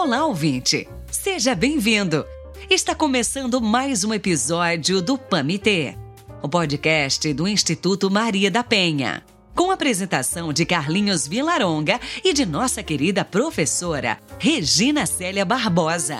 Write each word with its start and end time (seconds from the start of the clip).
Olá, 0.00 0.24
ouvinte! 0.24 0.88
Seja 1.10 1.56
bem-vindo! 1.56 2.24
Está 2.70 2.94
começando 2.94 3.60
mais 3.60 4.04
um 4.04 4.14
episódio 4.14 5.02
do 5.02 5.18
PAMITê, 5.18 5.96
o 6.40 6.48
podcast 6.48 7.34
do 7.34 7.48
Instituto 7.48 8.08
Maria 8.08 8.48
da 8.48 8.62
Penha, 8.62 9.24
com 9.56 9.72
a 9.72 9.74
apresentação 9.74 10.52
de 10.52 10.64
Carlinhos 10.64 11.26
Vilaronga 11.26 12.00
e 12.24 12.32
de 12.32 12.46
nossa 12.46 12.80
querida 12.80 13.24
professora 13.24 14.18
Regina 14.38 15.04
Célia 15.04 15.44
Barbosa. 15.44 16.16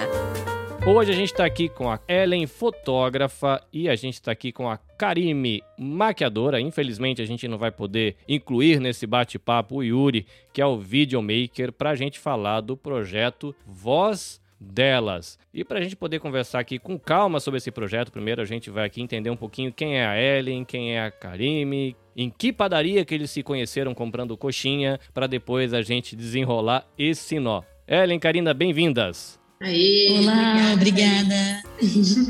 Hoje 0.91 1.13
a 1.13 1.15
gente 1.15 1.33
está 1.33 1.45
aqui 1.45 1.69
com 1.69 1.91
a 1.91 2.01
Ellen, 2.09 2.47
fotógrafa, 2.47 3.63
e 3.71 3.91
a 3.91 3.95
gente 3.95 4.15
está 4.15 4.33
aqui 4.33 4.51
com 4.51 4.71
a 4.71 4.79
Karime, 4.79 5.63
maquiadora. 5.79 6.63
Infelizmente 6.63 7.21
a 7.21 7.27
gente 7.27 7.47
não 7.47 7.59
vai 7.59 7.71
poder 7.71 8.17
incluir 8.27 8.81
nesse 8.81 9.07
bate-papo 9.07 9.77
o 9.77 9.85
Yuri, 9.85 10.25
que 10.51 10.63
é 10.63 10.67
o 10.67 10.79
videomaker, 10.79 11.73
para 11.73 11.91
a 11.91 11.95
gente 11.95 12.19
falar 12.19 12.63
do 12.63 12.75
projeto 12.75 13.55
Voz 13.67 14.41
delas. 14.59 15.39
E 15.53 15.63
para 15.63 15.79
a 15.79 15.83
gente 15.83 15.95
poder 15.95 16.21
conversar 16.21 16.61
aqui 16.61 16.79
com 16.79 16.99
calma 16.99 17.39
sobre 17.39 17.59
esse 17.59 17.71
projeto, 17.71 18.11
primeiro 18.11 18.41
a 18.41 18.47
gente 18.47 18.71
vai 18.71 18.87
aqui 18.87 19.03
entender 19.03 19.29
um 19.29 19.37
pouquinho 19.37 19.71
quem 19.71 19.99
é 19.99 20.07
a 20.07 20.19
Ellen, 20.19 20.65
quem 20.65 20.97
é 20.97 21.05
a 21.05 21.11
Karime, 21.11 21.95
em 22.17 22.31
que 22.31 22.51
padaria 22.51 23.05
que 23.05 23.15
eles 23.15 23.31
se 23.31 23.43
conheceram 23.43 23.93
comprando 23.93 24.39
coxinha, 24.39 24.99
para 25.13 25.27
depois 25.27 25.75
a 25.75 25.83
gente 25.83 26.17
desenrolar 26.17 26.87
esse 26.99 27.39
nó. 27.39 27.61
Ellen, 27.87 28.19
Karina, 28.19 28.55
bem-vindas! 28.55 29.39
Aê, 29.61 30.21
Olá, 30.21 30.73
obrigada. 30.75 31.63
obrigada. 31.83 32.29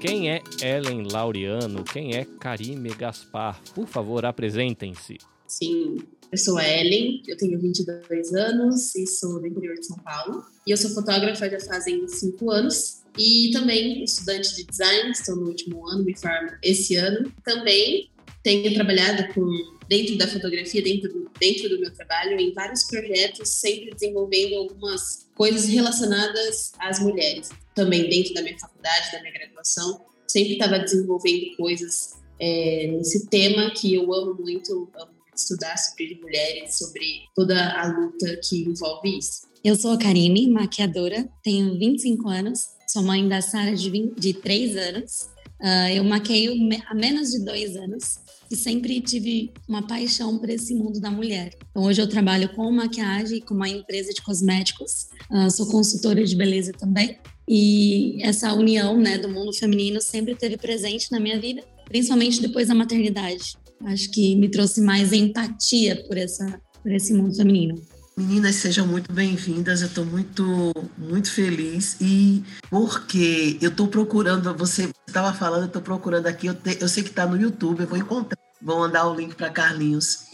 Quem 0.00 0.30
é 0.30 0.42
Ellen 0.62 1.08
Laureano? 1.10 1.82
Quem 1.84 2.14
é 2.14 2.24
Karime 2.24 2.90
Gaspar? 2.90 3.60
Por 3.74 3.86
favor, 3.86 4.24
apresentem-se. 4.24 5.18
Sim, 5.46 5.98
eu 6.30 6.38
sou 6.38 6.60
Ellen, 6.60 7.22
eu 7.26 7.36
tenho 7.36 7.58
22 7.58 8.34
anos 8.34 8.94
e 8.94 9.06
sou 9.06 9.40
do 9.40 9.46
interior 9.46 9.74
de 9.74 9.86
São 9.86 9.96
Paulo. 9.98 10.44
E 10.66 10.70
eu 10.70 10.76
sou 10.76 10.90
fotógrafa 10.90 11.48
já 11.48 11.60
fazem 11.60 12.06
5 12.06 12.50
anos. 12.50 13.02
E 13.18 13.50
também 13.52 14.04
estudante 14.04 14.54
de 14.54 14.64
design, 14.64 15.10
estou 15.10 15.34
no 15.36 15.48
último 15.48 15.88
ano, 15.88 16.04
me 16.04 16.16
formo 16.16 16.50
esse 16.62 16.94
ano. 16.96 17.32
Também 17.44 18.10
tenho 18.42 18.72
trabalhado 18.74 19.32
com 19.34 19.44
dentro 19.88 20.16
da 20.18 20.28
fotografia, 20.28 20.82
dentro 20.82 21.12
do, 21.12 21.30
dentro 21.40 21.68
do 21.68 21.80
meu 21.80 21.92
trabalho, 21.92 22.38
em 22.38 22.52
vários 22.52 22.84
projetos, 22.84 23.48
sempre 23.48 23.90
desenvolvendo 23.94 24.54
algumas 24.56 25.28
coisas 25.34 25.64
relacionadas 25.64 26.72
às 26.78 27.00
mulheres. 27.00 27.48
Também 27.74 28.08
dentro 28.08 28.34
da 28.34 28.42
minha 28.42 28.58
faculdade, 28.58 29.12
da 29.12 29.20
minha 29.20 29.32
graduação, 29.32 30.04
sempre 30.26 30.52
estava 30.52 30.78
desenvolvendo 30.78 31.56
coisas 31.56 32.18
é, 32.38 32.86
nesse 32.92 33.28
tema 33.28 33.70
que 33.70 33.94
eu 33.94 34.12
amo 34.12 34.34
muito, 34.34 34.88
amo 34.94 35.17
estudar 35.38 35.76
sobre 35.76 36.18
mulheres, 36.20 36.76
sobre 36.76 37.22
toda 37.34 37.80
a 37.80 37.86
luta 37.88 38.40
que 38.48 38.64
envolve 38.64 39.18
isso. 39.18 39.48
Eu 39.64 39.74
sou 39.76 39.92
a 39.92 39.98
Karine, 39.98 40.48
maquiadora, 40.50 41.28
tenho 41.42 41.78
25 41.78 42.28
anos 42.28 42.78
Sou 42.90 43.02
mãe 43.02 43.28
da 43.28 43.42
Sara 43.42 43.76
de, 43.76 43.90
20, 43.90 44.18
de 44.18 44.32
3 44.32 44.76
anos. 44.76 45.28
Uh, 45.60 45.90
eu 45.94 46.04
maqueio 46.04 46.52
há 46.86 46.94
menos 46.94 47.30
de 47.30 47.44
dois 47.44 47.76
anos 47.76 48.20
e 48.50 48.56
sempre 48.56 48.98
tive 49.00 49.52
uma 49.68 49.86
paixão 49.86 50.38
por 50.38 50.48
esse 50.48 50.74
mundo 50.74 50.98
da 50.98 51.10
mulher. 51.10 51.50
Então, 51.70 51.82
hoje 51.82 52.00
eu 52.00 52.08
trabalho 52.08 52.48
com 52.54 52.70
maquiagem, 52.72 53.40
com 53.40 53.52
uma 53.52 53.68
empresa 53.68 54.14
de 54.14 54.22
cosméticos, 54.22 55.08
uh, 55.30 55.50
sou 55.50 55.66
consultora 55.66 56.24
de 56.24 56.34
beleza 56.34 56.72
também. 56.72 57.18
E 57.46 58.22
essa 58.22 58.54
união 58.54 58.96
né, 58.96 59.18
do 59.18 59.28
mundo 59.28 59.52
feminino 59.52 60.00
sempre 60.00 60.32
esteve 60.32 60.56
presente 60.56 61.12
na 61.12 61.20
minha 61.20 61.38
vida, 61.38 61.62
principalmente 61.84 62.40
depois 62.40 62.68
da 62.68 62.74
maternidade. 62.74 63.58
Acho 63.86 64.10
que 64.10 64.34
me 64.36 64.50
trouxe 64.50 64.80
mais 64.80 65.12
empatia 65.12 66.04
por, 66.06 66.16
essa, 66.16 66.60
por 66.82 66.92
esse 66.92 67.12
mundo 67.12 67.34
feminino. 67.34 67.80
Meninas, 68.16 68.56
sejam 68.56 68.84
muito 68.84 69.12
bem-vindas. 69.12 69.80
Eu 69.80 69.86
estou 69.86 70.04
muito, 70.04 70.72
muito 70.96 71.30
feliz 71.30 71.96
e 72.00 72.42
porque 72.68 73.56
eu 73.60 73.70
estou 73.70 73.86
procurando, 73.86 74.52
você 74.56 74.90
estava 75.06 75.32
falando, 75.32 75.62
eu 75.62 75.66
estou 75.66 75.82
procurando 75.82 76.26
aqui, 76.26 76.48
eu, 76.48 76.54
te, 76.54 76.78
eu 76.80 76.88
sei 76.88 77.04
que 77.04 77.10
está 77.10 77.24
no 77.24 77.40
YouTube, 77.40 77.80
eu 77.80 77.86
vou 77.86 77.96
encontrar, 77.96 78.38
vou 78.60 78.80
mandar 78.80 79.06
o 79.08 79.14
link 79.14 79.36
para 79.36 79.50
Carlinhos. 79.50 80.26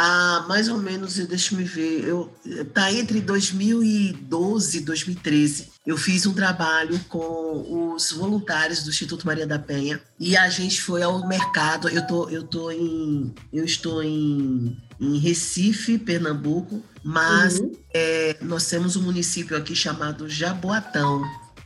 Ah, 0.00 0.44
mais 0.46 0.68
ou 0.68 0.78
menos, 0.78 1.14
deixa 1.16 1.52
eu 1.52 1.58
me 1.58 1.64
ver, 1.64 2.04
eu, 2.04 2.32
tá 2.72 2.92
entre 2.92 3.20
2012 3.20 4.78
e 4.78 4.80
2013. 4.82 5.70
Eu 5.84 5.96
fiz 5.96 6.24
um 6.24 6.32
trabalho 6.32 6.96
com 7.08 7.94
os 7.96 8.12
voluntários 8.12 8.84
do 8.84 8.90
Instituto 8.90 9.26
Maria 9.26 9.44
da 9.44 9.58
Penha 9.58 10.00
e 10.20 10.36
a 10.36 10.48
gente 10.48 10.80
foi 10.80 11.02
ao 11.02 11.26
mercado. 11.26 11.88
Eu 11.88 12.06
tô, 12.06 12.28
eu 12.28 12.44
tô 12.44 12.70
em, 12.70 13.34
eu 13.52 13.64
estou 13.64 14.00
em 14.00 14.76
em 15.00 15.16
Recife, 15.18 15.96
Pernambuco, 15.96 16.82
mas 17.04 17.58
uhum. 17.58 17.72
é, 17.94 18.36
nós 18.42 18.66
temos 18.66 18.96
um 18.96 19.02
município 19.02 19.56
aqui 19.56 19.74
chamado 19.74 20.28
Jaboatão, 20.28 21.22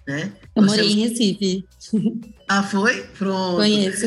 né? 0.06 0.32
Eu 0.54 0.62
morei 0.62 0.92
em 0.92 1.08
Recife. 1.08 1.64
Ah, 2.48 2.62
foi? 2.62 3.04
Pronto. 3.18 3.56
Conheço. 3.56 4.06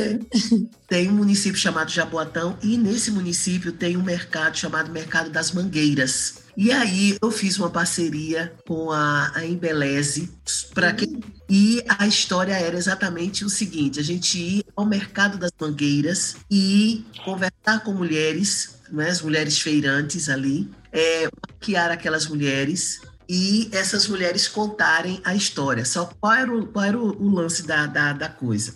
Tem 0.88 1.10
um 1.10 1.14
município 1.14 1.60
chamado 1.60 1.90
Jaboatão 1.90 2.58
e 2.62 2.78
nesse 2.78 3.10
município 3.10 3.72
tem 3.72 3.98
um 3.98 4.04
mercado 4.04 4.56
chamado 4.56 4.92
Mercado 4.92 5.32
das 5.32 5.52
Mangueiras. 5.52 6.36
E 6.56 6.72
aí 6.72 7.18
eu 7.22 7.32
fiz 7.32 7.58
uma 7.58 7.70
parceria 7.70 8.54
com 8.68 8.92
a, 8.92 9.32
a 9.36 9.46
Embeleze 9.46 10.30
para 10.74 10.94
que 10.94 11.06
uhum. 11.06 11.20
e 11.50 11.84
a 11.88 12.06
história 12.06 12.54
era 12.54 12.78
exatamente 12.78 13.44
o 13.44 13.50
seguinte: 13.50 14.00
a 14.00 14.04
gente 14.04 14.38
ia 14.38 14.64
ao 14.76 14.86
mercado 14.86 15.38
das 15.38 15.52
mangueiras 15.60 16.36
e 16.52 17.04
conversar 17.24 17.84
com 17.84 17.94
mulheres 17.94 18.76
né, 18.92 19.10
as 19.10 19.22
mulheres 19.22 19.60
feirantes 19.60 20.30
ali, 20.30 20.70
é, 20.92 21.28
maquiar 21.50 21.92
aquelas 21.92 22.28
mulheres 22.28 23.02
e 23.28 23.70
essas 23.72 24.08
mulheres 24.08 24.48
contarem 24.48 25.22
a 25.24 25.36
história. 25.36 25.86
Só 25.86 26.06
qual 26.20 26.34
era 26.34 26.56
o, 26.56 26.68
qual 26.68 26.86
era 26.86 26.98
o, 26.98 27.30
lance 27.30 27.64
da, 27.64 27.86
da, 27.86 28.14
da, 28.14 28.30
coisa? 28.30 28.74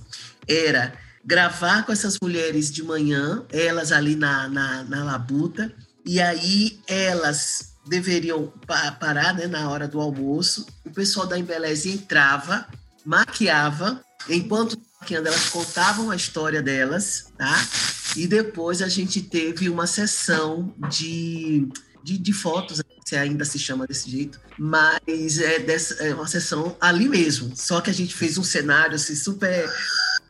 Era 0.48 0.94
gravar 1.24 1.86
com 1.86 1.92
essas 1.92 2.18
mulheres 2.22 2.72
de 2.72 2.84
manhã, 2.84 3.46
elas 3.52 3.92
ali 3.92 4.16
na, 4.16 4.48
na, 4.48 4.84
na 4.84 5.04
labuta, 5.04 5.72
e 6.06 6.20
aí 6.20 6.80
elas 6.88 7.76
deveriam 7.88 8.52
parar 9.00 9.34
né, 9.34 9.48
na 9.48 9.70
hora 9.70 9.88
do 9.88 10.00
almoço, 10.00 10.66
o 10.86 10.92
pessoal 10.92 11.26
da 11.28 11.38
Embeleze 11.38 11.92
entrava, 11.92 12.68
maquiava, 13.06 14.04
enquanto 14.30 14.80
elas 15.10 15.50
contavam 15.50 16.12
a 16.12 16.16
história 16.16 16.62
delas, 16.62 17.32
tá? 17.38 17.68
E 18.16 18.28
depois 18.28 18.82
a 18.82 18.88
gente 18.88 19.22
teve 19.22 19.70
uma 19.70 19.88
sessão 19.88 20.74
de, 20.90 21.68
de, 22.04 22.18
de 22.18 22.34
fotos, 22.34 22.82
se 23.10 23.16
ainda 23.16 23.44
se 23.44 23.58
chama 23.58 23.88
desse 23.88 24.10
jeito, 24.10 24.40
mas 24.58 25.40
é, 25.40 25.60
dessa, 25.60 25.96
é 26.04 26.14
uma 26.14 26.28
sessão 26.28 26.78
ali 26.80 27.10
mesmo. 27.10 27.52
Só 27.56 27.82
que 27.82 27.90
a 27.90 27.94
gente 27.94 28.14
fez 28.14 28.38
um 28.38 28.44
cenário 28.44 28.96
assim, 28.96 29.16
super 29.16 29.68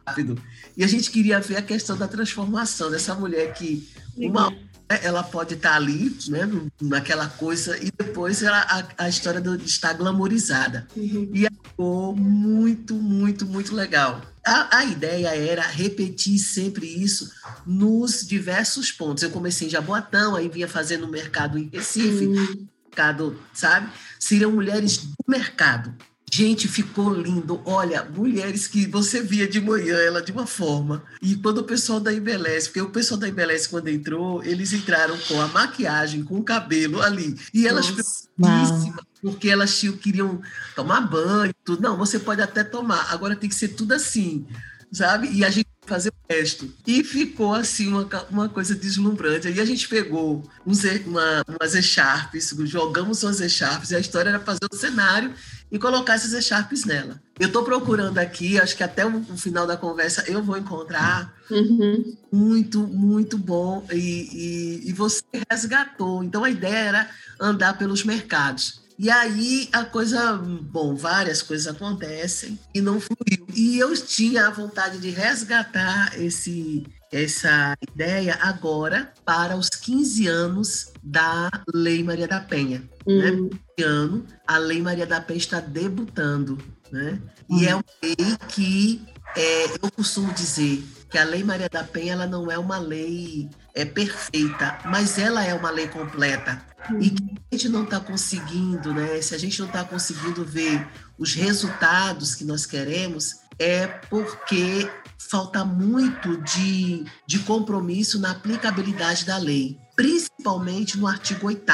rápido. 0.08 0.42
E 0.78 0.84
a 0.84 0.88
gente 0.88 1.12
queria 1.12 1.42
ver 1.42 1.58
a 1.58 1.62
questão 1.62 1.98
da 1.98 2.08
transformação 2.08 2.90
dessa 2.90 3.14
mulher 3.14 3.54
que 3.54 3.86
uma 4.16 4.56
ela 5.04 5.22
pode 5.22 5.54
estar 5.54 5.76
ali, 5.76 6.18
né, 6.30 6.50
naquela 6.82 7.28
coisa, 7.28 7.78
e 7.78 7.92
depois 7.96 8.42
ela, 8.42 8.60
a, 8.62 9.06
a 9.06 9.10
história 9.10 9.40
do, 9.40 9.56
está 9.58 9.94
glamorizada. 9.94 10.88
Uhum. 10.98 11.30
E 11.32 11.48
ficou 11.64 12.16
muito, 12.16 12.96
muito, 12.96 13.46
muito 13.46 13.76
legal. 13.76 14.20
A, 14.50 14.80
a, 14.80 14.86
ideia 14.86 15.30
era 15.36 15.62
repetir 15.62 16.40
sempre 16.40 16.86
isso 16.86 17.32
nos 17.66 18.26
diversos 18.26 18.92
pontos. 18.92 19.24
Eu 19.24 19.30
comecei 19.30 19.68
em 19.68 19.72
Jaboatão, 19.72 20.36
aí 20.36 20.50
vinha 20.50 20.68
fazendo 20.68 21.08
mercado 21.08 21.58
em 21.58 21.70
Recife, 21.72 22.26
uhum. 22.26 22.68
mercado, 22.86 23.40
sabe? 23.54 23.90
Seriam 24.20 24.52
mulheres 24.52 24.98
do 24.98 25.14
mercado. 25.28 25.94
Gente, 26.32 26.68
ficou 26.68 27.14
lindo. 27.14 27.62
Olha, 27.66 28.04
mulheres 28.04 28.68
que 28.68 28.86
você 28.86 29.22
via 29.22 29.48
de 29.48 29.60
manhã, 29.60 29.96
ela 29.98 30.22
de 30.22 30.32
uma 30.32 30.46
forma. 30.46 31.04
E 31.22 31.36
quando 31.36 31.60
o 31.60 31.64
pessoal 31.64 32.00
da 32.00 32.14
Embeleze, 32.14 32.68
porque 32.68 32.82
o 32.82 32.90
pessoal 32.90 33.20
da 33.20 33.28
Embeleze, 33.28 33.68
quando 33.68 33.88
entrou, 33.88 34.44
eles 34.44 34.72
entraram 34.74 35.18
com 35.28 35.42
a 35.42 35.48
maquiagem, 35.48 36.24
com 36.24 36.38
o 36.38 36.44
cabelo 36.44 37.02
ali. 37.02 37.36
E 37.54 37.68
elas 37.68 37.90
preocupadíssimas, 37.90 39.04
porque 39.22 39.50
elas 39.50 39.78
tinham, 39.78 39.98
queriam 39.98 40.42
tomar 40.76 41.02
banho, 41.02 41.54
tudo. 41.64 41.82
Não, 41.82 41.98
você 41.98 42.20
pode 42.20 42.42
até 42.42 42.64
tomar, 42.64 43.12
agora 43.12 43.36
tem 43.36 43.50
que 43.50 43.56
ser 43.56 43.70
tudo 43.70 43.94
assim, 43.94 44.46
sabe? 44.92 45.30
E 45.32 45.44
a 45.44 45.50
gente 45.50 45.70
fazer 45.90 46.10
o 46.10 46.34
resto. 46.34 46.72
E 46.86 47.04
ficou 47.04 47.56
assim 47.56 47.88
uma, 47.88 48.08
uma 48.30 48.48
coisa 48.48 48.76
deslumbrante. 48.76 49.48
Aí 49.48 49.60
a 49.60 49.66
gente 49.66 49.90
pegou 49.90 50.48
uns, 50.66 50.84
uma, 51.06 51.44
umas 51.48 51.74
echarpes, 51.74 52.54
jogamos 52.66 53.24
umas 53.24 53.42
echarpes, 53.42 53.90
e 53.90 53.96
a 53.96 54.00
história 54.00 54.30
era 54.30 54.40
fazer 54.40 54.68
o 54.72 54.76
cenário 54.76 55.34
e 55.72 55.78
colocar 55.78 56.16
essas 56.16 56.34
echarpes 56.34 56.86
nela. 56.86 57.22
Eu 57.40 57.48
estou 57.48 57.64
procurando 57.64 58.18
aqui, 58.18 58.60
acho 58.60 58.76
que 58.76 58.84
até 58.84 59.06
o, 59.06 59.18
o, 59.18 59.38
final 59.38 59.66
da 59.66 59.78
conversa 59.78 60.24
eu 60.28 60.44
vou 60.44 60.58
encontrar. 60.58 61.34
Uhum. 61.50 62.18
Muito, 62.32 62.80
muito 62.80 63.38
bom. 63.38 63.86
E, 63.92 63.96
e, 63.96 64.90
e, 64.90 64.94
você 64.94 65.24
resgatou. 65.50 66.24
Então 66.24 66.44
a 66.44 66.50
ideia 66.50 66.78
era 66.78 67.10
andar 67.40 67.78
pelos 67.78 68.04
mercados. 68.04 68.82
E 68.98 69.10
aí 69.10 69.70
a 69.72 69.86
coisa, 69.86 70.34
bom, 70.34 70.94
várias 70.96 71.42
coisas 71.42 71.68
acontecem 71.68 72.60
e 72.76 72.82
não 72.82 73.00
fluiu. 73.00 73.48
E 73.56 73.80
eu 73.80 73.96
tinha 73.96 74.48
a 74.48 74.52
vontade 74.52 74.98
de 74.98 75.10
resgatar 75.10 76.20
esse 76.20 76.86
essa 77.12 77.76
ideia 77.92 78.38
agora 78.40 79.12
para 79.26 79.56
os 79.56 79.70
15 79.70 80.28
anos 80.28 80.92
da 81.02 81.50
Lei 81.74 82.04
Maria 82.04 82.28
da 82.28 82.40
Penha. 82.40 82.84
Uhum. 83.10 83.50
Né? 83.50 83.60
Esse 83.78 83.88
ano, 83.88 84.26
a 84.46 84.58
Lei 84.60 84.82
Maria 84.82 85.08
da 85.08 85.20
Penha 85.20 85.38
está 85.40 85.60
debutando. 85.60 86.60
Né? 86.92 87.20
E 87.50 87.66
é 87.66 87.74
uma 87.74 87.84
lei 88.04 88.38
que 88.48 89.02
é, 89.36 89.66
eu 89.82 89.92
costumo 89.92 90.32
dizer 90.34 90.84
que 91.10 91.18
a 91.18 91.24
Lei 91.24 91.44
Maria 91.44 91.70
da 91.70 91.84
Penha 91.84 92.14
ela 92.14 92.28
não 92.28 92.52
é 92.52 92.58
uma 92.58 92.78
lei 92.78 93.50
é, 93.74 93.84
perfeita, 93.84 94.78
mas 94.86 95.18
ela 95.18 95.44
é 95.44 95.54
uma 95.54 95.72
lei 95.72 95.88
completa. 95.88 96.64
E 97.00 97.10
que 97.10 97.24
a 97.52 97.56
gente 97.56 97.70
não 97.70 97.84
está 97.84 98.00
conseguindo, 98.00 98.94
né? 98.94 99.22
Se 99.22 99.36
a 99.36 99.38
gente 99.38 99.60
não 99.60 99.68
está 99.68 99.84
conseguindo 99.84 100.46
ver 100.46 100.88
os 101.18 101.34
resultados 101.34 102.36
que 102.36 102.44
nós 102.46 102.66
queremos, 102.66 103.38
é 103.58 103.86
porque 103.88 104.90
falta 105.18 105.66
muito 105.66 106.38
de, 106.42 107.06
de 107.28 107.40
compromisso 107.40 108.20
na 108.20 108.32
aplicabilidade 108.32 109.26
da 109.26 109.38
lei, 109.38 109.78
principalmente 109.96 110.98
no 110.98 111.06
artigo 111.06 111.48
8 111.48 111.70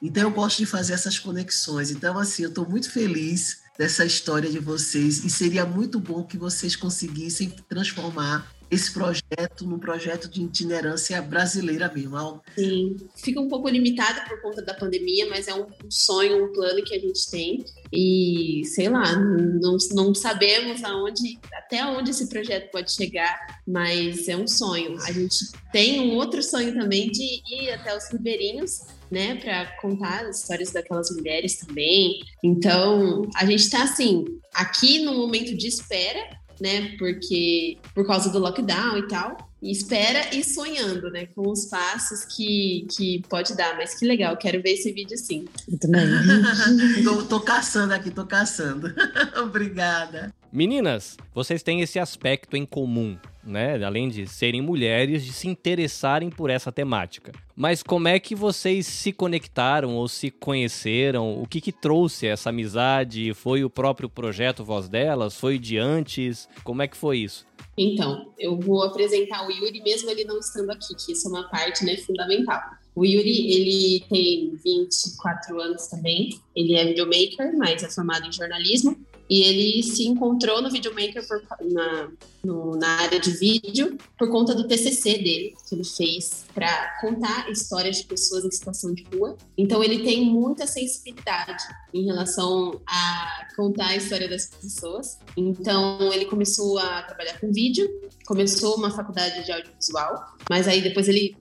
Então 0.00 0.24
eu 0.24 0.30
gosto 0.30 0.58
de 0.58 0.66
fazer 0.66 0.92
essas 0.94 1.18
conexões. 1.18 1.90
Então 1.90 2.18
assim, 2.18 2.42
eu 2.42 2.48
estou 2.48 2.68
muito 2.68 2.90
feliz 2.90 3.58
dessa 3.78 4.04
história 4.04 4.50
de 4.50 4.58
vocês 4.58 5.24
e 5.24 5.30
seria 5.30 5.66
muito 5.66 6.00
bom 6.00 6.24
que 6.24 6.38
vocês 6.38 6.74
conseguissem 6.74 7.50
transformar 7.68 8.50
esse 8.70 8.92
projeto 8.92 9.64
num 9.64 9.78
projeto 9.78 10.28
de 10.28 10.42
itinerância 10.42 11.20
brasileira 11.22 11.90
mesmo. 11.92 12.40
Sim, 12.54 12.96
fica 13.14 13.40
um 13.40 13.48
pouco 13.48 13.68
limitado 13.68 14.28
por 14.28 14.40
conta 14.42 14.62
da 14.62 14.74
pandemia, 14.74 15.28
mas 15.28 15.48
é 15.48 15.54
um 15.54 15.66
sonho, 15.88 16.44
um 16.44 16.52
plano 16.52 16.82
que 16.82 16.94
a 16.94 16.98
gente 16.98 17.30
tem 17.30 17.64
e 17.92 18.62
sei 18.64 18.88
lá, 18.88 19.16
não, 19.16 19.76
não 19.92 20.14
sabemos 20.14 20.82
aonde, 20.82 21.38
até 21.52 21.84
onde 21.86 22.10
esse 22.10 22.28
projeto 22.28 22.70
pode 22.70 22.92
chegar, 22.92 23.60
mas 23.66 24.28
é 24.28 24.36
um 24.36 24.48
sonho. 24.48 24.98
A 25.02 25.12
gente 25.12 25.36
tem 25.72 26.00
um 26.00 26.14
outro 26.16 26.42
sonho 26.42 26.74
também 26.74 27.10
de 27.10 27.42
ir 27.48 27.70
até 27.70 27.96
os 27.96 28.10
ribeirinhos 28.10 28.80
né, 29.10 29.36
para 29.36 29.66
contar 29.80 30.26
as 30.26 30.40
histórias 30.40 30.72
daquelas 30.72 31.10
mulheres 31.10 31.56
também. 31.56 32.20
Então, 32.42 33.22
a 33.36 33.44
gente 33.46 33.60
está 33.60 33.84
assim, 33.84 34.24
aqui 34.52 35.04
no 35.04 35.14
momento 35.14 35.56
de 35.56 35.68
espera, 35.68 36.20
né? 36.60 36.96
Porque 36.98 37.78
por 37.94 38.06
causa 38.06 38.30
do 38.30 38.38
lockdown 38.38 38.98
e 38.98 39.08
tal. 39.08 39.36
E 39.62 39.70
espera 39.70 40.34
e 40.34 40.44
sonhando, 40.44 41.10
né? 41.10 41.26
Com 41.26 41.50
os 41.50 41.64
passos 41.64 42.24
que, 42.24 42.86
que 42.94 43.22
pode 43.28 43.56
dar. 43.56 43.76
Mas 43.76 43.98
que 43.98 44.06
legal, 44.06 44.36
quero 44.36 44.62
ver 44.62 44.72
esse 44.72 44.92
vídeo 44.92 45.16
sim. 45.16 45.46
Eu 45.70 45.78
também. 45.78 46.06
tô, 47.02 47.22
tô 47.24 47.40
caçando 47.40 47.94
aqui, 47.94 48.10
tô 48.10 48.26
caçando. 48.26 48.94
Obrigada. 49.42 50.32
Meninas, 50.52 51.16
vocês 51.34 51.62
têm 51.62 51.80
esse 51.80 51.98
aspecto 51.98 52.56
em 52.56 52.64
comum 52.64 53.18
né? 53.46 53.82
Além 53.84 54.08
de 54.08 54.26
serem 54.26 54.60
mulheres, 54.60 55.24
de 55.24 55.32
se 55.32 55.48
interessarem 55.48 56.28
por 56.30 56.50
essa 56.50 56.72
temática. 56.72 57.32
Mas 57.54 57.82
como 57.82 58.08
é 58.08 58.18
que 58.18 58.34
vocês 58.34 58.86
se 58.86 59.12
conectaram 59.12 59.94
ou 59.96 60.08
se 60.08 60.30
conheceram? 60.30 61.40
O 61.40 61.46
que, 61.46 61.60
que 61.60 61.72
trouxe 61.72 62.26
essa 62.26 62.50
amizade? 62.50 63.32
Foi 63.32 63.64
o 63.64 63.70
próprio 63.70 64.08
projeto 64.08 64.64
Voz 64.64 64.88
Delas? 64.88 65.38
Foi 65.38 65.58
de 65.58 65.78
antes? 65.78 66.48
Como 66.64 66.82
é 66.82 66.88
que 66.88 66.96
foi 66.96 67.18
isso? 67.18 67.46
Então, 67.78 68.32
eu 68.38 68.58
vou 68.58 68.82
apresentar 68.82 69.46
o 69.46 69.50
Yuri, 69.50 69.82
mesmo 69.82 70.10
ele 70.10 70.24
não 70.24 70.38
estando 70.38 70.70
aqui, 70.70 70.94
que 70.94 71.12
isso 71.12 71.28
é 71.28 71.30
uma 71.30 71.48
parte 71.48 71.84
né, 71.84 71.96
fundamental. 71.98 72.60
O 72.94 73.04
Yuri, 73.04 73.52
ele 73.52 74.04
tem 74.08 74.56
24 74.64 75.60
anos 75.60 75.86
também, 75.86 76.30
ele 76.54 76.74
é 76.74 76.86
videomaker, 76.86 77.54
mas 77.58 77.82
é 77.82 77.90
formado 77.90 78.26
em 78.26 78.32
jornalismo. 78.32 78.96
E 79.28 79.42
ele 79.42 79.82
se 79.82 80.06
encontrou 80.06 80.62
no 80.62 80.70
videomaker 80.70 81.26
por, 81.26 81.42
na, 81.70 82.08
no, 82.44 82.76
na 82.76 83.00
área 83.00 83.18
de 83.18 83.30
vídeo 83.30 83.98
por 84.18 84.30
conta 84.30 84.54
do 84.54 84.66
TCC 84.66 85.18
dele, 85.18 85.54
que 85.68 85.74
ele 85.74 85.84
fez 85.84 86.44
para 86.54 86.98
contar 87.00 87.50
histórias 87.50 87.96
de 87.96 88.04
pessoas 88.04 88.44
em 88.44 88.50
situação 88.50 88.94
de 88.94 89.04
rua. 89.12 89.36
Então, 89.58 89.82
ele 89.82 90.04
tem 90.04 90.24
muita 90.24 90.66
sensibilidade 90.66 91.64
em 91.92 92.04
relação 92.04 92.80
a 92.86 93.48
contar 93.56 93.88
a 93.88 93.96
história 93.96 94.28
das 94.28 94.46
pessoas. 94.46 95.18
Então, 95.36 96.12
ele 96.12 96.26
começou 96.26 96.78
a 96.78 97.02
trabalhar 97.02 97.40
com 97.40 97.52
vídeo, 97.52 97.88
começou 98.26 98.76
uma 98.76 98.90
faculdade 98.90 99.44
de 99.44 99.52
audiovisual, 99.52 100.36
mas 100.48 100.68
aí 100.68 100.80
depois 100.80 101.08
ele 101.08 101.36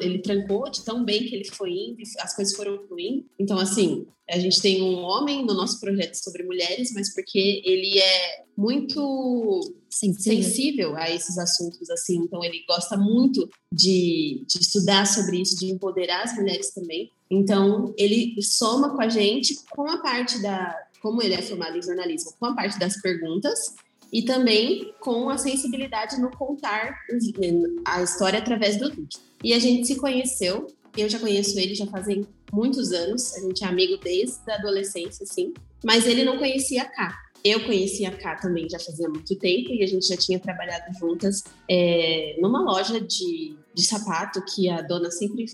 ele 0.00 0.18
trancou 0.18 0.70
de 0.70 0.84
tão 0.84 1.04
bem 1.04 1.26
que 1.26 1.34
ele 1.34 1.44
foi 1.44 1.70
indo, 1.70 2.02
as 2.18 2.34
coisas 2.34 2.54
foram 2.54 2.78
fluindo. 2.86 3.24
Então, 3.38 3.58
assim, 3.58 4.06
a 4.28 4.38
gente 4.38 4.60
tem 4.60 4.82
um 4.82 5.02
homem 5.02 5.44
no 5.44 5.54
nosso 5.54 5.80
projeto 5.80 6.14
sobre 6.14 6.42
mulheres, 6.42 6.92
mas 6.94 7.12
porque 7.14 7.62
ele 7.64 7.98
é 7.98 8.44
muito 8.56 9.60
sensível, 9.88 10.42
sensível 10.42 10.96
a 10.96 11.10
esses 11.10 11.36
assuntos, 11.38 11.88
assim. 11.90 12.18
Então, 12.18 12.42
ele 12.44 12.64
gosta 12.68 12.96
muito 12.96 13.48
de, 13.72 14.44
de 14.46 14.60
estudar 14.60 15.06
sobre 15.06 15.40
isso, 15.40 15.58
de 15.58 15.66
empoderar 15.66 16.22
as 16.24 16.34
mulheres 16.34 16.72
também. 16.72 17.10
Então, 17.30 17.94
ele 17.96 18.40
soma 18.42 18.94
com 18.94 19.02
a 19.02 19.08
gente 19.08 19.56
com 19.70 19.88
a 19.88 19.98
parte 19.98 20.40
da. 20.42 20.76
Como 21.00 21.22
ele 21.22 21.32
é 21.32 21.40
formado 21.40 21.78
em 21.78 21.82
jornalismo, 21.82 22.32
com 22.38 22.46
a 22.46 22.54
parte 22.54 22.78
das 22.78 23.00
perguntas 23.00 23.74
e 24.12 24.22
também 24.22 24.92
com 25.00 25.30
a 25.30 25.38
sensibilidade 25.38 26.20
no 26.20 26.30
contar 26.30 26.94
a 27.86 28.02
história 28.02 28.38
através 28.38 28.76
do 28.76 28.90
vídeo. 28.90 29.18
E 29.42 29.52
a 29.52 29.58
gente 29.58 29.86
se 29.86 29.96
conheceu, 29.96 30.66
eu 30.96 31.08
já 31.08 31.18
conheço 31.18 31.58
ele 31.58 31.74
já 31.74 31.86
fazem 31.86 32.26
muitos 32.52 32.92
anos, 32.92 33.34
a 33.34 33.40
gente 33.40 33.64
é 33.64 33.66
amigo 33.66 33.96
desde 33.96 34.50
a 34.50 34.56
adolescência, 34.56 35.24
assim, 35.24 35.54
mas 35.84 36.06
ele 36.06 36.24
não 36.24 36.38
conhecia 36.38 36.82
a 36.82 36.84
Cá. 36.86 37.16
Eu 37.42 37.64
conhecia 37.64 38.10
a 38.10 38.12
Cá 38.12 38.36
também 38.36 38.68
já 38.68 38.78
fazia 38.78 39.08
muito 39.08 39.34
tempo 39.36 39.72
e 39.72 39.82
a 39.82 39.86
gente 39.86 40.06
já 40.06 40.16
tinha 40.16 40.38
trabalhado 40.38 40.92
juntas 40.98 41.42
é, 41.70 42.36
numa 42.38 42.60
loja 42.62 43.00
de, 43.00 43.56
de 43.72 43.82
sapato 43.82 44.44
que 44.44 44.68
a 44.68 44.82
dona 44.82 45.10
sempre 45.10 45.46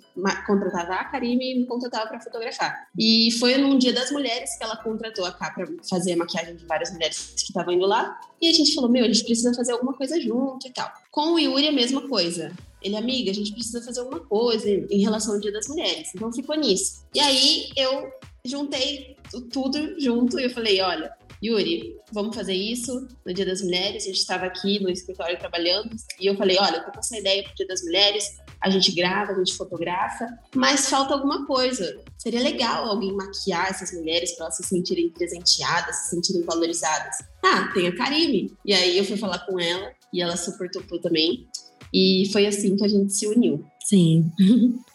contratava 0.47 0.94
a 0.94 1.05
Karime 1.05 1.53
e 1.53 1.59
me 1.61 1.67
contratava 1.67 2.09
para 2.09 2.21
fotografar. 2.21 2.88
E 2.99 3.31
foi 3.38 3.56
num 3.56 3.79
Dia 3.79 3.93
das 3.93 4.11
Mulheres 4.11 4.59
que 4.59 4.65
ela 4.65 4.77
contratou 4.77 5.25
a 5.25 5.31
Cá 5.31 5.53
para 5.53 5.65
fazer 5.88 6.15
a 6.15 6.17
maquiagem 6.17 6.56
de 6.56 6.67
várias 6.67 6.93
mulheres 6.93 7.35
que 7.37 7.43
estavam 7.43 7.73
indo 7.73 7.87
lá. 7.87 8.19
E 8.41 8.49
a 8.49 8.53
gente 8.53 8.75
falou: 8.75 8.91
Meu, 8.91 9.05
a 9.05 9.09
gente 9.09 9.25
precisa 9.25 9.55
fazer 9.55 9.71
alguma 9.73 9.93
coisa 9.93 10.21
junto 10.21 10.67
e 10.67 10.73
tal. 10.73 10.93
Com 11.12 11.35
o 11.35 11.38
Yuri, 11.38 11.69
a 11.69 11.73
mesma 11.73 12.09
coisa. 12.09 12.53
Ele, 12.87 12.97
amiga, 12.97 13.33
a 13.33 13.35
gente 13.35 13.53
precisa 13.53 13.83
fazer 13.83 13.99
alguma 13.99 14.21
coisa 14.21 14.71
em 14.71 15.00
relação 15.00 15.35
ao 15.35 15.41
Dia 15.41 15.50
das 15.50 15.67
Mulheres. 15.67 16.09
Então 16.15 16.33
ficou 16.33 16.55
nisso. 16.55 17.05
E 17.12 17.19
aí 17.19 17.69
eu 17.77 18.12
juntei 18.44 19.17
tudo 19.53 20.00
junto 20.00 20.38
e 20.38 20.44
eu 20.44 20.50
falei: 20.50 20.81
olha, 20.81 21.12
Yuri, 21.43 21.97
vamos 22.12 22.37
fazer 22.37 22.55
isso 22.55 23.09
no 23.27 23.35
Dia 23.35 23.44
das 23.44 23.61
Mulheres. 23.61 24.05
A 24.05 24.07
gente 24.07 24.21
estava 24.21 24.47
aqui 24.47 24.78
no 24.81 24.88
escritório 24.88 25.37
trabalhando 25.37 25.97
e 26.21 26.26
eu 26.26 26.37
falei: 26.37 26.57
olha, 26.61 26.76
eu 26.76 26.85
tô 26.85 26.93
com 26.93 27.00
essa 27.00 27.19
ideia 27.19 27.43
pro 27.43 27.57
Dia 27.57 27.66
das 27.66 27.83
Mulheres. 27.83 28.37
A 28.61 28.71
gente 28.71 28.93
grava, 28.93 29.33
a 29.33 29.35
gente 29.35 29.55
fotografa, 29.55 30.28
mas 30.55 30.88
falta 30.88 31.12
alguma 31.12 31.45
coisa. 31.45 32.00
Seria 32.16 32.40
legal 32.40 32.87
alguém 32.87 33.12
maquiar 33.12 33.69
essas 33.69 33.93
mulheres 33.93 34.33
para 34.33 34.47
elas 34.47 34.57
se 34.57 34.62
sentirem 34.62 35.11
presenteadas, 35.11 35.97
se 35.97 36.11
sentirem 36.11 36.43
valorizadas. 36.43 37.16
Ah, 37.45 37.71
tem 37.75 37.88
a 37.88 37.97
Karime. 37.97 38.57
E 38.64 38.73
aí 38.73 38.97
eu 38.97 39.05
fui 39.05 39.16
falar 39.16 39.40
com 39.40 39.59
ela 39.59 39.93
e 40.12 40.23
ela 40.23 40.37
super 40.37 40.71
topou 40.71 41.00
também. 41.00 41.49
E 41.93 42.28
foi 42.33 42.47
assim 42.47 42.76
que 42.76 42.85
a 42.85 42.88
gente 42.88 43.12
se 43.12 43.26
uniu. 43.26 43.64
Sim. 43.85 44.31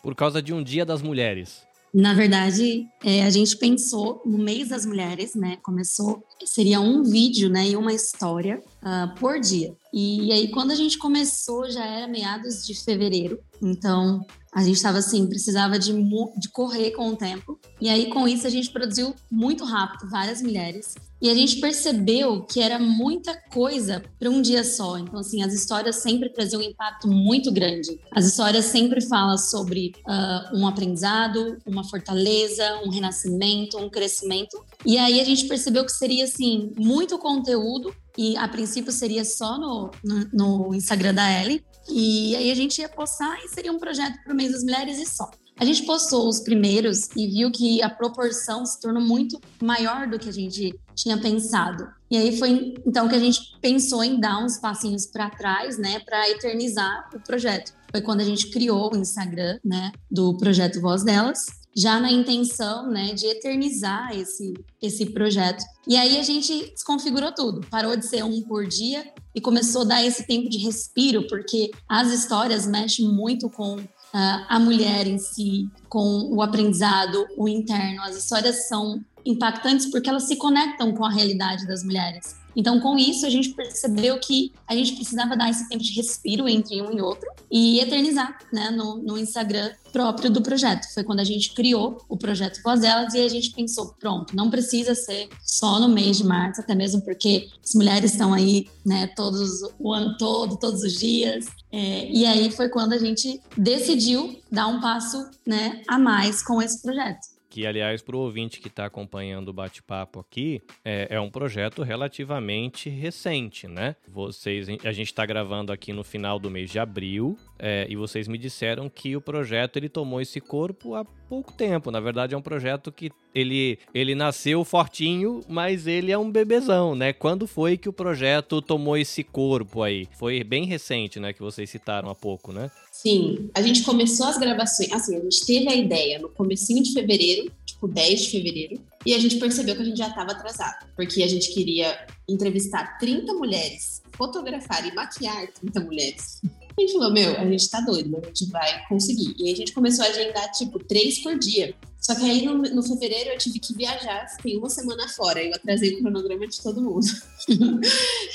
Por 0.03 0.15
causa 0.15 0.41
de 0.41 0.53
um 0.53 0.63
Dia 0.63 0.85
das 0.85 1.01
Mulheres. 1.01 1.63
Na 1.93 2.13
verdade, 2.13 2.87
é, 3.03 3.23
a 3.23 3.29
gente 3.29 3.57
pensou 3.57 4.21
no 4.25 4.37
mês 4.37 4.69
das 4.69 4.85
mulheres, 4.85 5.35
né? 5.35 5.57
Começou, 5.61 6.23
seria 6.45 6.79
um 6.79 7.03
vídeo, 7.03 7.49
né? 7.49 7.67
E 7.67 7.75
uma 7.75 7.91
história 7.91 8.63
uh, 8.81 9.13
por 9.19 9.41
dia. 9.41 9.75
E 9.93 10.31
aí, 10.31 10.49
quando 10.49 10.71
a 10.71 10.75
gente 10.75 10.97
começou, 10.97 11.69
já 11.69 11.85
era 11.85 12.07
meados 12.07 12.65
de 12.65 12.73
fevereiro. 12.73 13.39
Então, 13.61 14.25
a 14.53 14.63
gente 14.63 14.77
estava 14.77 14.99
assim, 14.99 15.27
precisava 15.27 15.77
de, 15.77 15.91
de 16.37 16.49
correr 16.49 16.91
com 16.91 17.09
o 17.09 17.15
tempo. 17.17 17.59
E 17.81 17.89
aí, 17.89 18.09
com 18.09 18.25
isso, 18.25 18.47
a 18.47 18.49
gente 18.49 18.71
produziu 18.71 19.13
muito 19.29 19.65
rápido 19.65 20.09
várias 20.09 20.41
mulheres. 20.41 20.95
E 21.21 21.29
a 21.29 21.35
gente 21.35 21.57
percebeu 21.57 22.43
que 22.43 22.59
era 22.59 22.79
muita 22.79 23.35
coisa 23.53 24.01
para 24.17 24.29
um 24.29 24.41
dia 24.41 24.63
só. 24.63 24.97
Então, 24.97 25.19
assim, 25.19 25.43
as 25.43 25.53
histórias 25.53 25.97
sempre 25.97 26.29
traziam 26.29 26.59
um 26.59 26.65
impacto 26.65 27.07
muito 27.07 27.51
grande. 27.51 27.99
As 28.11 28.25
histórias 28.25 28.65
sempre 28.65 29.01
falam 29.01 29.37
sobre 29.37 29.91
uh, 30.07 30.57
um 30.57 30.67
aprendizado, 30.67 31.59
uma 31.65 31.83
fortaleza, 31.83 32.81
um 32.83 32.89
renascimento, 32.89 33.77
um 33.77 33.89
crescimento. 33.89 34.65
E 34.83 34.97
aí 34.97 35.21
a 35.21 35.23
gente 35.23 35.47
percebeu 35.47 35.85
que 35.85 35.91
seria, 35.91 36.23
assim, 36.23 36.71
muito 36.75 37.19
conteúdo. 37.19 37.93
E 38.17 38.35
a 38.35 38.47
princípio 38.47 38.91
seria 38.91 39.23
só 39.23 39.59
no, 39.59 39.91
no, 40.03 40.27
no 40.33 40.75
Instagram 40.75 41.13
da 41.13 41.31
Ellie. 41.31 41.63
E 41.87 42.35
aí 42.35 42.51
a 42.51 42.55
gente 42.55 42.79
ia 42.79 42.89
postar 42.89 43.37
e 43.43 43.47
seria 43.49 43.71
um 43.71 43.77
projeto 43.77 44.23
para 44.23 44.33
o 44.33 44.35
mês 44.35 44.51
das 44.51 44.63
mulheres 44.63 44.97
e 44.97 45.05
só. 45.05 45.29
A 45.61 45.63
gente 45.63 45.83
postou 45.83 46.27
os 46.27 46.39
primeiros 46.39 47.07
e 47.15 47.27
viu 47.27 47.51
que 47.51 47.83
a 47.83 47.89
proporção 47.89 48.65
se 48.65 48.81
tornou 48.81 49.03
muito 49.03 49.39
maior 49.61 50.09
do 50.09 50.17
que 50.17 50.27
a 50.27 50.33
gente 50.33 50.73
tinha 50.95 51.21
pensado. 51.21 51.87
E 52.09 52.17
aí 52.17 52.35
foi 52.39 52.73
então 52.83 53.07
que 53.07 53.13
a 53.13 53.19
gente 53.19 53.39
pensou 53.61 54.03
em 54.03 54.19
dar 54.19 54.43
uns 54.43 54.57
passinhos 54.57 55.05
para 55.05 55.29
trás, 55.29 55.77
né, 55.77 55.99
para 55.99 56.27
eternizar 56.31 57.07
o 57.13 57.19
projeto. 57.19 57.73
Foi 57.91 58.01
quando 58.01 58.21
a 58.21 58.23
gente 58.23 58.49
criou 58.49 58.91
o 58.91 58.97
Instagram, 58.97 59.59
né, 59.63 59.91
do 60.09 60.35
projeto 60.35 60.81
Voz 60.81 61.03
Delas. 61.03 61.45
já 61.77 61.99
na 61.99 62.11
intenção, 62.11 62.89
né, 62.89 63.13
de 63.13 63.27
eternizar 63.27 64.13
esse, 64.13 64.53
esse 64.81 65.05
projeto. 65.11 65.63
E 65.87 65.95
aí 65.95 66.19
a 66.19 66.23
gente 66.23 66.71
desconfigurou 66.71 67.31
tudo, 67.33 67.61
parou 67.69 67.95
de 67.95 68.05
ser 68.05 68.25
um 68.25 68.41
por 68.41 68.67
dia 68.67 69.05
e 69.33 69.39
começou 69.39 69.83
a 69.83 69.85
dar 69.85 70.03
esse 70.03 70.25
tempo 70.27 70.49
de 70.49 70.57
respiro, 70.57 71.25
porque 71.27 71.71
as 71.87 72.11
histórias 72.11 72.67
mexem 72.67 73.07
muito 73.07 73.49
com 73.49 73.77
a 74.13 74.59
mulher 74.59 75.07
em 75.07 75.17
si, 75.17 75.69
com 75.87 76.29
o 76.33 76.41
aprendizado, 76.41 77.25
o 77.37 77.47
interno. 77.47 78.01
As 78.03 78.17
histórias 78.17 78.67
são 78.67 79.03
impactantes 79.25 79.85
porque 79.87 80.09
elas 80.09 80.23
se 80.23 80.35
conectam 80.35 80.91
com 80.93 81.05
a 81.05 81.11
realidade 81.11 81.65
das 81.67 81.83
mulheres. 81.83 82.40
Então, 82.55 82.79
com 82.79 82.97
isso, 82.97 83.25
a 83.25 83.29
gente 83.29 83.49
percebeu 83.49 84.19
que 84.19 84.51
a 84.67 84.75
gente 84.75 84.95
precisava 84.95 85.35
dar 85.35 85.49
esse 85.49 85.67
tempo 85.69 85.83
de 85.83 85.93
respiro 85.93 86.47
entre 86.47 86.81
um 86.81 86.91
e 86.91 87.01
outro 87.01 87.27
e 87.49 87.79
eternizar 87.79 88.37
né, 88.51 88.69
no, 88.71 88.97
no 88.97 89.17
Instagram 89.17 89.71
próprio 89.91 90.29
do 90.29 90.41
projeto. 90.41 90.85
Foi 90.93 91.03
quando 91.03 91.19
a 91.19 91.23
gente 91.23 91.53
criou 91.53 92.03
o 92.07 92.17
projeto 92.17 92.61
Voz 92.63 92.83
Elas 92.83 93.13
e 93.13 93.19
a 93.19 93.29
gente 93.29 93.51
pensou, 93.51 93.93
pronto, 93.99 94.35
não 94.35 94.49
precisa 94.49 94.95
ser 94.95 95.29
só 95.43 95.79
no 95.79 95.89
mês 95.89 96.17
de 96.17 96.25
março, 96.25 96.61
até 96.61 96.73
mesmo 96.73 97.01
porque 97.01 97.49
as 97.63 97.73
mulheres 97.73 98.11
estão 98.11 98.33
aí 98.33 98.67
né, 98.85 99.07
todos 99.07 99.61
o 99.79 99.93
ano 99.93 100.17
todo, 100.17 100.57
todos 100.57 100.81
os 100.83 100.99
dias. 100.99 101.45
É, 101.71 102.09
e 102.09 102.25
aí 102.25 102.51
foi 102.51 102.69
quando 102.69 102.93
a 102.93 102.97
gente 102.97 103.41
decidiu 103.57 104.39
dar 104.51 104.67
um 104.67 104.79
passo 104.81 105.29
né, 105.45 105.81
a 105.87 105.97
mais 105.97 106.41
com 106.41 106.61
esse 106.61 106.81
projeto 106.81 107.30
que, 107.51 107.67
aliás, 107.67 108.01
para 108.01 108.15
o 108.15 108.19
ouvinte 108.19 108.61
que 108.61 108.69
está 108.69 108.85
acompanhando 108.85 109.49
o 109.49 109.53
bate-papo 109.53 110.21
aqui, 110.21 110.61
é, 110.85 111.07
é, 111.09 111.19
um 111.19 111.29
projeto 111.29 111.83
relativamente 111.83 112.89
recente, 112.89 113.67
né? 113.67 113.97
Vocês, 114.07 114.69
a 114.85 114.93
gente 114.93 115.07
está 115.07 115.25
gravando 115.25 115.73
aqui 115.73 115.91
no 115.91 116.01
final 116.01 116.39
do 116.39 116.49
mês 116.49 116.71
de 116.71 116.79
abril 116.79 117.37
é, 117.59 117.85
e 117.89 117.97
vocês 117.97 118.25
me 118.29 118.37
disseram 118.37 118.89
que 118.89 119.17
o 119.17 119.21
projeto 119.21 119.75
ele 119.75 119.89
tomou 119.89 120.21
esse 120.21 120.39
corpo 120.39 120.95
há 120.95 121.03
pouco 121.03 121.51
tempo. 121.51 121.91
Na 121.91 121.99
verdade, 121.99 122.33
é 122.33 122.37
um 122.37 122.41
projeto 122.41 122.89
que 122.89 123.11
ele, 123.35 123.77
ele 123.93 124.15
nasceu 124.15 124.63
fortinho, 124.63 125.41
mas 125.49 125.87
ele 125.87 126.11
é 126.11 126.17
um 126.17 126.31
bebezão, 126.31 126.95
né? 126.95 127.11
Quando 127.11 127.47
foi 127.47 127.77
que 127.77 127.89
o 127.89 127.93
projeto 127.93 128.61
tomou 128.61 128.97
esse 128.97 129.25
corpo 129.25 129.83
aí? 129.83 130.07
Foi 130.13 130.41
bem 130.41 130.65
recente, 130.65 131.19
né? 131.19 131.33
Que 131.33 131.41
vocês 131.41 131.69
citaram 131.69 132.09
há 132.09 132.15
pouco, 132.15 132.53
né? 132.53 132.71
Sim, 133.01 133.49
a 133.55 133.63
gente 133.63 133.81
começou 133.81 134.27
as 134.27 134.37
gravações, 134.37 134.91
assim, 134.91 135.15
a 135.15 135.21
gente 135.21 135.43
teve 135.43 135.67
a 135.67 135.75
ideia 135.75 136.19
no 136.19 136.29
comecinho 136.29 136.83
de 136.83 136.93
fevereiro, 136.93 137.51
tipo 137.65 137.87
10 137.87 138.21
de 138.21 138.29
fevereiro, 138.29 138.81
e 139.03 139.15
a 139.15 139.19
gente 139.19 139.37
percebeu 139.37 139.75
que 139.75 139.81
a 139.81 139.85
gente 139.85 139.97
já 139.97 140.09
estava 140.09 140.33
atrasado, 140.33 140.85
porque 140.95 141.23
a 141.23 141.27
gente 141.27 141.51
queria 141.51 142.05
entrevistar 142.29 142.99
30 142.99 143.33
mulheres, 143.33 144.03
fotografar 144.15 144.87
e 144.87 144.93
maquiar 144.93 145.51
30 145.51 145.79
mulheres. 145.79 146.41
A 146.77 146.81
gente 146.81 146.93
falou, 146.93 147.11
meu, 147.11 147.35
a 147.39 147.45
gente 147.49 147.67
tá 147.71 147.81
doido, 147.81 148.11
mas 148.11 148.23
a 148.23 148.27
gente 148.27 148.45
vai 148.51 148.87
conseguir. 148.87 149.35
E 149.39 149.47
aí 149.47 149.53
a 149.53 149.55
gente 149.55 149.73
começou 149.73 150.05
a 150.05 150.07
agendar, 150.07 150.51
tipo, 150.51 150.77
três 150.77 151.23
por 151.23 151.39
dia. 151.39 151.73
Só 151.99 152.13
que 152.13 152.23
aí 152.23 152.45
no, 152.45 152.55
no, 152.57 152.83
fevereiro 152.83 153.31
eu 153.31 153.37
tive 153.39 153.59
que 153.59 153.75
viajar, 153.75 154.27
fiquei 154.35 154.57
uma 154.57 154.69
semana 154.69 155.07
fora, 155.07 155.43
eu 155.43 155.53
atrasei 155.55 155.95
o 155.95 155.99
cronograma 156.01 156.47
de 156.47 156.61
todo 156.61 156.81
mundo. 156.81 157.05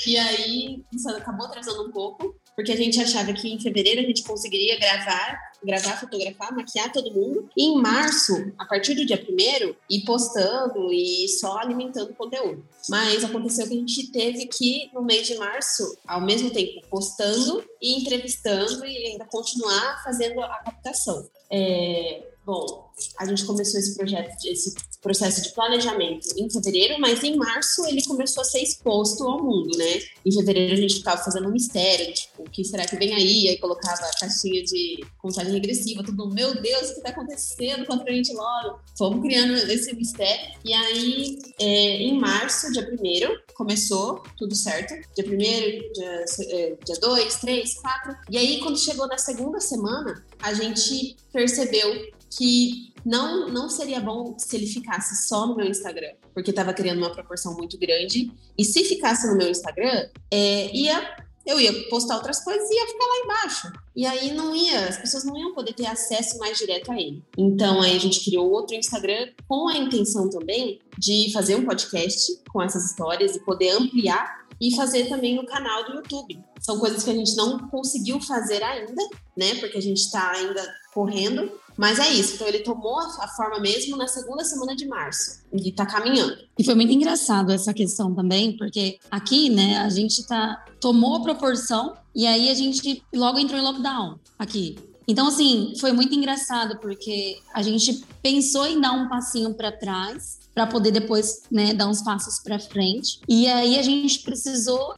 e 0.05 0.17
aí 0.17 0.83
isso 0.93 1.09
acabou 1.09 1.47
atrasando 1.47 1.87
um 1.87 1.91
pouco, 1.91 2.35
porque 2.57 2.71
a 2.71 2.75
gente 2.75 2.99
achava 2.99 3.31
que 3.33 3.47
em 3.47 3.59
fevereiro 3.59 4.01
a 4.01 4.03
gente 4.03 4.23
conseguiria 4.23 4.79
gravar, 4.79 5.39
gravar, 5.63 5.99
fotografar, 5.99 6.51
maquiar 6.51 6.91
todo 6.91 7.13
mundo. 7.13 7.47
E 7.55 7.65
em 7.65 7.79
março, 7.79 8.51
a 8.57 8.65
partir 8.65 8.95
do 8.95 9.05
dia 9.05 9.15
primeiro, 9.15 9.75
ir 9.87 10.01
postando 10.01 10.91
e 10.91 11.27
só 11.27 11.59
alimentando 11.59 12.15
conteúdo. 12.15 12.67
Mas 12.89 13.23
aconteceu 13.23 13.67
que 13.67 13.75
a 13.75 13.77
gente 13.77 14.11
teve 14.11 14.47
que, 14.47 14.89
no 14.91 15.03
mês 15.03 15.27
de 15.27 15.35
março, 15.35 15.83
ao 16.07 16.19
mesmo 16.19 16.49
tempo 16.49 16.81
postando 16.89 17.63
e 17.79 18.01
entrevistando 18.01 18.83
e 18.87 19.05
ainda 19.05 19.25
continuar 19.25 20.03
fazendo 20.03 20.41
a 20.41 20.57
captação. 20.57 21.29
É, 21.51 22.23
bom, 22.47 22.89
a 23.19 23.25
gente 23.25 23.45
começou 23.45 23.77
esse 23.77 23.93
projeto, 23.93 24.33
esse 24.45 24.73
processo 25.01 25.41
de 25.41 25.53
planejamento 25.53 26.29
em 26.37 26.49
fevereiro, 26.49 26.95
mas 26.97 27.21
em 27.21 27.35
março 27.35 27.85
ele 27.85 28.01
começou 28.05 28.39
a 28.41 28.45
ser 28.45 28.63
exposto 28.63 29.21
ao 29.27 29.43
mundo, 29.43 29.77
né? 29.77 29.99
Em 30.25 30.31
fevereiro 30.31 30.73
a 30.73 30.77
gente 30.77 30.95
ficava 30.95 31.21
fazendo 31.21 31.49
um 31.49 31.51
mistério, 31.51 32.13
tipo, 32.13 32.43
o 32.43 32.49
que 32.49 32.63
será 32.63 32.85
que 32.85 32.95
vem 32.95 33.13
aí? 33.13 33.49
Aí 33.49 33.57
colocava 33.57 34.01
a 34.01 34.17
caixinha 34.17 34.63
de 34.63 35.05
contagem 35.17 35.51
regressiva, 35.51 36.01
tudo, 36.03 36.33
meu 36.33 36.61
Deus, 36.61 36.89
o 36.89 36.95
que 36.95 37.01
tá 37.01 37.09
acontecendo 37.09 37.85
com 37.85 37.93
a 37.93 37.99
frente 37.99 38.33
logo? 38.33 38.79
Fomos 38.97 39.21
criando 39.21 39.53
esse 39.69 39.93
mistério. 39.93 40.53
E 40.63 40.73
aí, 40.73 41.39
é, 41.59 42.01
em 42.01 42.17
março, 42.17 42.71
dia 42.71 42.85
primeiro, 42.85 43.37
começou 43.55 44.23
tudo 44.37 44.55
certo. 44.55 44.93
Dia 45.15 45.25
primeiro, 45.25 45.91
dia, 45.91 46.25
é, 46.49 46.77
dia 46.85 46.95
dois, 47.01 47.35
três, 47.35 47.75
quatro. 47.75 48.15
E 48.29 48.37
aí, 48.37 48.61
quando 48.61 48.79
chegou 48.79 49.05
na 49.05 49.17
segunda 49.17 49.59
semana, 49.59 50.25
a 50.41 50.53
gente 50.53 51.17
percebeu 51.33 52.16
que 52.29 52.93
não, 53.05 53.47
não 53.47 53.69
seria 53.69 53.99
bom 53.99 54.35
se 54.37 54.55
ele 54.55 54.67
ficasse 54.67 55.27
só 55.27 55.47
no 55.47 55.55
meu 55.55 55.67
Instagram, 55.67 56.13
porque 56.33 56.49
estava 56.49 56.73
criando 56.73 56.99
uma 56.99 57.11
proporção 57.11 57.55
muito 57.55 57.77
grande. 57.77 58.31
E 58.57 58.65
se 58.65 58.83
ficasse 58.83 59.27
no 59.27 59.37
meu 59.37 59.49
Instagram, 59.49 60.09
é, 60.31 60.75
ia 60.75 61.27
eu 61.47 61.57
ia 61.61 61.71
postar 61.87 62.17
outras 62.17 62.43
coisas 62.43 62.69
e 62.69 62.75
ia 62.75 62.87
ficar 62.87 63.05
lá 63.05 63.17
embaixo. 63.23 63.71
E 63.95 64.05
aí 64.05 64.33
não 64.33 64.53
ia, 64.53 64.89
as 64.89 64.97
pessoas 64.97 65.23
não 65.23 65.37
iam 65.37 65.53
poder 65.53 65.71
ter 65.71 65.85
acesso 65.85 66.37
mais 66.37 66.57
direto 66.57 66.91
a 66.91 66.99
ele. 66.99 67.23
Então 67.37 67.81
aí 67.81 67.95
a 67.95 67.99
gente 67.99 68.23
criou 68.25 68.51
outro 68.51 68.75
Instagram 68.75 69.29
com 69.47 69.69
a 69.69 69.77
intenção 69.77 70.29
também 70.29 70.81
de 70.99 71.31
fazer 71.31 71.55
um 71.55 71.63
podcast 71.63 72.41
com 72.51 72.61
essas 72.61 72.91
histórias 72.91 73.33
e 73.33 73.39
poder 73.45 73.69
ampliar 73.69 74.45
e 74.59 74.75
fazer 74.75 75.07
também 75.07 75.35
no 75.35 75.45
canal 75.45 75.85
do 75.85 75.93
YouTube. 75.93 76.37
São 76.59 76.79
coisas 76.79 77.03
que 77.03 77.11
a 77.11 77.15
gente 77.15 77.33
não 77.37 77.69
conseguiu 77.69 78.19
fazer 78.19 78.61
ainda, 78.61 79.01
né? 79.37 79.55
Porque 79.55 79.77
a 79.77 79.81
gente 79.81 79.99
está 79.99 80.31
ainda 80.31 80.61
correndo, 80.93 81.49
mas 81.77 81.99
é 81.99 82.09
isso. 82.09 82.35
Então 82.35 82.47
ele 82.47 82.59
tomou 82.59 82.97
a 82.99 83.27
forma 83.27 83.59
mesmo 83.59 83.95
na 83.95 84.07
segunda 84.07 84.43
semana 84.43 84.75
de 84.75 84.87
março 84.87 85.41
e 85.53 85.71
tá 85.71 85.85
caminhando. 85.85 86.37
E 86.57 86.63
foi 86.63 86.73
muito 86.75 86.91
engraçado 86.91 87.51
essa 87.51 87.73
questão 87.73 88.13
também, 88.13 88.57
porque 88.57 88.97
aqui, 89.11 89.49
né, 89.49 89.77
a 89.77 89.89
gente 89.89 90.25
tá 90.25 90.65
tomou 90.79 91.15
a 91.15 91.21
proporção 91.21 91.93
e 92.15 92.25
aí 92.25 92.49
a 92.49 92.53
gente 92.53 93.03
logo 93.13 93.37
entrou 93.37 93.59
em 93.59 93.63
lockdown 93.63 94.19
aqui. 94.37 94.77
Então, 95.07 95.27
assim, 95.27 95.73
foi 95.79 95.93
muito 95.93 96.13
engraçado 96.13 96.79
porque 96.79 97.39
a 97.53 97.61
gente 97.61 98.03
pensou 98.21 98.67
em 98.67 98.81
dar 98.81 98.91
um 98.91 99.07
passinho 99.07 99.53
para 99.53 99.71
trás 99.71 100.36
para 100.57 100.65
poder 100.65 100.89
depois 100.89 101.43
né, 101.51 101.71
dar 101.71 101.87
uns 101.87 102.01
passos 102.01 102.39
para 102.39 102.57
frente. 102.57 103.19
E 103.29 103.45
aí 103.45 103.77
a 103.77 103.83
gente 103.83 104.23
precisou 104.23 104.95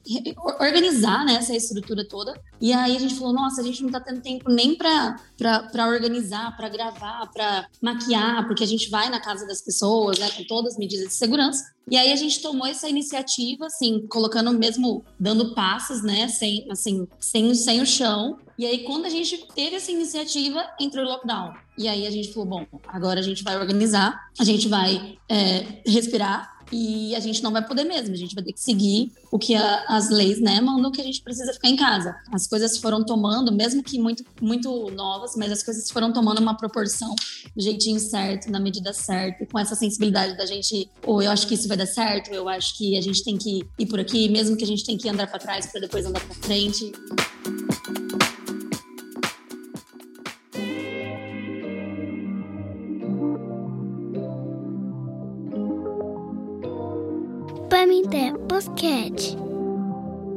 organizar 0.58 1.25
né, 1.25 1.34
essa 1.34 1.54
estrutura 1.54 2.08
toda. 2.08 2.39
E 2.62 2.72
aí 2.72 2.96
a 2.96 3.00
gente 3.00 3.16
falou: 3.16 3.34
nossa, 3.34 3.60
a 3.60 3.63
gente 3.66 3.82
não 3.82 3.89
está 3.89 4.00
tendo 4.00 4.22
tempo 4.22 4.50
nem 4.50 4.74
para 4.74 5.18
organizar, 5.86 6.56
para 6.56 6.70
gravar, 6.70 7.30
para 7.34 7.68
maquiar, 7.82 8.48
porque 8.48 8.63
a 8.63 8.68
gente 8.68 8.89
vai 8.89 9.10
na 9.10 9.20
casa 9.20 9.46
das 9.46 9.62
pessoas 9.62 10.18
né, 10.18 10.30
com 10.30 10.46
todas 10.46 10.75
as 10.75 10.80
medidas 10.80 11.10
de 11.10 11.13
segurança. 11.13 11.62
E 11.92 11.98
aí 11.98 12.13
a 12.13 12.16
gente 12.16 12.42
tomou 12.42 12.66
essa 12.66 12.88
iniciativa, 12.88 13.66
assim, 13.66 14.06
colocando 14.08 14.54
mesmo, 14.54 15.04
dando 15.20 15.54
passos, 15.54 16.04
né, 16.04 16.30
sem, 16.30 16.68
assim, 16.72 17.06
sem, 17.20 17.54
sem 17.54 17.82
o 17.82 17.86
chão. 17.86 18.38
E 18.58 18.66
aí, 18.66 18.84
quando 18.84 19.06
a 19.06 19.10
gente 19.10 19.48
teve 19.56 19.78
essa 19.78 19.92
iniciativa, 19.92 20.63
entrou 20.80 21.04
o 21.04 21.08
lockdown. 21.08 21.54
E 21.80 21.88
aí 21.88 22.06
a 22.06 22.12
gente 22.12 22.34
falou, 22.34 22.46
bom, 22.50 22.80
agora 22.90 23.22
a 23.22 23.24
gente 23.24 23.42
vai 23.42 23.58
organizar, 23.58 24.30
a 24.38 24.44
gente 24.44 24.68
vai 24.68 25.18
é, 25.30 25.82
respirar 25.88 26.60
e 26.74 27.16
a 27.16 27.22
gente 27.22 27.42
não 27.42 27.54
vai 27.54 27.66
poder 27.66 27.86
mesmo, 27.86 28.14
a 28.14 28.18
gente 28.18 28.36
vai 28.36 28.44
ter 28.44 28.52
que 28.52 28.60
seguir 28.60 29.14
o 29.32 29.40
que 29.40 29.56
a, 29.56 29.86
as 29.88 30.10
leis 30.10 30.42
né, 30.42 30.60
mandam 30.60 30.92
que 30.92 31.00
a 31.00 31.04
gente 31.06 31.22
precisa 31.22 31.54
ficar 31.54 31.70
em 31.70 31.78
casa. 31.78 32.14
As 32.34 32.48
coisas 32.48 32.78
foram 32.78 33.02
tomando, 33.06 33.50
mesmo 33.54 33.82
que 33.82 33.98
muito, 33.98 34.26
muito 34.42 34.92
novas, 34.92 35.38
mas 35.38 35.54
as 35.54 35.64
coisas 35.64 35.90
foram 35.90 36.12
tomando 36.12 36.40
uma 36.40 36.58
proporção 36.58 37.16
do 37.56 37.64
jeitinho 37.64 37.98
certo, 37.98 38.52
na 38.52 38.60
medida 38.60 38.92
certa, 38.92 39.46
com 39.46 39.58
essa 39.58 39.74
sensibilidade 39.74 40.36
da 40.36 40.46
gente, 40.46 40.92
ou 41.08 41.22
eu 41.22 41.32
acho 41.32 41.48
que 41.48 41.54
isso 41.54 41.70
vai 41.70 41.78
dar 41.78 41.88
certo, 41.88 42.30
eu 42.34 42.50
acho 42.50 42.78
que 42.78 42.98
a 42.98 43.02
gente 43.02 43.24
tem 43.24 43.38
que 43.38 43.66
ir 43.80 43.86
por 43.86 44.02
aqui, 44.02 44.28
mesmo 44.28 44.58
que 44.58 44.66
a 44.66 44.68
gente 44.68 44.84
tem 44.84 44.98
que 44.98 45.08
andar 45.08 45.28
para 45.28 45.40
trás 45.40 45.68
para 45.68 45.80
depois 45.80 46.06
andar 46.06 46.20
para 46.20 46.36
frente. 46.36 46.92
Pamité 58.00 58.32
Podcast. 58.48 59.36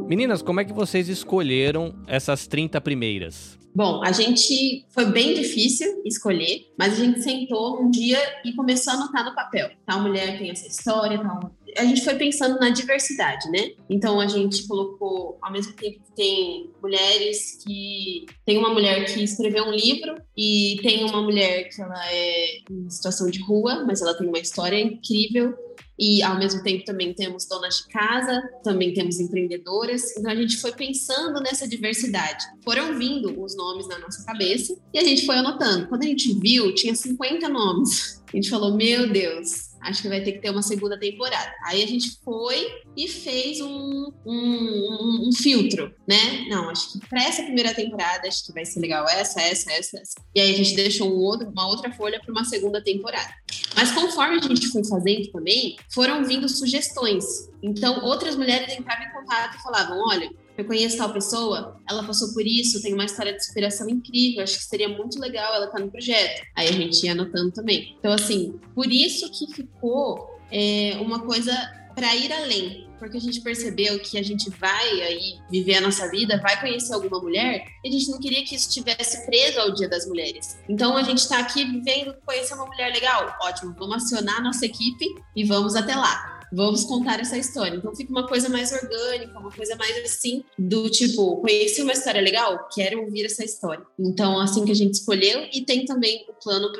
Meninas, 0.09 0.42
como 0.42 0.59
é 0.59 0.64
que 0.64 0.73
vocês 0.73 1.09
escolheram 1.09 1.95
essas 2.09 2.49
30 2.49 2.81
primeiras? 2.81 3.57
Bom, 3.73 4.02
a 4.02 4.11
gente 4.11 4.85
foi 4.90 5.07
bem 5.07 5.33
difícil 5.33 6.02
escolher, 6.04 6.66
mas 6.76 6.95
a 6.95 6.97
gente 6.97 7.23
sentou 7.23 7.81
um 7.81 7.88
dia 7.88 8.19
e 8.45 8.52
começou 8.54 8.92
a 8.92 8.97
anotar 8.97 9.25
no 9.25 9.35
papel. 9.35 9.71
Tal 9.87 10.02
mulher 10.02 10.38
tem 10.38 10.50
essa 10.50 10.66
história, 10.66 11.23
tal. 11.23 11.54
A 11.78 11.85
gente 11.85 12.02
foi 12.02 12.16
pensando 12.16 12.59
na 12.59 12.69
diversidade, 12.71 13.49
né? 13.49 13.71
Então 13.88 14.21
a 14.21 14.26
gente 14.26 14.66
colocou, 14.66 15.38
ao 15.40 15.52
mesmo 15.52 15.73
tempo 15.75 16.00
que 16.04 16.12
tem 16.16 16.69
mulheres 16.83 17.62
que. 17.64 18.26
Tem 18.45 18.59
uma 18.59 18.71
mulher 18.71 19.04
que 19.04 19.23
escreveu 19.23 19.64
um 19.66 19.73
livro 19.73 20.16
e 20.37 20.81
tem 20.83 21.04
uma 21.04 21.23
mulher 21.23 21.69
que 21.69 21.81
ela 21.81 22.12
é 22.12 22.59
em 22.69 22.90
situação 22.90 23.31
de 23.31 23.40
rua, 23.40 23.85
mas 23.87 24.02
ela 24.02 24.14
tem 24.14 24.26
uma 24.26 24.40
história 24.40 24.81
incrível 24.81 25.57
e 26.02 26.21
ao 26.21 26.37
mesmo 26.37 26.64
tempo 26.64 26.85
também 26.85 27.14
temos 27.14 27.47
donas 27.47 27.76
de 27.76 27.87
casa, 27.87 28.42
também 28.64 28.92
temos 28.92 29.21
empreendedoras. 29.21 30.16
Então 30.16 30.32
a 30.32 30.35
gente 30.35 30.56
foi 30.56 30.73
pensando 30.73 31.40
nessa 31.40 31.68
diversidade. 31.68 32.44
Foram 32.64 32.99
vindo 32.99 33.40
os 33.40 33.56
nomes 33.56 33.87
na 33.87 34.00
nossa 34.00 34.25
cabeça 34.25 34.76
e 34.92 34.99
a 34.99 35.04
gente 35.04 35.25
foi 35.25 35.37
anotando. 35.37 35.87
Quando 35.87 36.02
a 36.02 36.06
gente 36.06 36.37
viu, 36.40 36.75
tinha 36.75 36.92
50 36.92 37.49
nomes. 37.49 38.21
A 38.32 38.37
gente 38.37 38.50
falou: 38.50 38.75
Meu 38.76 39.12
Deus, 39.12 39.72
acho 39.83 40.03
que 40.03 40.09
vai 40.09 40.21
ter 40.23 40.33
que 40.33 40.39
ter 40.39 40.51
uma 40.51 40.62
segunda 40.62 40.99
temporada. 40.99 41.53
Aí 41.65 41.83
a 41.83 41.87
gente 41.87 42.19
foi 42.25 42.67
e 42.97 43.09
fez 43.09 43.61
um, 43.61 44.12
um, 44.25 45.29
um, 45.29 45.33
filtro, 45.33 45.95
né? 46.07 46.47
Não, 46.49 46.71
acho 46.71 46.93
que 46.93 47.07
para 47.09 47.23
essa 47.25 47.43
primeira 47.43 47.75
temporada, 47.75 48.27
acho 48.29 48.47
que 48.47 48.53
vai 48.53 48.65
ser 48.65 48.81
legal 48.81 49.07
essa, 49.09 49.41
essa, 49.41 49.73
essa, 49.73 49.99
essa. 49.99 50.15
E 50.35 50.41
aí 50.41 50.53
a 50.53 50.57
gente 50.57 50.75
deixou 50.75 51.12
um 51.12 51.19
outro, 51.19 51.49
uma 51.49 51.67
outra 51.67 51.93
folha 51.93 52.21
para 52.21 52.33
uma 52.33 52.45
segunda 52.45 52.83
temporada. 52.83 53.33
Mas 53.75 53.91
conforme 53.93 54.39
a 54.39 54.43
gente 54.43 54.69
foi 54.69 54.85
fazendo 54.85 55.31
também, 55.31 55.77
foram 55.93 56.25
vindo 56.25 56.49
sugestões. 56.49 57.25
Então, 57.62 58.05
outras 58.05 58.37
mulheres 58.37 58.77
entravam 58.77 59.07
em 59.07 59.12
contato 59.12 59.57
e 59.57 59.62
falavam: 59.62 59.99
olha, 60.09 60.31
eu 60.56 60.64
conheço 60.64 60.99
tal 60.99 61.12
pessoa, 61.12 61.80
ela 61.88 62.04
passou 62.04 62.32
por 62.32 62.47
isso, 62.47 62.82
tem 62.82 62.92
uma 62.92 63.04
história 63.04 63.32
de 63.32 63.38
inspiração 63.38 63.88
incrível, 63.88 64.42
acho 64.42 64.59
que 64.59 64.64
seria 64.64 64.88
muito 64.88 65.18
legal 65.18 65.54
ela 65.54 65.66
estar 65.66 65.78
tá 65.78 65.85
no 65.85 65.90
projeto. 65.90 66.42
Aí 66.54 66.68
a 66.68 66.73
gente 66.73 67.04
ia 67.04 67.12
anotando 67.12 67.50
também. 67.52 67.97
Então, 67.99 68.12
assim, 68.12 68.59
por 68.75 68.90
isso 68.90 69.30
que 69.32 69.52
ficou 69.52 70.38
é, 70.50 70.99
uma 71.00 71.21
coisa 71.21 71.52
para 71.94 72.14
ir 72.16 72.32
além, 72.32 72.88
porque 72.99 73.16
a 73.16 73.21
gente 73.21 73.40
percebeu 73.40 73.99
que 74.00 74.16
a 74.18 74.23
gente 74.23 74.49
vai 74.50 75.02
aí 75.02 75.38
viver 75.50 75.76
a 75.76 75.80
nossa 75.80 76.09
vida, 76.11 76.40
vai 76.40 76.59
conhecer 76.61 76.94
alguma 76.94 77.21
mulher, 77.21 77.64
e 77.85 77.88
a 77.88 77.92
gente 77.92 78.11
não 78.11 78.18
queria 78.18 78.44
que 78.44 78.54
isso 78.54 78.68
estivesse 78.68 79.26
preso 79.26 79.59
ao 79.59 79.73
Dia 79.73 79.88
das 79.88 80.06
Mulheres. 80.06 80.59
Então 80.68 80.97
a 80.97 81.02
gente 81.02 81.18
está 81.18 81.38
aqui 81.38 81.64
vivendo, 81.64 82.14
conhecer 82.25 82.54
uma 82.54 82.66
mulher 82.66 82.92
legal, 82.92 83.37
ótimo, 83.42 83.75
vamos 83.78 84.04
acionar 84.04 84.37
a 84.37 84.42
nossa 84.42 84.64
equipe 84.64 85.06
e 85.35 85.44
vamos 85.44 85.75
até 85.75 85.94
lá 85.94 86.32
vamos 86.52 86.85
contar 86.85 87.18
essa 87.21 87.37
história. 87.37 87.76
Então 87.76 87.94
fica 87.94 88.11
uma 88.11 88.26
coisa 88.26 88.49
mais 88.49 88.71
orgânica, 88.73 89.38
uma 89.38 89.50
coisa 89.50 89.75
mais 89.76 89.97
assim, 90.04 90.44
do 90.59 90.88
tipo, 90.90 91.37
conheci 91.37 91.82
uma 91.82 91.92
história 91.92 92.21
legal, 92.21 92.68
quero 92.73 93.00
ouvir 93.00 93.25
essa 93.25 93.44
história. 93.44 93.85
Então, 93.99 94.38
assim 94.38 94.64
que 94.64 94.71
a 94.71 94.75
gente 94.75 94.94
escolheu, 94.94 95.49
e 95.52 95.62
tem 95.62 95.85
também 95.85 96.26
o 96.28 96.32
plano 96.35 96.71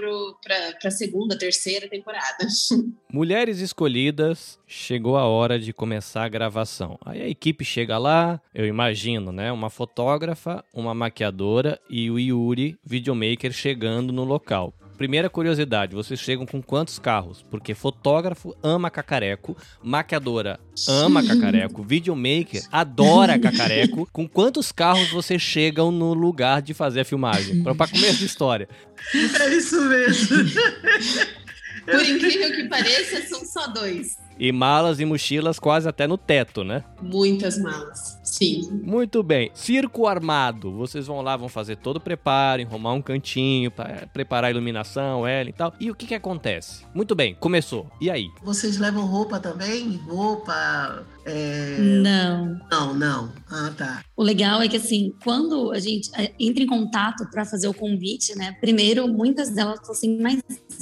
para 0.43 0.89
a 0.89 0.91
segunda, 0.91 1.39
terceira 1.39 1.89
temporada. 1.89 2.47
Mulheres 3.13 3.59
escolhidas, 3.59 4.59
chegou 4.67 5.17
a 5.17 5.27
hora 5.27 5.59
de 5.59 5.73
começar 5.73 6.25
a 6.25 6.29
gravação. 6.29 6.99
Aí 7.05 7.23
a 7.23 7.29
equipe 7.29 7.65
chega 7.65 7.99
lá, 7.99 8.41
eu 8.55 8.67
imagino, 8.67 9.33
né? 9.33 9.51
Uma 9.53 9.71
fotógrafa, 9.71 10.65
uma 10.73 10.95
maquiadora 10.95 11.81
e 11.89 12.11
o 12.11 12.19
Yuri, 12.19 12.77
videomaker, 12.85 13.53
chegando 13.53 14.13
no 14.13 14.25
local. 14.25 14.75
Primeira 14.97 15.29
curiosidade, 15.29 15.95
vocês 15.95 16.21
chegam 16.21 16.47
com 16.47 16.63
quantos 16.63 16.99
carros? 16.99 17.43
Porque 17.51 17.75
fotógrafo 17.75 18.55
ama 18.63 18.91
cacareco, 18.91 19.57
maquiadora 19.83 20.61
ama 20.89 21.27
cacareco, 21.27 21.83
videomaker 21.83 22.63
adora 22.71 23.39
cacareco. 23.39 24.09
Com 24.13 24.29
quantos 24.29 24.71
carros 24.71 25.11
vocês 25.11 25.41
chegam 25.41 25.91
no 25.91 26.15
lugar 26.15 26.63
de 26.63 26.75
fazer 26.75 27.01
a 27.01 27.05
filmagem? 27.05 27.63
Para 27.63 27.75
começo 27.75 28.19
de 28.19 28.27
história. 28.27 28.69
É 29.15 29.55
isso 29.57 29.81
mesmo. 29.83 30.37
Por 31.85 32.09
incrível 32.09 32.53
que 32.53 32.69
pareça, 32.69 33.21
são 33.29 33.45
só 33.45 33.67
dois. 33.67 34.17
E 34.39 34.53
malas 34.53 35.01
e 35.01 35.05
mochilas 35.05 35.59
quase 35.59 35.89
até 35.89 36.07
no 36.07 36.17
teto, 36.17 36.63
né? 36.63 36.85
Muitas 37.03 37.59
malas, 37.59 38.19
sim. 38.45 38.81
Muito 38.83 39.23
bem. 39.23 39.51
Circo 39.55 40.07
armado. 40.07 40.73
Vocês 40.73 41.07
vão 41.07 41.21
lá, 41.23 41.37
vão 41.37 41.49
fazer 41.49 41.77
todo 41.77 41.97
o 41.97 42.01
preparo, 42.01 42.63
enrumar 42.63 42.93
um 42.93 43.03
cantinho, 43.03 43.71
para 43.71 44.07
preparar 44.13 44.49
a 44.49 44.51
iluminação, 44.51 45.27
ela 45.27 45.49
e 45.49 45.53
tal. 45.53 45.73
E 45.79 45.91
o 45.91 45.95
que 45.95 46.07
que 46.07 46.15
acontece? 46.15 46.85
Muito 46.95 47.15
bem, 47.15 47.35
começou. 47.35 47.91
E 48.01 48.11
aí? 48.11 48.27
Vocês 48.43 48.79
levam 48.79 49.07
roupa 49.07 49.39
também? 49.39 49.97
Roupa, 50.09 51.05
é... 51.25 51.77
Não. 51.79 52.61
Não, 52.71 52.95
não. 52.95 53.33
Ah, 53.51 53.73
tá. 53.77 54.05
O 54.17 54.23
legal 54.23 54.61
é 54.63 54.69
que, 54.69 54.77
assim, 54.77 55.15
quando 55.23 55.73
a 55.73 55.79
gente 55.79 56.11
é, 56.15 56.33
entra 56.39 56.63
em 56.63 56.67
contato 56.67 57.29
para 57.31 57.45
fazer 57.45 57.69
o 57.69 57.75
convite, 57.75 58.37
né? 58.37 58.57
Primeiro, 58.61 59.07
muitas 59.09 59.51
delas 59.51 59.79
falam 59.81 59.93
assim, 59.93 60.21
mas 60.21 60.41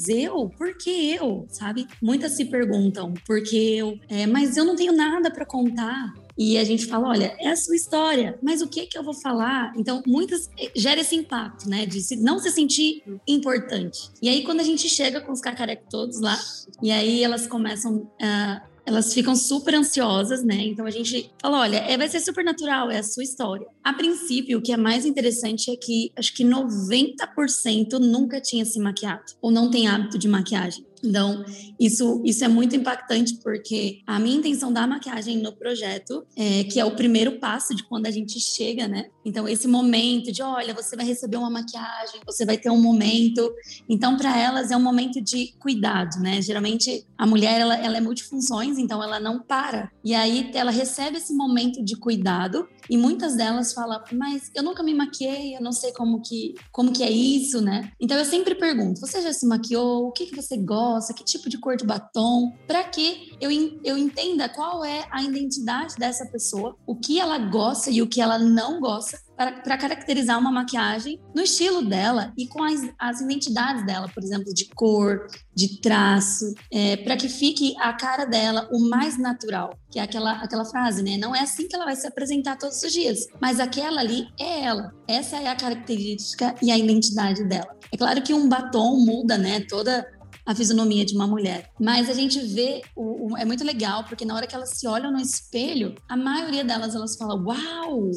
eu? 0.08 0.50
Por 0.56 0.76
que 0.76 1.12
eu? 1.12 1.46
Sabe? 1.48 1.86
Muitas 2.02 2.32
se 2.32 2.44
perguntam, 2.46 3.14
por 3.26 3.42
que 3.42 3.76
eu? 3.76 3.98
É, 4.08 4.26
mas 4.26 4.56
eu 4.56 4.64
não 4.64 4.76
tenho 4.76 4.92
nada 4.92 5.30
para 5.30 5.44
contar. 5.44 6.12
E 6.40 6.56
a 6.56 6.64
gente 6.64 6.86
fala, 6.86 7.08
olha, 7.08 7.36
é 7.38 7.50
a 7.50 7.56
sua 7.56 7.76
história, 7.76 8.38
mas 8.42 8.62
o 8.62 8.66
que 8.66 8.86
que 8.86 8.96
eu 8.96 9.04
vou 9.04 9.12
falar? 9.12 9.74
Então, 9.76 10.02
muitas 10.06 10.48
é, 10.58 10.72
gera 10.74 10.98
esse 10.98 11.14
impacto, 11.14 11.68
né, 11.68 11.84
de 11.84 12.00
se, 12.00 12.16
não 12.16 12.38
se 12.38 12.50
sentir 12.50 13.02
importante. 13.28 14.08
E 14.22 14.28
aí 14.30 14.42
quando 14.42 14.60
a 14.60 14.64
gente 14.64 14.88
chega 14.88 15.20
com 15.20 15.32
os 15.32 15.40
cacarecos 15.42 15.86
todos 15.90 16.18
lá, 16.18 16.40
e 16.82 16.90
aí 16.90 17.22
elas 17.22 17.46
começam 17.46 18.10
a 18.18 18.62
elas 18.86 19.12
ficam 19.12 19.36
super 19.36 19.74
ansiosas, 19.74 20.42
né? 20.42 20.56
Então 20.64 20.86
a 20.86 20.90
gente 20.90 21.30
fala: 21.40 21.60
olha, 21.60 21.76
é, 21.76 21.96
vai 21.96 22.08
ser 22.08 22.18
super 22.20 22.44
natural, 22.44 22.90
é 22.90 22.98
a 22.98 23.02
sua 23.02 23.22
história. 23.22 23.66
A 23.84 23.92
princípio, 23.92 24.58
o 24.58 24.62
que 24.62 24.72
é 24.72 24.76
mais 24.76 25.04
interessante 25.04 25.70
é 25.70 25.76
que 25.76 26.10
acho 26.16 26.34
que 26.34 26.42
90% 26.42 27.98
nunca 28.00 28.40
tinha 28.40 28.64
se 28.64 28.80
maquiado 28.80 29.32
ou 29.40 29.50
não 29.50 29.70
tem 29.70 29.86
hábito 29.86 30.18
de 30.18 30.26
maquiagem. 30.26 30.84
Então, 31.02 31.44
isso, 31.78 32.22
isso 32.24 32.44
é 32.44 32.48
muito 32.48 32.76
impactante 32.76 33.38
porque 33.42 34.00
a 34.06 34.18
minha 34.18 34.36
intenção 34.36 34.72
da 34.72 34.86
maquiagem 34.86 35.38
no 35.38 35.52
projeto, 35.52 36.24
é, 36.36 36.64
que 36.64 36.78
é 36.78 36.84
o 36.84 36.94
primeiro 36.94 37.38
passo 37.38 37.74
de 37.74 37.82
quando 37.84 38.06
a 38.06 38.10
gente 38.10 38.38
chega, 38.38 38.86
né? 38.86 39.06
Então, 39.24 39.48
esse 39.48 39.66
momento 39.66 40.30
de, 40.30 40.42
olha, 40.42 40.74
você 40.74 40.96
vai 40.96 41.06
receber 41.06 41.36
uma 41.36 41.50
maquiagem, 41.50 42.20
você 42.26 42.44
vai 42.44 42.58
ter 42.58 42.70
um 42.70 42.80
momento. 42.80 43.50
Então, 43.88 44.16
para 44.16 44.38
elas 44.38 44.70
é 44.70 44.76
um 44.76 44.82
momento 44.82 45.20
de 45.20 45.54
cuidado, 45.58 46.20
né? 46.20 46.40
Geralmente, 46.42 47.06
a 47.16 47.26
mulher, 47.26 47.60
ela, 47.60 47.76
ela 47.76 47.96
é 47.96 48.00
multifunções, 48.00 48.78
então 48.78 49.02
ela 49.02 49.18
não 49.18 49.40
para. 49.40 49.90
E 50.04 50.14
aí, 50.14 50.50
ela 50.54 50.70
recebe 50.70 51.16
esse 51.16 51.34
momento 51.34 51.82
de 51.84 51.96
cuidado 51.96 52.68
e 52.90 52.96
muitas 52.96 53.36
delas 53.36 53.72
falam, 53.72 54.02
mas 54.12 54.50
eu 54.52 54.64
nunca 54.64 54.82
me 54.82 54.92
maquiei, 54.92 55.56
eu 55.56 55.62
não 55.62 55.70
sei 55.70 55.92
como 55.92 56.20
que, 56.20 56.56
como 56.72 56.92
que 56.92 57.04
é 57.04 57.10
isso, 57.10 57.60
né? 57.60 57.92
Então, 58.00 58.18
eu 58.18 58.24
sempre 58.24 58.56
pergunto, 58.56 59.00
você 59.00 59.22
já 59.22 59.32
se 59.32 59.46
maquiou? 59.46 60.08
O 60.08 60.12
que, 60.12 60.26
que 60.26 60.34
você 60.34 60.56
gosta? 60.56 61.14
que 61.14 61.24
tipo 61.24 61.48
de 61.48 61.58
cor 61.58 61.76
de 61.76 61.84
batom, 61.84 62.52
para 62.66 62.82
que 62.84 63.36
eu, 63.40 63.50
eu 63.84 63.96
entenda 63.96 64.48
qual 64.48 64.84
é 64.84 65.06
a 65.10 65.22
identidade 65.22 65.94
dessa 65.96 66.26
pessoa, 66.26 66.76
o 66.86 66.96
que 66.96 67.20
ela 67.20 67.38
gosta 67.38 67.90
e 67.90 68.02
o 68.02 68.08
que 68.08 68.20
ela 68.20 68.38
não 68.38 68.80
gosta, 68.80 69.18
para 69.64 69.78
caracterizar 69.78 70.38
uma 70.38 70.52
maquiagem 70.52 71.18
no 71.34 71.40
estilo 71.40 71.82
dela 71.82 72.32
e 72.36 72.46
com 72.46 72.62
as, 72.62 72.80
as 72.98 73.22
identidades 73.22 73.86
dela, 73.86 74.06
por 74.08 74.22
exemplo, 74.22 74.52
de 74.52 74.66
cor, 74.74 75.26
de 75.54 75.80
traço, 75.80 76.54
é, 76.70 76.98
para 76.98 77.16
que 77.16 77.28
fique 77.28 77.74
a 77.80 77.94
cara 77.94 78.26
dela 78.26 78.68
o 78.70 78.90
mais 78.90 79.18
natural, 79.18 79.78
que 79.90 79.98
é 79.98 80.02
aquela, 80.02 80.32
aquela 80.32 80.64
frase, 80.66 81.02
né? 81.02 81.16
Não 81.16 81.34
é 81.34 81.40
assim 81.40 81.66
que 81.66 81.74
ela 81.74 81.86
vai 81.86 81.96
se 81.96 82.06
apresentar 82.06 82.56
todos 82.56 82.82
os 82.82 82.92
dias, 82.92 83.26
mas 83.40 83.58
aquela 83.60 84.00
ali 84.00 84.28
é 84.38 84.64
ela. 84.64 84.92
Essa 85.08 85.36
é 85.38 85.48
a 85.48 85.56
característica 85.56 86.54
e 86.62 86.70
a 86.70 86.76
identidade 86.76 87.42
dela. 87.44 87.74
É 87.92 87.96
claro 87.96 88.22
que 88.22 88.34
um 88.34 88.48
batom 88.48 89.04
muda, 89.04 89.38
né? 89.38 89.60
Toda 89.68 90.06
a 90.44 90.54
fisionomia 90.54 91.04
de 91.04 91.14
uma 91.14 91.26
mulher. 91.26 91.70
Mas 91.78 92.08
a 92.08 92.12
gente 92.12 92.40
vê, 92.40 92.82
o, 92.96 93.32
o, 93.32 93.36
é 93.36 93.44
muito 93.44 93.64
legal, 93.64 94.04
porque 94.04 94.24
na 94.24 94.34
hora 94.34 94.46
que 94.46 94.54
elas 94.54 94.70
se 94.70 94.86
olham 94.86 95.12
no 95.12 95.20
espelho, 95.20 95.94
a 96.08 96.16
maioria 96.16 96.64
delas 96.64 96.94
elas 96.94 97.16
falam, 97.16 97.44
uau, 97.44 98.10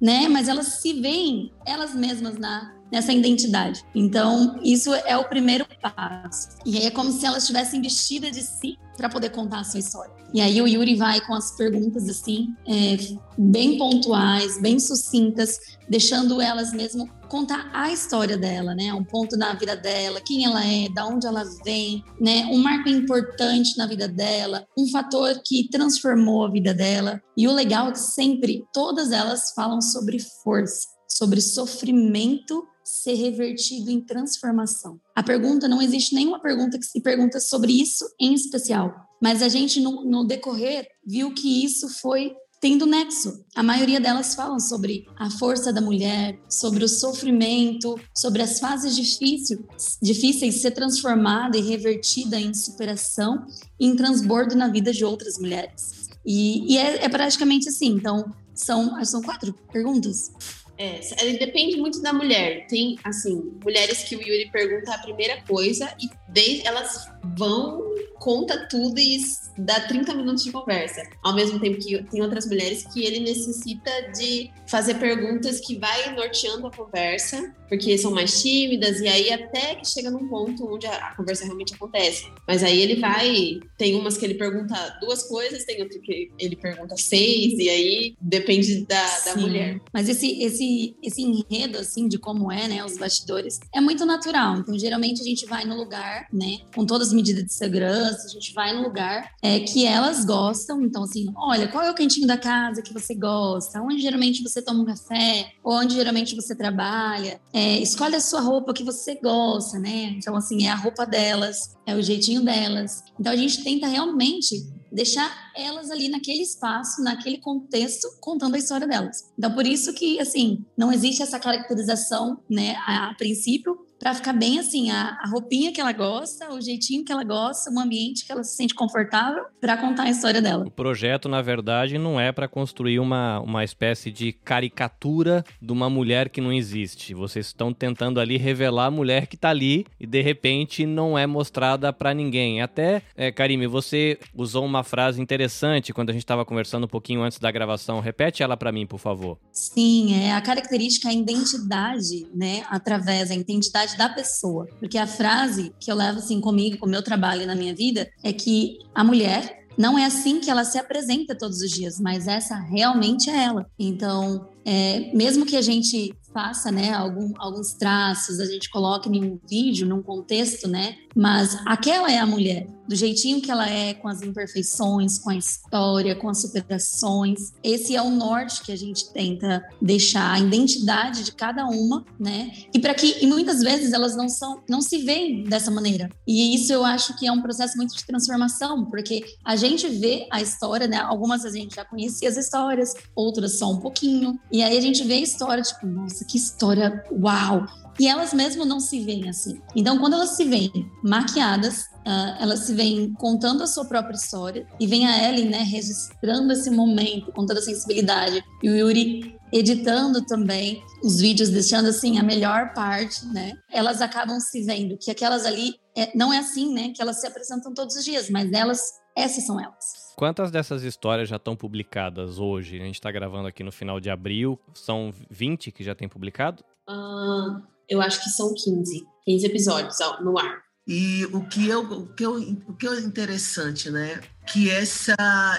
né? 0.00 0.28
Mas 0.28 0.48
elas 0.48 0.66
se 0.80 0.94
veem 0.94 1.52
elas 1.66 1.94
mesmas 1.94 2.38
na, 2.38 2.74
nessa 2.90 3.12
identidade. 3.12 3.82
Então, 3.94 4.58
isso 4.62 4.92
é 4.92 5.16
o 5.16 5.24
primeiro 5.24 5.66
passo. 5.80 6.48
E 6.64 6.76
aí 6.76 6.86
é 6.86 6.90
como 6.90 7.12
se 7.12 7.24
elas 7.24 7.44
estivessem 7.44 7.80
vestidas 7.80 8.32
de 8.32 8.42
si 8.42 8.78
para 8.96 9.08
poder 9.08 9.30
contar 9.30 9.60
a 9.60 9.64
sua 9.64 9.80
história. 9.80 10.12
E 10.32 10.40
aí 10.40 10.60
o 10.60 10.66
Yuri 10.66 10.94
vai 10.94 11.20
com 11.22 11.34
as 11.34 11.56
perguntas 11.56 12.08
assim, 12.08 12.54
é, 12.66 12.96
bem 13.36 13.78
pontuais, 13.78 14.60
bem 14.60 14.78
sucintas, 14.78 15.58
deixando 15.88 16.40
elas 16.40 16.72
mesmo 16.72 17.08
contar 17.30 17.70
a 17.72 17.90
história 17.90 18.36
dela, 18.36 18.74
né? 18.74 18.92
Um 18.92 19.04
ponto 19.04 19.36
na 19.36 19.54
vida 19.54 19.76
dela, 19.76 20.20
quem 20.20 20.44
ela 20.44 20.62
é, 20.64 20.88
da 20.88 21.06
onde 21.06 21.26
ela 21.26 21.44
vem, 21.64 22.04
né? 22.20 22.46
Um 22.50 22.58
marco 22.58 22.88
importante 22.88 23.78
na 23.78 23.86
vida 23.86 24.08
dela, 24.08 24.66
um 24.76 24.88
fator 24.90 25.40
que 25.46 25.68
transformou 25.70 26.44
a 26.44 26.50
vida 26.50 26.74
dela. 26.74 27.22
E 27.36 27.46
o 27.46 27.52
legal 27.52 27.88
é 27.88 27.92
que 27.92 28.00
sempre 28.00 28.64
todas 28.74 29.12
elas 29.12 29.52
falam 29.54 29.80
sobre 29.80 30.18
força, 30.42 30.86
sobre 31.08 31.40
sofrimento 31.40 32.66
ser 32.84 33.14
revertido 33.14 33.90
em 33.90 34.00
transformação. 34.00 35.00
A 35.14 35.22
pergunta, 35.22 35.68
não 35.68 35.80
existe 35.80 36.14
nenhuma 36.14 36.40
pergunta 36.40 36.78
que 36.78 36.84
se 36.84 37.00
pergunta 37.00 37.38
sobre 37.38 37.72
isso 37.80 38.04
em 38.20 38.34
especial, 38.34 38.92
mas 39.22 39.42
a 39.42 39.48
gente, 39.48 39.80
no, 39.80 40.04
no 40.04 40.26
decorrer, 40.26 40.88
viu 41.06 41.32
que 41.32 41.64
isso 41.64 41.88
foi 42.00 42.34
tendo 42.60 42.84
nexo. 42.84 43.44
A 43.54 43.62
maioria 43.62 43.98
delas 43.98 44.34
falam 44.34 44.60
sobre 44.60 45.06
a 45.16 45.30
força 45.30 45.72
da 45.72 45.80
mulher, 45.80 46.38
sobre 46.48 46.84
o 46.84 46.88
sofrimento, 46.88 47.98
sobre 48.14 48.42
as 48.42 48.60
fases 48.60 48.94
difíceis, 48.94 49.58
difíceis 50.02 50.54
de 50.54 50.60
ser 50.60 50.72
transformada 50.72 51.56
e 51.56 51.62
revertida 51.62 52.38
em 52.38 52.52
superação 52.52 53.46
em 53.80 53.96
transbordo 53.96 54.54
na 54.54 54.68
vida 54.68 54.92
de 54.92 55.04
outras 55.04 55.38
mulheres. 55.38 56.10
E, 56.24 56.74
e 56.74 56.76
é, 56.76 57.04
é 57.04 57.08
praticamente 57.08 57.68
assim. 57.68 57.88
Então, 57.88 58.30
são, 58.54 59.02
são 59.04 59.22
quatro 59.22 59.54
perguntas. 59.72 60.30
É, 60.76 61.00
ele 61.22 61.38
depende 61.38 61.76
muito 61.76 62.00
da 62.00 62.12
mulher. 62.12 62.66
Tem, 62.66 62.98
assim, 63.04 63.52
mulheres 63.62 64.04
que 64.04 64.16
o 64.16 64.20
Yuri 64.20 64.50
pergunta 64.50 64.94
a 64.94 64.98
primeira 64.98 65.42
coisa 65.42 65.94
e 66.00 66.08
desde, 66.32 66.66
elas 66.66 67.08
vão, 67.36 67.82
conta 68.18 68.66
tudo 68.68 68.98
e 68.98 69.18
dá 69.58 69.80
30 69.80 70.14
minutos 70.14 70.44
de 70.44 70.52
conversa. 70.52 71.02
Ao 71.22 71.34
mesmo 71.34 71.58
tempo 71.60 71.78
que 71.78 72.02
tem 72.04 72.22
outras 72.22 72.46
mulheres 72.46 72.86
que 72.92 73.04
ele 73.04 73.20
necessita 73.20 73.90
de 74.16 74.50
fazer 74.66 74.94
perguntas 74.94 75.60
que 75.60 75.76
vai 75.78 76.14
norteando 76.14 76.66
a 76.66 76.70
conversa, 76.70 77.54
porque 77.68 77.96
são 77.98 78.12
mais 78.12 78.40
tímidas, 78.40 79.00
e 79.00 79.08
aí 79.08 79.32
até 79.32 79.74
que 79.74 79.88
chega 79.88 80.10
num 80.10 80.28
ponto 80.28 80.66
onde 80.72 80.86
a, 80.86 81.14
conversa 81.16 81.44
realmente 81.44 81.74
acontece. 81.74 82.26
Mas 82.46 82.62
aí 82.62 82.80
ele 82.80 82.96
vai. 82.96 83.60
Tem 83.76 83.94
umas 83.94 84.16
que 84.16 84.24
ele 84.24 84.34
pergunta 84.34 84.74
duas 85.00 85.24
coisas, 85.24 85.64
tem 85.64 85.82
outra 85.82 85.98
que 85.98 86.30
ele 86.38 86.56
pergunta 86.56 86.96
seis, 86.96 87.58
e 87.58 87.68
aí 87.68 88.14
depende 88.20 88.86
da, 88.86 89.18
da 89.20 89.36
mulher. 89.36 89.80
Mas 89.92 90.08
esse, 90.08 90.42
esse 90.42 90.96
esse, 91.02 91.22
enredo, 91.22 91.78
assim, 91.78 92.08
de 92.08 92.18
como 92.18 92.50
é, 92.50 92.68
né, 92.68 92.84
os 92.84 92.96
bastidores, 92.96 93.58
é 93.74 93.80
muito 93.80 94.04
natural. 94.04 94.58
Então, 94.58 94.78
geralmente, 94.78 95.20
a 95.20 95.24
gente 95.24 95.46
vai 95.46 95.64
no 95.64 95.76
lugar, 95.76 96.19
né, 96.32 96.58
com 96.74 96.84
todas 96.84 97.08
as 97.08 97.14
medidas 97.14 97.44
de 97.44 97.52
segurança, 97.52 98.26
a 98.26 98.30
gente 98.30 98.52
vai 98.52 98.74
no 98.74 98.82
lugar 98.82 99.32
é, 99.42 99.60
que 99.60 99.86
elas 99.86 100.24
gostam. 100.24 100.82
Então, 100.82 101.04
assim, 101.04 101.26
olha, 101.36 101.68
qual 101.68 101.84
é 101.84 101.90
o 101.90 101.94
cantinho 101.94 102.26
da 102.26 102.36
casa 102.36 102.82
que 102.82 102.92
você 102.92 103.14
gosta? 103.14 103.80
Onde 103.80 104.02
geralmente 104.02 104.42
você 104.42 104.62
toma 104.62 104.82
um 104.82 104.86
café? 104.86 105.52
Onde 105.64 105.94
geralmente 105.94 106.34
você 106.34 106.54
trabalha? 106.54 107.40
É, 107.52 107.78
escolhe 107.78 108.16
a 108.16 108.20
sua 108.20 108.40
roupa 108.40 108.72
que 108.74 108.84
você 108.84 109.14
gosta, 109.16 109.78
né? 109.78 110.14
Então, 110.16 110.36
assim, 110.36 110.66
é 110.66 110.70
a 110.70 110.76
roupa 110.76 111.06
delas, 111.06 111.76
é 111.86 111.94
o 111.94 112.02
jeitinho 112.02 112.42
delas. 112.42 113.02
Então, 113.18 113.32
a 113.32 113.36
gente 113.36 113.62
tenta 113.62 113.86
realmente 113.86 114.54
deixar 114.92 115.30
elas 115.56 115.90
ali 115.90 116.08
naquele 116.08 116.42
espaço, 116.42 117.02
naquele 117.02 117.38
contexto, 117.38 118.08
contando 118.20 118.54
a 118.54 118.58
história 118.58 118.86
delas. 118.86 119.30
Então, 119.38 119.52
por 119.52 119.66
isso 119.66 119.92
que, 119.94 120.18
assim, 120.20 120.64
não 120.76 120.92
existe 120.92 121.22
essa 121.22 121.38
caracterização, 121.38 122.40
né, 122.48 122.76
a, 122.86 123.10
a 123.10 123.14
princípio, 123.14 123.78
para 124.00 124.14
ficar 124.14 124.32
bem 124.32 124.58
assim, 124.58 124.90
a, 124.90 125.18
a, 125.20 125.28
roupinha 125.28 125.72
que 125.72 125.80
ela 125.80 125.92
gosta, 125.92 126.50
o 126.50 126.60
jeitinho 126.60 127.04
que 127.04 127.12
ela 127.12 127.22
gosta, 127.22 127.70
o 127.70 127.78
ambiente 127.78 128.24
que 128.24 128.32
ela 128.32 128.42
se 128.42 128.56
sente 128.56 128.74
confortável 128.74 129.44
para 129.60 129.76
contar 129.76 130.04
a 130.04 130.10
história 130.10 130.40
dela. 130.40 130.64
O 130.66 130.70
projeto, 130.70 131.28
na 131.28 131.42
verdade, 131.42 131.98
não 131.98 132.18
é 132.18 132.32
para 132.32 132.48
construir 132.48 132.98
uma, 132.98 133.38
uma 133.40 133.62
espécie 133.62 134.10
de 134.10 134.32
caricatura 134.32 135.44
de 135.60 135.70
uma 135.70 135.90
mulher 135.90 136.30
que 136.30 136.40
não 136.40 136.50
existe. 136.50 137.12
Vocês 137.12 137.46
estão 137.46 137.74
tentando 137.74 138.18
ali 138.18 138.38
revelar 138.38 138.86
a 138.86 138.90
mulher 138.90 139.26
que 139.26 139.36
tá 139.36 139.50
ali 139.50 139.84
e 140.00 140.06
de 140.06 140.22
repente 140.22 140.86
não 140.86 141.18
é 141.18 141.26
mostrada 141.26 141.92
para 141.92 142.14
ninguém. 142.14 142.62
Até, 142.62 143.02
é, 143.14 143.30
Karime, 143.30 143.66
você 143.66 144.18
usou 144.34 144.64
uma 144.64 144.82
frase 144.82 145.20
interessante 145.20 145.92
quando 145.92 146.08
a 146.08 146.12
gente 146.14 146.22
estava 146.22 146.46
conversando 146.46 146.84
um 146.84 146.88
pouquinho 146.88 147.22
antes 147.22 147.38
da 147.38 147.50
gravação. 147.50 148.00
Repete 148.00 148.42
ela 148.42 148.56
para 148.56 148.72
mim, 148.72 148.86
por 148.86 148.98
favor. 148.98 149.36
Sim, 149.52 150.14
é 150.14 150.32
a 150.32 150.40
característica 150.40 151.08
é 151.08 151.10
a 151.10 151.14
identidade, 151.14 152.26
né, 152.34 152.64
através 152.70 153.28
da 153.28 153.34
identidade 153.34 153.89
da 153.96 154.08
pessoa. 154.08 154.66
Porque 154.78 154.98
a 154.98 155.06
frase 155.06 155.72
que 155.80 155.90
eu 155.90 155.96
levo 155.96 156.18
assim 156.18 156.40
comigo, 156.40 156.78
com 156.78 156.86
o 156.86 156.90
meu 156.90 157.02
trabalho 157.02 157.46
na 157.46 157.54
minha 157.54 157.74
vida, 157.74 158.10
é 158.22 158.32
que 158.32 158.78
a 158.94 159.04
mulher 159.04 159.60
não 159.78 159.98
é 159.98 160.04
assim 160.04 160.40
que 160.40 160.50
ela 160.50 160.64
se 160.64 160.78
apresenta 160.78 161.34
todos 161.34 161.60
os 161.60 161.70
dias, 161.70 161.98
mas 161.98 162.28
essa 162.28 162.54
realmente 162.56 163.30
é 163.30 163.44
ela. 163.44 163.66
Então, 163.78 164.46
é, 164.64 165.10
mesmo 165.14 165.46
que 165.46 165.56
a 165.56 165.62
gente 165.62 166.14
faça, 166.32 166.70
né, 166.70 166.92
algum, 166.92 167.32
alguns 167.38 167.72
traços, 167.74 168.40
a 168.40 168.44
gente 168.44 168.70
coloque 168.70 169.08
em 169.08 169.24
um 169.24 169.38
vídeo, 169.48 169.86
num 169.86 170.02
contexto, 170.02 170.68
né, 170.68 170.96
mas 171.14 171.56
aquela 171.66 172.10
é 172.10 172.18
a 172.18 172.26
mulher, 172.26 172.66
do 172.90 172.96
jeitinho 172.96 173.40
que 173.40 173.48
ela 173.48 173.70
é, 173.70 173.94
com 173.94 174.08
as 174.08 174.20
imperfeições, 174.20 175.16
com 175.16 175.30
a 175.30 175.36
história, 175.36 176.16
com 176.16 176.28
as 176.28 176.40
superações. 176.40 177.52
Esse 177.62 177.94
é 177.94 178.02
o 178.02 178.10
norte 178.10 178.62
que 178.62 178.72
a 178.72 178.76
gente 178.76 179.12
tenta 179.12 179.64
deixar, 179.80 180.32
a 180.32 180.40
identidade 180.40 181.22
de 181.22 181.30
cada 181.30 181.66
uma, 181.66 182.04
né, 182.18 182.50
e 182.74 182.80
para 182.80 182.92
que, 182.92 183.22
e 183.22 183.28
muitas 183.28 183.60
vezes 183.60 183.92
elas 183.92 184.16
não 184.16 184.28
são, 184.28 184.60
não 184.68 184.82
se 184.82 184.98
veem 184.98 185.44
dessa 185.44 185.70
maneira. 185.70 186.10
E 186.26 186.52
isso 186.52 186.72
eu 186.72 186.84
acho 186.84 187.16
que 187.16 187.28
é 187.28 187.32
um 187.32 187.40
processo 187.40 187.76
muito 187.76 187.94
de 187.94 188.04
transformação, 188.04 188.84
porque 188.86 189.24
a 189.44 189.54
gente 189.54 189.88
vê 189.88 190.26
a 190.28 190.42
história, 190.42 190.88
né, 190.88 190.98
algumas 190.98 191.44
a 191.44 191.50
gente 191.50 191.76
já 191.76 191.84
conhecia 191.84 192.28
as 192.28 192.36
histórias, 192.36 192.92
outras 193.14 193.56
só 193.56 193.70
um 193.70 193.78
pouquinho, 193.78 194.36
e 194.50 194.64
aí 194.64 194.76
a 194.76 194.80
gente 194.80 195.04
vê 195.04 195.14
a 195.14 195.20
história, 195.20 195.62
tipo, 195.62 195.86
nossa, 195.86 196.24
que 196.24 196.36
história, 196.36 197.04
uau! 197.12 197.66
E 197.98 198.06
elas 198.06 198.32
mesmo 198.32 198.64
não 198.64 198.80
se 198.80 199.00
veem 199.04 199.28
assim. 199.28 199.60
Então, 199.74 199.98
quando 199.98 200.14
elas 200.14 200.30
se 200.30 200.44
veem 200.44 200.90
maquiadas, 201.02 201.82
uh, 202.06 202.36
elas 202.40 202.60
se 202.60 202.74
veem 202.74 203.12
contando 203.14 203.62
a 203.62 203.66
sua 203.66 203.84
própria 203.84 204.14
história, 204.14 204.66
e 204.78 204.86
vem 204.86 205.06
a 205.06 205.28
Ellen, 205.28 205.48
né, 205.48 205.62
registrando 205.62 206.52
esse 206.52 206.70
momento 206.70 207.32
com 207.32 207.46
toda 207.46 207.60
a 207.60 207.62
sensibilidade, 207.62 208.42
e 208.62 208.70
o 208.70 208.76
Yuri 208.76 209.38
editando 209.52 210.24
também 210.24 210.82
os 211.02 211.20
vídeos, 211.20 211.50
deixando 211.50 211.88
assim 211.88 212.18
a 212.18 212.22
melhor 212.22 212.72
parte, 212.72 213.26
né? 213.26 213.52
Elas 213.70 214.00
acabam 214.00 214.38
se 214.38 214.62
vendo 214.62 214.96
que 214.96 215.10
aquelas 215.10 215.44
ali 215.44 215.74
é, 215.96 216.16
não 216.16 216.32
é 216.32 216.38
assim, 216.38 216.72
né? 216.72 216.92
Que 216.94 217.02
elas 217.02 217.20
se 217.20 217.26
apresentam 217.26 217.74
todos 217.74 217.96
os 217.96 218.04
dias, 218.04 218.30
mas 218.30 218.52
elas, 218.52 218.80
essas 219.16 219.44
são 219.44 219.60
elas. 219.60 220.14
Quantas 220.16 220.50
dessas 220.50 220.82
histórias 220.82 221.28
já 221.28 221.36
estão 221.36 221.56
publicadas 221.56 222.38
hoje? 222.38 222.76
A 222.76 222.84
gente 222.84 222.94
está 222.96 223.10
gravando 223.10 223.48
aqui 223.48 223.64
no 223.64 223.72
final 223.72 223.98
de 223.98 224.10
abril. 224.10 224.60
São 224.74 225.12
20 225.30 225.72
que 225.72 225.82
já 225.82 225.94
tem 225.94 226.08
publicado? 226.08 226.62
Uh, 226.88 227.62
eu 227.90 228.00
acho 228.00 228.22
que 228.22 228.30
são 228.30 228.54
15. 228.54 229.04
15 229.26 229.46
episódios 229.46 229.96
no 230.22 230.38
ar. 230.38 230.62
E 230.86 231.24
o 231.26 231.46
que, 231.46 231.68
eu, 231.68 231.82
o, 231.82 232.06
que 232.14 232.24
eu, 232.24 232.36
o 232.66 232.74
que 232.74 232.88
é 232.88 233.00
interessante, 233.00 233.90
né? 233.90 234.20
Que 234.46 234.70
essa, 234.70 235.14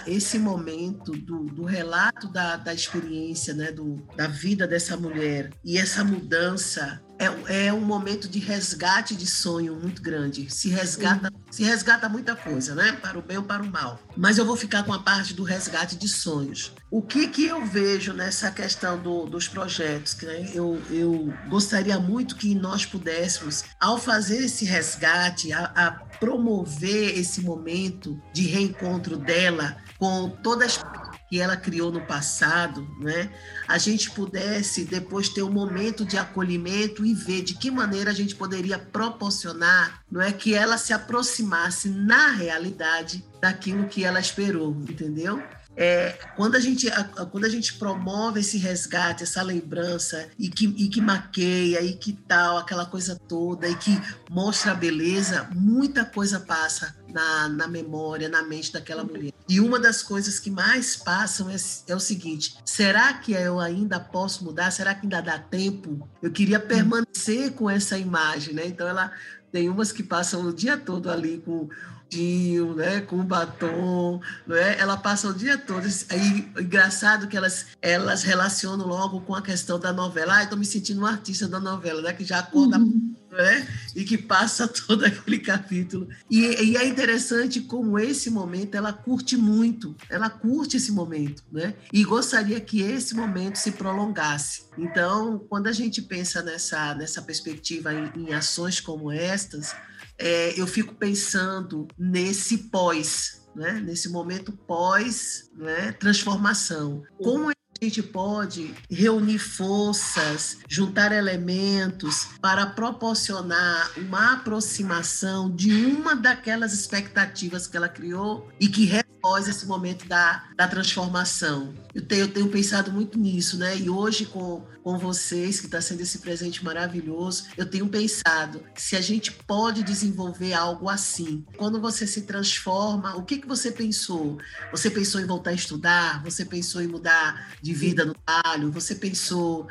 esse 0.07 0.37
momento 0.39 1.11
do, 1.11 1.45
do 1.45 1.63
relato 1.63 2.27
da, 2.27 2.57
da 2.57 2.73
experiência, 2.73 3.53
né? 3.53 3.71
Do, 3.71 3.95
da 4.15 4.27
vida 4.27 4.67
dessa 4.67 4.97
mulher 4.97 5.51
e 5.63 5.77
essa 5.77 6.03
mudança 6.03 7.01
é, 7.21 7.67
é 7.67 7.73
um 7.73 7.81
momento 7.81 8.27
de 8.27 8.39
resgate 8.39 9.15
de 9.15 9.27
sonho 9.27 9.75
muito 9.75 10.01
grande. 10.01 10.51
Se 10.51 10.69
resgata, 10.69 11.31
se 11.51 11.63
resgata 11.63 12.09
muita 12.09 12.35
coisa, 12.35 12.73
né? 12.73 12.93
Para 12.93 13.19
o 13.19 13.21
bem 13.21 13.37
ou 13.37 13.43
para 13.43 13.61
o 13.61 13.69
mal. 13.69 13.99
Mas 14.17 14.39
eu 14.39 14.45
vou 14.45 14.57
ficar 14.57 14.83
com 14.83 14.91
a 14.91 14.99
parte 14.99 15.33
do 15.33 15.43
resgate 15.43 15.95
de 15.95 16.07
sonhos. 16.07 16.73
O 16.89 17.01
que, 17.01 17.27
que 17.27 17.45
eu 17.45 17.63
vejo 17.63 18.11
nessa 18.11 18.49
questão 18.49 18.97
do, 18.97 19.25
dos 19.25 19.47
projetos? 19.47 20.17
Né? 20.21 20.49
Eu, 20.53 20.81
eu 20.89 21.31
gostaria 21.47 21.99
muito 21.99 22.35
que 22.35 22.55
nós 22.55 22.85
pudéssemos, 22.85 23.63
ao 23.79 23.99
fazer 23.99 24.45
esse 24.45 24.65
resgate, 24.65 25.53
a, 25.53 25.65
a 25.75 25.91
promover 25.91 27.17
esse 27.17 27.41
momento 27.41 28.21
de 28.33 28.43
reencontro 28.43 29.17
dela 29.17 29.77
com 29.97 30.29
todas 30.29 30.77
as 30.77 31.00
que 31.31 31.39
ela 31.39 31.55
criou 31.55 31.93
no 31.93 32.01
passado, 32.01 32.85
né? 32.99 33.31
A 33.65 33.77
gente 33.77 34.11
pudesse 34.11 34.83
depois 34.83 35.29
ter 35.29 35.41
um 35.41 35.49
momento 35.49 36.03
de 36.03 36.17
acolhimento 36.17 37.05
e 37.05 37.13
ver 37.13 37.41
de 37.41 37.53
que 37.53 37.71
maneira 37.71 38.11
a 38.11 38.13
gente 38.13 38.35
poderia 38.35 38.77
proporcionar, 38.77 40.03
não 40.11 40.19
é 40.19 40.33
que 40.33 40.53
ela 40.53 40.77
se 40.77 40.91
aproximasse 40.91 41.87
na 41.87 42.31
realidade 42.31 43.23
daquilo 43.39 43.87
que 43.87 44.03
ela 44.03 44.19
esperou, 44.19 44.75
entendeu? 44.89 45.41
É, 45.75 46.17
quando, 46.35 46.55
a 46.55 46.59
gente, 46.59 46.89
a, 46.89 47.03
quando 47.03 47.45
a 47.45 47.49
gente 47.49 47.75
promove 47.75 48.41
esse 48.41 48.57
resgate, 48.57 49.23
essa 49.23 49.41
lembrança, 49.41 50.27
e 50.37 50.49
que, 50.49 50.65
e 50.65 50.89
que 50.89 50.99
maqueia, 51.01 51.81
e 51.81 51.93
que 51.93 52.13
tal, 52.13 52.57
aquela 52.57 52.85
coisa 52.85 53.15
toda, 53.27 53.67
e 53.67 53.75
que 53.75 53.99
mostra 54.29 54.71
a 54.71 54.75
beleza, 54.75 55.47
muita 55.53 56.03
coisa 56.03 56.39
passa 56.39 56.95
na, 57.11 57.47
na 57.49 57.67
memória, 57.67 58.27
na 58.27 58.43
mente 58.43 58.71
daquela 58.71 59.03
mulher. 59.03 59.31
E 59.47 59.59
uma 59.59 59.79
das 59.79 60.01
coisas 60.01 60.39
que 60.39 60.49
mais 60.49 60.95
passam 60.95 61.49
é, 61.49 61.55
é, 61.87 61.95
o 61.95 61.99
seguinte: 61.99 62.55
será 62.65 63.13
que 63.13 63.33
eu 63.33 63.59
ainda 63.59 63.99
posso 63.99 64.43
mudar? 64.43 64.71
Será 64.71 64.93
que 64.95 65.01
ainda 65.05 65.21
dá 65.21 65.37
tempo? 65.37 66.07
Eu 66.21 66.31
queria 66.31 66.59
permanecer 66.59 67.51
com 67.51 67.69
essa 67.69 67.97
imagem, 67.97 68.53
né? 68.53 68.65
Então 68.65 68.87
ela 68.87 69.11
tem 69.51 69.69
umas 69.69 69.91
que 69.91 70.03
passam 70.03 70.45
o 70.45 70.53
dia 70.53 70.77
todo 70.77 71.11
ali 71.11 71.41
com 71.45 71.67
vestidinho, 72.11 72.75
né, 72.75 73.01
com 73.01 73.23
batom, 73.23 74.19
né? 74.45 74.77
Ela 74.77 74.97
passa 74.97 75.29
o 75.29 75.33
dia 75.33 75.57
todo. 75.57 75.87
Aí, 76.09 76.51
engraçado 76.59 77.27
que 77.27 77.37
elas, 77.37 77.67
elas 77.81 78.23
relacionam 78.23 78.85
logo 78.85 79.21
com 79.21 79.33
a 79.33 79.41
questão 79.41 79.79
da 79.79 79.93
novela. 79.93 80.37
Ah, 80.37 80.43
estou 80.43 80.57
me 80.57 80.65
sentindo 80.65 81.01
um 81.01 81.05
artista 81.05 81.47
da 81.47 81.59
novela, 81.59 82.01
né? 82.01 82.13
Que 82.13 82.25
já 82.25 82.39
acorda, 82.39 82.77
uhum. 82.77 83.15
né? 83.31 83.67
E 83.95 84.03
que 84.03 84.17
passa 84.17 84.67
todo 84.87 85.05
aquele 85.05 85.39
capítulo. 85.39 86.07
E, 86.29 86.39
e, 86.39 86.77
é 86.77 86.85
interessante 86.87 87.61
como 87.61 87.97
esse 87.97 88.29
momento 88.29 88.75
ela 88.75 88.91
curte 88.91 89.37
muito. 89.37 89.95
Ela 90.09 90.29
curte 90.29 90.77
esse 90.77 90.91
momento, 90.91 91.43
né? 91.51 91.73
E 91.93 92.03
gostaria 92.03 92.59
que 92.59 92.81
esse 92.81 93.15
momento 93.15 93.55
se 93.55 93.71
prolongasse. 93.71 94.63
Então, 94.77 95.39
quando 95.49 95.67
a 95.67 95.71
gente 95.71 96.01
pensa 96.01 96.41
nessa, 96.41 96.93
nessa 96.95 97.21
perspectiva 97.21 97.93
em, 97.93 98.11
em 98.15 98.33
ações 98.33 98.79
como 98.79 99.11
estas, 99.11 99.75
é, 100.21 100.59
eu 100.59 100.67
fico 100.67 100.93
pensando 100.95 101.87
nesse 101.97 102.69
pós, 102.69 103.47
né? 103.55 103.81
nesse 103.81 104.09
momento 104.09 104.51
pós 104.51 105.49
né? 105.55 105.91
transformação. 105.93 107.03
Como 107.17 107.51
a 107.81 107.85
gente 107.85 108.03
pode 108.03 108.75
reunir 108.87 109.39
forças, 109.39 110.59
juntar 110.69 111.11
elementos 111.11 112.27
para 112.39 112.63
proporcionar 112.63 113.91
uma 113.97 114.33
aproximação 114.33 115.49
de 115.49 115.87
uma 115.87 116.15
daquelas 116.15 116.73
expectativas 116.73 117.65
que 117.65 117.75
ela 117.75 117.89
criou 117.89 118.47
e 118.59 118.67
que 118.67 118.85
após 119.21 119.47
esse 119.47 119.67
momento 119.67 120.07
da, 120.07 120.43
da 120.55 120.67
transformação. 120.67 121.75
Eu 121.93 122.01
tenho, 122.01 122.21
eu 122.21 122.27
tenho 122.27 122.49
pensado 122.49 122.91
muito 122.91 123.19
nisso, 123.19 123.55
né? 123.55 123.77
E 123.77 123.87
hoje, 123.87 124.25
com, 124.25 124.65
com 124.83 124.97
vocês, 124.97 125.59
que 125.59 125.67
está 125.67 125.79
sendo 125.79 126.01
esse 126.01 126.17
presente 126.17 126.65
maravilhoso, 126.65 127.45
eu 127.55 127.67
tenho 127.67 127.87
pensado 127.87 128.63
se 128.75 128.95
a 128.95 129.01
gente 129.01 129.31
pode 129.31 129.83
desenvolver 129.83 130.53
algo 130.53 130.89
assim. 130.89 131.45
Quando 131.55 131.79
você 131.79 132.07
se 132.07 132.23
transforma, 132.23 133.15
o 133.15 133.23
que, 133.23 133.37
que 133.37 133.47
você 133.47 133.71
pensou? 133.71 134.39
Você 134.71 134.89
pensou 134.89 135.21
em 135.21 135.25
voltar 135.25 135.51
a 135.51 135.53
estudar? 135.53 136.23
Você 136.23 136.43
pensou 136.43 136.81
em 136.81 136.87
mudar 136.87 137.53
de 137.61 137.70
vida 137.73 138.05
no 138.05 138.13
trabalho? 138.13 138.71
Você 138.71 138.95
pensou, 138.95 139.67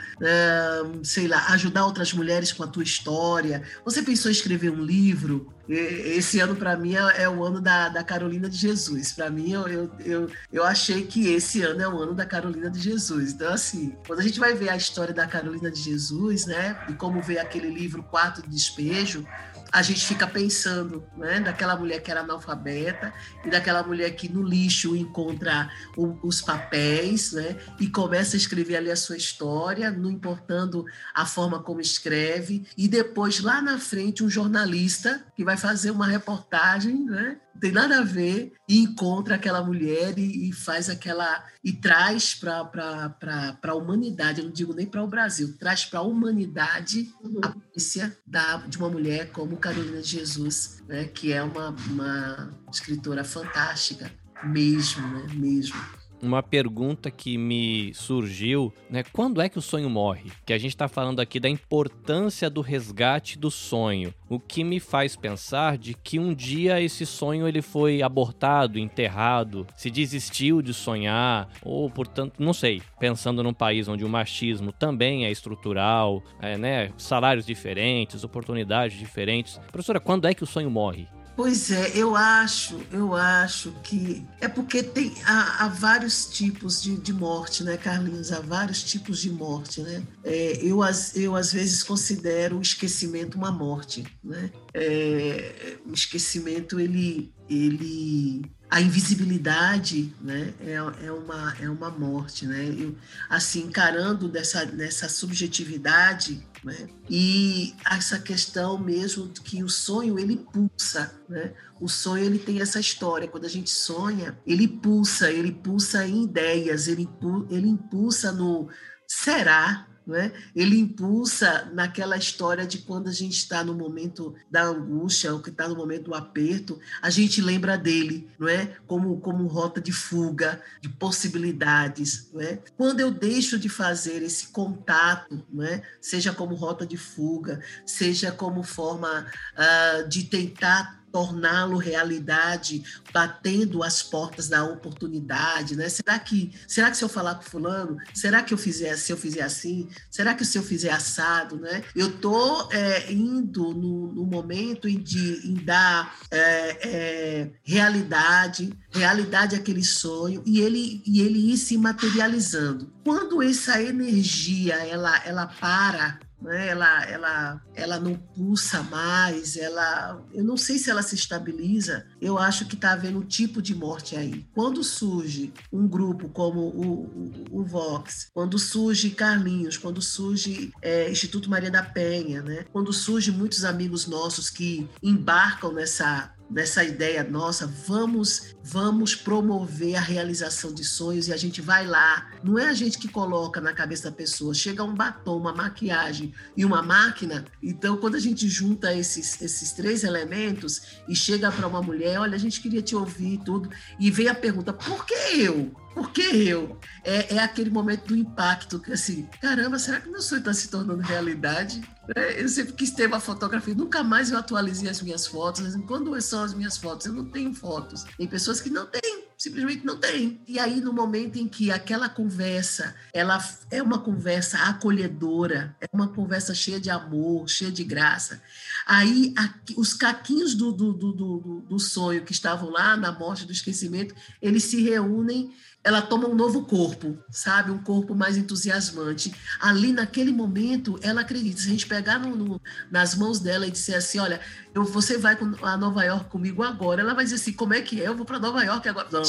sei 1.03 1.29
lá, 1.29 1.47
ajudar 1.49 1.85
outras 1.85 2.13
mulheres 2.13 2.53
com 2.53 2.63
a 2.63 2.67
tua 2.67 2.83
história? 2.83 3.63
Você 3.85 4.03
pensou 4.03 4.31
em 4.31 4.35
escrever 4.35 4.71
um 4.71 4.83
livro? 4.83 5.53
Esse 5.73 6.41
ano, 6.41 6.57
para 6.57 6.77
mim, 6.77 6.97
é, 6.97 7.23
é, 7.23 7.29
o 7.29 7.45
ano 7.45 7.61
da, 7.61 7.89
da 7.89 8.03
Carolina 8.03 8.49
de 8.51 8.57
Jesus. 8.57 9.13
Para 9.13 9.31
mim, 9.31 9.53
eu, 9.53 9.69
eu, 9.69 9.91
eu, 10.01 10.31
eu, 10.53 10.65
achei 10.65 11.07
que 11.07 11.29
esse 11.29 11.63
ano 11.63 11.81
é 11.81 11.89
o 11.89 11.97
ano 11.97 12.13
da 12.13 12.27
Carolina 12.27 12.69
de 12.69 12.81
Jesus. 12.81 13.33
Então, 13.33 13.53
assim, 13.53 13.95
quando 14.05 14.19
a 14.19 14.23
gente 14.23 14.41
vai 14.41 14.53
ver 14.53 14.69
a 14.69 14.77
história 14.77 15.15
da 15.15 15.29
Carolina 15.29 15.71
de 15.71 15.81
Jesus, 15.81 16.47
né, 16.47 16.77
e 16.89 16.95
como 16.95 17.23
ver 17.23 17.39
aquele 17.39 17.71
livro 17.71 18.03
Quarto 18.03 18.43
de 18.43 18.49
Despejo, 18.49 19.25
a 19.73 19.83
gente 19.83 20.05
fica 20.05 20.27
pensando, 20.27 21.05
né, 21.17 21.41
daquela 21.41 21.77
mulher 21.77 22.03
que 22.03 22.11
era 22.11 22.21
analfabeta 22.21 23.13
e 23.45 23.51
daquela 23.51 23.83
mulher 23.83 24.11
que 24.11 24.29
no 24.29 24.43
lixo 24.43 24.97
encontra 24.97 25.71
o, 25.97 26.19
os 26.27 26.41
papéis, 26.43 27.33
né, 27.33 27.57
e 27.79 27.89
começa 27.89 28.37
a 28.37 28.39
escrever 28.39 28.77
ali 28.77 28.91
a 28.91 28.97
sua 28.97 29.17
história, 29.17 29.91
não 29.91 30.11
importando 30.11 30.85
a 31.15 31.25
forma 31.25 31.63
como 31.63 31.81
escreve, 31.81 32.67
e 32.77 32.89
depois 32.89 33.41
lá 33.41 33.63
na 33.63 33.79
frente 33.79 34.25
um 34.25 34.31
jornalista 34.31 35.25
que 35.37 35.45
vai 35.45 35.57
fazer 35.57 35.91
uma 35.91 36.07
reportagem, 36.07 37.05
né, 37.05 37.37
tem 37.61 37.71
nada 37.71 37.99
a 37.99 38.05
ver 38.05 38.53
e 38.69 38.79
encontra 38.79 39.35
aquela 39.35 39.63
mulher 39.63 40.19
e, 40.19 40.49
e 40.49 40.53
faz 40.53 40.89
aquela 40.89 41.45
e 41.63 41.73
traz 41.73 42.35
para 42.35 43.59
a 43.63 43.75
humanidade, 43.75 44.41
eu 44.41 44.47
não 44.47 44.53
digo 44.53 44.73
nem 44.73 44.87
para 44.87 45.03
o 45.03 45.09
Brasil, 45.09 45.57
traz 45.59 45.85
para 45.85 45.99
a 45.99 46.03
humanidade 46.03 47.13
a 47.43 47.49
polícia 47.51 48.17
da, 48.27 48.57
de 48.59 48.79
uma 48.79 48.89
mulher 48.89 49.31
como 49.31 49.59
Carolina 49.59 50.01
de 50.01 50.09
Jesus, 50.09 50.83
né, 50.89 51.05
que 51.05 51.33
é 51.33 51.43
uma, 51.43 51.71
uma 51.89 52.51
escritora 52.73 53.25
fantástica, 53.25 54.11
mesmo, 54.43 55.07
né, 55.07 55.27
mesmo 55.35 56.00
uma 56.23 56.43
pergunta 56.43 57.11
que 57.11 57.37
me 57.37 57.93
surgiu, 57.95 58.73
né? 58.89 59.03
Quando 59.13 59.41
é 59.41 59.49
que 59.49 59.59
o 59.59 59.63
sonho 59.63 59.89
morre? 59.89 60.31
Que 60.45 60.53
a 60.53 60.59
gente 60.59 60.73
está 60.73 60.89
falando 60.89 61.21
aqui 61.21 61.41
da 61.41 61.49
importância 61.49 62.51
do 62.51 62.61
resgate 62.61 63.39
do 63.39 63.51
sonho, 63.51 64.13
o 64.29 64.39
que 64.39 64.63
me 64.63 64.79
faz 64.79 65.17
pensar 65.17 65.79
de 65.79 65.95
que 65.95 66.19
um 66.19 66.35
dia 66.35 66.81
esse 66.81 67.07
sonho 67.07 67.49
ele 67.49 67.63
foi 67.63 68.03
abortado, 68.03 68.79
enterrado, 68.79 69.67
se 69.77 69.91
desistiu 69.91 70.63
de 70.63 70.75
sonhar, 70.75 71.49
ou 71.63 71.91
portanto, 71.91 72.35
não 72.39 72.53
sei, 72.53 72.83
pensando 72.99 73.43
num 73.43 73.55
país 73.55 73.89
onde 73.89 74.05
o 74.05 74.09
machismo 74.09 74.73
também 74.73 75.25
é 75.25 75.31
estrutural, 75.31 76.23
é, 76.41 76.57
né? 76.57 76.93
Salários 76.97 77.47
diferentes, 77.47 78.25
oportunidades 78.25 78.99
diferentes. 78.99 79.59
Professora, 79.71 80.01
quando 80.01 80.27
é 80.27 80.35
que 80.35 80.45
o 80.45 80.47
sonho 80.47 80.71
morre? 80.71 81.09
Pois 81.41 81.71
é, 81.71 81.93
eu 81.95 82.15
acho, 82.15 82.79
eu 82.93 83.15
acho 83.15 83.73
que 83.83 84.23
é 84.43 84.47
porque 84.47 84.83
tem 84.83 85.15
há, 85.25 85.65
há 85.65 85.69
vários 85.69 86.27
tipos 86.27 86.83
de, 86.83 86.99
de, 86.99 87.15
morte, 87.15 87.65
né, 87.65 87.79
Carlinhos? 87.79 88.31
Há 88.31 88.41
vários 88.41 88.83
tipos 88.85 89.23
de 89.23 89.31
morte, 89.31 89.81
né? 89.81 90.03
É, 90.23 90.59
eu, 90.63 90.81
eu 91.15 91.35
às 91.35 91.51
vezes 91.51 91.83
considero 91.83 92.59
o 92.59 92.61
esquecimento 92.61 93.39
uma 93.39 93.51
morte, 93.51 94.05
né? 94.23 94.51
É, 94.75 95.79
o 95.87 95.95
esquecimento 95.95 96.79
ele 96.79 97.33
ele 97.49 98.45
a 98.71 98.81
invisibilidade 98.81 100.15
né, 100.21 100.55
é, 100.61 100.75
é, 101.07 101.11
uma, 101.11 101.57
é 101.61 101.69
uma 101.69 101.91
morte. 101.91 102.47
Né? 102.47 102.73
Eu, 102.79 102.95
assim, 103.29 103.63
encarando 103.65 104.29
dessa, 104.29 104.65
nessa 104.65 105.09
subjetividade 105.09 106.47
né, 106.63 106.89
e 107.09 107.75
essa 107.91 108.19
questão 108.19 108.79
mesmo 108.79 109.29
que 109.29 109.63
o 109.63 109.69
sonho 109.69 110.19
ele 110.19 110.37
pulsa. 110.37 111.15
Né? 111.29 111.55
O 111.81 111.89
sonho 111.89 112.25
ele 112.25 112.39
tem 112.39 112.61
essa 112.61 112.79
história. 112.79 113.29
Quando 113.29 113.47
a 113.47 113.49
gente 113.49 113.71
sonha, 113.71 114.39
ele 114.47 114.69
pulsa, 114.69 115.31
ele 115.31 115.53
pulsa 115.53 116.07
em 116.07 116.25
ideias, 116.25 116.87
ele, 116.87 117.09
ele 117.51 117.69
impulsa 117.69 118.31
no 118.31 118.69
será, 119.09 119.89
é? 120.15 120.33
Ele 120.55 120.79
impulsa 120.79 121.71
naquela 121.73 122.17
história 122.17 122.67
de 122.67 122.79
quando 122.79 123.09
a 123.09 123.13
gente 123.13 123.37
está 123.37 123.65
no 123.65 123.75
momento 123.75 124.35
da 124.51 124.65
angústia, 124.65 125.33
ou 125.33 125.41
que 125.41 125.51
está 125.51 125.69
no 125.69 125.77
momento 125.77 126.05
do 126.05 126.15
aperto, 126.15 126.79
a 127.01 127.11
gente 127.11 127.41
lembra 127.41 127.77
dele, 127.77 128.29
não 128.39 128.49
é? 128.49 128.77
Como, 128.87 129.19
como 129.21 129.47
rota 129.47 129.81
de 129.81 129.93
fuga, 129.93 130.61
de 130.81 130.89
possibilidades, 130.89 132.31
não 132.33 132.41
é? 132.41 132.59
Quando 132.77 133.01
eu 133.01 133.11
deixo 133.11 133.59
de 133.59 133.69
fazer 133.69 134.23
esse 134.23 134.49
contato, 134.49 135.45
não 135.53 135.65
é? 135.65 135.83
Seja 136.01 136.33
como 136.33 136.55
rota 136.55 136.87
de 136.87 136.97
fuga, 136.97 137.61
seja 137.85 138.33
como 138.33 138.63
forma 138.63 139.27
uh, 139.55 140.09
de 140.09 140.25
tentar 140.25 141.00
torná-lo 141.13 141.77
realidade, 141.77 142.83
batendo 143.13 143.83
as 143.83 144.03
portas 144.03 144.49
da 144.49 144.65
oportunidade, 144.65 145.77
né? 145.77 145.89
Será 145.89 146.19
que, 146.19 146.53
será 146.67 146.91
que 146.91 146.97
se 146.97 147.05
eu 147.05 147.09
falar 147.09 147.37
com 147.37 147.43
fulano, 147.43 147.97
será 148.15 148.43
que 148.43 148.55
eu 148.55 148.59
fizer, 148.59 148.97
se 148.97 149.13
eu 149.13 149.17
fizer 149.17 149.43
assim, 149.43 149.89
será 150.11 150.35
que 150.35 150.45
se 150.45 150.57
eu 150.57 150.63
fizer 150.63 150.91
assado, 150.91 151.57
né? 151.57 151.83
Eu 151.95 152.13
tô 152.19 152.71
é, 152.73 153.13
indo 153.13 153.75
no, 153.75 154.13
no, 154.13 154.27
momento 154.27 154.89
em, 154.89 154.99
de, 154.99 155.49
em 155.49 155.55
dar 155.55 156.17
é, 156.31 156.89
é, 156.89 157.51
realidade, 157.63 158.73
realidade 158.91 159.57
àquele 159.57 159.85
sonho 159.85 160.43
e 160.47 160.61
ele 160.61 161.03
e 161.07 161.21
ele 161.21 161.53
ir 161.53 161.57
se 161.57 161.77
materializando. 161.77 162.93
Quando 163.05 163.43
essa 163.43 163.83
energia 163.83 164.75
ela 164.75 165.17
ela 165.25 165.47
para 165.47 166.21
né? 166.41 166.69
ela, 166.69 167.05
ela, 167.05 167.63
ela 167.75 168.01
não 168.01 168.15
pulsa 168.15 168.83
mais, 168.85 169.57
ela, 169.57 170.23
eu 170.33 170.45
não 170.45 170.57
sei 170.57 170.79
se 170.79 170.91
ela 170.91 171.03
se 171.03 171.15
estabiliza, 171.15 172.07
eu 172.21 172.39
acho 172.39 172.67
que 172.67 172.75
está 172.75 172.93
havendo 172.93 173.19
um 173.19 173.25
tipo 173.25 173.61
de 173.61 173.75
morte 173.75 174.17
aí. 174.17 174.47
Quando 174.55 174.83
surge 174.83 175.53
um 175.73 175.87
grupo 175.87 176.29
como 176.29 176.61
o, 176.61 177.05
o, 177.53 177.61
o 177.61 177.65
Vox, 177.65 178.29
quando 178.33 178.59
surge 178.59 179.11
Carlinhos, 179.11 179.77
quando 179.77 180.01
surge 180.01 180.73
é, 180.83 181.11
Instituto 181.11 181.51
Maria 181.51 181.71
da 181.71 181.83
Penha, 181.83 182.43
né? 182.43 182.65
quando 182.73 182.93
surge 182.93 183.31
muitos 183.31 183.65
amigos 183.65 184.07
nossos 184.07 184.51
que 184.51 184.89
embarcam 185.03 185.73
nessa 185.73 186.35
dessa 186.51 186.83
ideia 186.83 187.23
nossa, 187.23 187.67
vamos 187.67 188.55
vamos 188.63 189.15
promover 189.15 189.97
a 189.97 190.01
realização 190.01 190.73
de 190.73 190.85
sonhos 190.85 191.29
e 191.29 191.33
a 191.33 191.37
gente 191.37 191.61
vai 191.61 191.87
lá. 191.87 192.31
Não 192.43 192.59
é 192.59 192.69
a 192.69 192.75
gente 192.75 192.99
que 192.99 193.09
coloca 193.09 193.61
na 193.61 193.73
cabeça 193.73 194.11
da 194.11 194.17
pessoa, 194.17 194.53
chega 194.53 194.85
um 194.85 194.95
batom, 194.95 195.39
uma 195.39 195.53
maquiagem 195.53 196.35
e 196.57 196.65
uma 196.65 196.83
máquina. 196.83 197.45
Então, 197.63 197.97
quando 197.97 198.17
a 198.17 198.21
gente 198.21 198.49
junta 198.49 198.95
esses, 198.95 199.41
esses 199.41 199.73
três 199.73 200.05
elementos 200.05 201.01
e 201.09 201.15
chega 201.15 201.51
para 201.51 201.67
uma 201.67 201.83
mulher, 201.83 202.21
olha, 202.21 202.35
a 202.35 202.39
gente 202.39 202.61
queria 202.61 202.83
te 202.83 202.95
ouvir 202.95 203.39
tudo, 203.45 203.71
e 203.99 204.11
vem 204.11 204.29
a 204.29 204.35
pergunta: 204.35 204.73
por 204.73 205.07
que 205.07 205.15
eu? 205.41 205.73
Por 205.95 206.13
que 206.13 206.23
eu? 206.23 206.79
É, 207.05 207.35
é 207.35 207.39
aquele 207.41 207.71
momento 207.71 208.07
do 208.07 208.17
impacto, 208.17 208.79
que 208.79 208.93
assim, 208.93 209.29
caramba, 209.41 209.79
será 209.79 210.01
que 210.01 210.09
meu 210.09 210.23
sonho 210.23 210.39
está 210.39 210.53
se 210.53 210.69
tornando 210.69 211.03
realidade? 211.03 211.83
É, 212.17 212.43
eu 212.43 212.49
sempre 212.49 212.73
quis 212.75 212.91
ter 212.91 213.07
uma 213.07 213.21
fotografia, 213.21 213.75
nunca 213.75 214.03
mais 214.03 214.31
eu 214.31 214.39
atualizei 214.39 214.89
as 214.89 215.03
minhas 215.03 215.27
fotos. 215.27 215.75
Quando 215.87 216.19
são 216.21 216.45
as 216.45 216.55
minhas 216.55 216.77
fotos? 216.77 217.07
Eu 217.07 217.13
não 217.13 217.25
tenho 217.25 217.53
fotos. 217.55 218.05
Tem 218.17 218.27
pessoas 218.27 218.61
que 218.61 218.71
não 218.71 218.87
têm, 218.87 219.25
simplesmente 219.41 219.87
não 219.87 219.97
têm. 219.97 220.39
E 220.47 220.59
aí, 220.59 220.83
no 220.83 220.93
momento 220.93 221.39
em 221.39 221.49
que 221.49 221.71
aquela 221.71 222.11
conversa, 222.11 222.95
ela 223.11 223.43
é 223.71 223.83
uma 223.83 223.99
conversa 223.99 224.59
acolhedora, 224.59 225.75
é 225.81 225.89
uma 225.95 226.09
conversa 226.09 226.55
cheia 226.55 226.79
de 226.79 226.91
amor, 226.91 227.49
cheia 227.49 227.73
de 227.73 227.83
graça, 227.83 228.43
aí 228.87 229.33
os 229.79 229.95
caquinhos 229.95 230.55
do, 230.55 230.71
do, 230.73 230.93
do, 230.93 231.13
do, 231.13 231.61
do 231.63 231.79
sonho 231.79 232.23
que 232.23 232.33
estavam 232.33 232.69
lá 232.69 232.99
na 232.99 233.13
morte 233.13 233.47
do 233.47 233.53
esquecimento, 233.53 234.15
eles 234.43 234.65
se 234.65 234.83
reúnem 234.83 235.51
ela 235.83 236.03
toma 236.03 236.29
um 236.29 236.35
novo 236.35 236.67
corpo, 236.67 237.17
sabe? 237.31 237.71
Um 237.71 237.79
corpo 237.79 238.15
mais 238.15 238.37
entusiasmante. 238.37 239.33
Ali, 239.59 239.93
naquele 239.93 240.31
momento, 240.31 240.99
ela 241.03 241.23
acredita. 241.23 241.61
Se 241.61 241.69
a 241.69 241.71
gente 241.71 241.87
pegar 241.87 242.19
no, 242.19 242.37
no, 242.37 242.61
nas 242.91 243.15
mãos 243.15 243.41
dela 243.41 243.67
e 243.67 243.71
disser 243.71 243.97
assim: 243.97 244.19
olha, 244.19 244.41
eu, 244.75 244.85
você 244.85 245.17
vai 245.17 245.39
a 245.63 245.77
Nova 245.79 246.05
York 246.05 246.29
comigo 246.29 246.63
agora, 246.63 247.01
ela 247.01 247.15
vai 247.15 247.25
dizer 247.25 247.37
assim: 247.37 247.53
como 247.53 247.73
é 247.73 247.81
que 247.81 248.01
é? 248.03 248.09
Eu 248.09 248.17
vou 248.17 248.27
para 248.27 248.39
Nova 248.39 248.63
York 248.63 248.87
agora. 248.89 249.09
Não, 249.11 249.25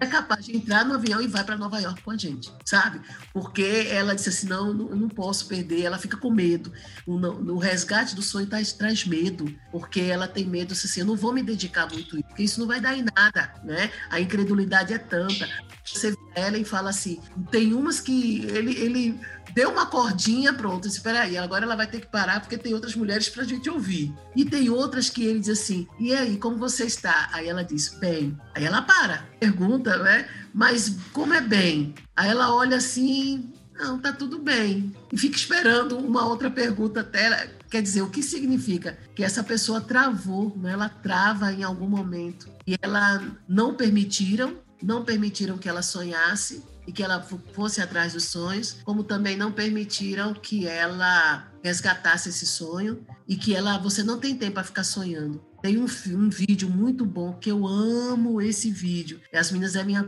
é 0.00 0.06
capaz 0.06 0.44
de 0.44 0.56
entrar 0.56 0.84
no 0.84 0.94
avião 0.94 1.20
e 1.20 1.26
vai 1.26 1.44
para 1.44 1.56
Nova 1.56 1.80
York 1.80 2.02
com 2.02 2.10
a 2.10 2.16
gente, 2.16 2.52
sabe? 2.64 3.00
Porque 3.32 3.88
ela 3.90 4.14
disse 4.14 4.28
assim: 4.28 4.46
não, 4.46 4.72
não, 4.72 4.86
não 4.96 5.08
posso 5.08 5.46
perder. 5.46 5.82
Ela 5.82 5.98
fica 5.98 6.16
com 6.16 6.30
medo. 6.30 6.72
O, 7.06 7.18
no, 7.18 7.58
resgate 7.58 8.14
do 8.14 8.22
sonho 8.22 8.46
traz, 8.46 8.72
traz 8.72 9.04
medo, 9.04 9.54
porque 9.70 10.00
ela 10.00 10.26
tem 10.26 10.44
medo 10.44 10.72
assim: 10.72 11.00
eu 11.00 11.06
não 11.06 11.16
vou 11.16 11.32
me 11.32 11.42
dedicar 11.42 11.88
muito, 11.90 12.22
porque 12.24 12.42
isso 12.42 12.60
não 12.60 12.66
vai 12.66 12.80
dar 12.80 12.96
em 12.96 13.04
nada, 13.16 13.54
né? 13.64 13.90
A 14.10 14.20
incredulidade 14.20 14.92
é 14.92 14.98
tanta 14.98 15.48
Você 15.84 16.10
vê 16.10 16.16
ela 16.34 16.58
e 16.58 16.64
fala 16.64 16.90
assim, 16.90 17.20
tem 17.50 17.72
umas 17.72 18.00
que 18.00 18.44
ele, 18.46 18.72
ele 18.78 19.20
deu 19.54 19.70
uma 19.70 19.86
cordinha, 19.86 20.52
pronto, 20.52 20.88
espera 20.88 21.20
aí, 21.20 21.38
agora 21.38 21.64
ela 21.64 21.76
vai 21.76 21.86
ter 21.86 22.00
que 22.00 22.08
parar 22.08 22.40
porque 22.40 22.58
tem 22.58 22.74
outras 22.74 22.96
mulheres 22.96 23.28
para 23.28 23.42
a 23.42 23.46
gente 23.46 23.70
ouvir. 23.70 24.12
E 24.34 24.44
tem 24.44 24.68
outras 24.68 25.08
que 25.08 25.24
ele 25.24 25.38
diz 25.38 25.50
assim, 25.50 25.86
e 25.98 26.12
aí, 26.12 26.36
como 26.36 26.56
você 26.56 26.84
está? 26.84 27.28
Aí 27.32 27.48
ela 27.48 27.62
diz, 27.62 27.88
bem. 28.00 28.36
Aí 28.54 28.64
ela 28.64 28.82
para, 28.82 29.26
pergunta, 29.38 29.96
né? 29.98 30.28
Mas 30.52 30.96
como 31.12 31.32
é 31.32 31.40
bem? 31.40 31.94
Aí 32.16 32.28
ela 32.28 32.54
olha 32.54 32.76
assim, 32.76 33.52
não, 33.78 33.98
tá 33.98 34.12
tudo 34.12 34.38
bem. 34.38 34.94
E 35.12 35.18
fica 35.18 35.36
esperando 35.36 35.98
uma 35.98 36.26
outra 36.26 36.50
pergunta 36.50 37.00
até. 37.00 37.50
Quer 37.70 37.82
dizer, 37.82 38.02
o 38.02 38.10
que 38.10 38.22
significa? 38.22 38.98
Que 39.14 39.24
essa 39.24 39.42
pessoa 39.42 39.80
travou, 39.80 40.56
né? 40.56 40.72
ela 40.72 40.88
trava 40.88 41.52
em 41.52 41.62
algum 41.62 41.88
momento. 41.88 42.48
E 42.66 42.76
ela 42.80 43.22
não 43.48 43.74
permitiram, 43.74 44.56
não 44.82 45.04
permitiram 45.04 45.58
que 45.58 45.68
ela 45.68 45.82
sonhasse, 45.82 46.62
e 46.86 46.92
que 46.92 47.02
ela 47.02 47.22
fosse 47.52 47.80
atrás 47.80 48.12
dos 48.12 48.24
sonhos, 48.24 48.76
como 48.84 49.04
também 49.04 49.36
não 49.36 49.52
permitiram 49.52 50.34
que 50.34 50.66
ela 50.66 51.53
resgatasse 51.64 52.28
esse 52.28 52.46
sonho 52.46 53.06
e 53.26 53.36
que 53.36 53.54
ela 53.54 53.78
você 53.78 54.02
não 54.02 54.20
tem 54.20 54.36
tempo 54.36 54.52
para 54.54 54.64
ficar 54.64 54.84
sonhando. 54.84 55.42
Tem 55.62 55.78
um, 55.78 55.86
um 56.08 56.28
vídeo 56.28 56.68
muito 56.68 57.06
bom 57.06 57.32
que 57.32 57.50
eu 57.50 57.66
amo 57.66 58.38
esse 58.38 58.70
vídeo. 58.70 59.18
As 59.32 59.50
meninas 59.50 59.72
devem 59.72 59.98
uh, 59.98 60.04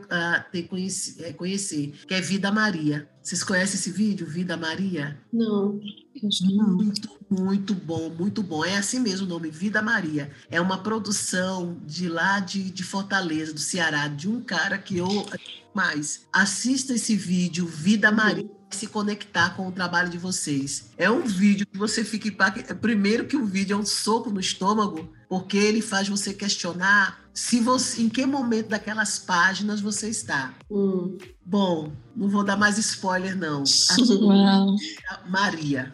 ter 0.52 0.64
conheci, 0.64 1.16
é, 1.24 1.32
conhecer, 1.32 1.94
que 2.06 2.12
é 2.12 2.20
Vida 2.20 2.52
Maria. 2.52 3.08
Vocês 3.22 3.42
conhecem 3.42 3.76
esse 3.76 3.90
vídeo, 3.90 4.26
Vida 4.26 4.54
Maria? 4.54 5.18
Não. 5.32 5.80
Muito, 6.22 7.08
muito 7.30 7.74
bom, 7.74 8.10
muito 8.10 8.42
bom. 8.42 8.62
É 8.62 8.76
assim 8.76 9.00
mesmo 9.00 9.24
o 9.24 9.28
nome, 9.28 9.50
Vida 9.50 9.80
Maria. 9.80 10.30
É 10.50 10.60
uma 10.60 10.82
produção 10.82 11.80
de 11.86 12.06
lá 12.06 12.38
de, 12.38 12.70
de 12.70 12.84
Fortaleza, 12.84 13.54
do 13.54 13.60
Ceará, 13.60 14.08
de 14.08 14.28
um 14.28 14.42
cara 14.42 14.76
que 14.76 14.98
eu 14.98 15.08
mais. 15.74 16.26
Assista 16.30 16.92
esse 16.92 17.16
vídeo, 17.16 17.66
Vida 17.66 18.12
Maria 18.12 18.46
se 18.70 18.86
conectar 18.86 19.56
com 19.56 19.68
o 19.68 19.72
trabalho 19.72 20.10
de 20.10 20.18
vocês. 20.18 20.90
É 20.98 21.10
um 21.10 21.22
vídeo 21.22 21.66
que 21.66 21.78
você 21.78 22.04
fica 22.04 22.28
primeiro 22.74 23.26
que 23.26 23.36
o 23.36 23.46
vídeo 23.46 23.74
é 23.74 23.76
um 23.76 23.86
soco 23.86 24.30
no 24.30 24.40
estômago, 24.40 25.10
porque 25.28 25.56
ele 25.56 25.80
faz 25.80 26.08
você 26.08 26.34
questionar 26.34 27.26
se 27.36 27.60
você, 27.60 28.00
em 28.02 28.08
que 28.08 28.24
momento 28.24 28.68
daquelas 28.68 29.18
páginas 29.18 29.80
você 29.80 30.08
está. 30.08 30.54
Hum. 30.70 31.18
Bom, 31.44 31.92
não 32.16 32.30
vou 32.30 32.42
dar 32.42 32.56
mais 32.56 32.78
spoiler 32.78 33.36
não. 33.36 33.62
Maria. 35.28 35.92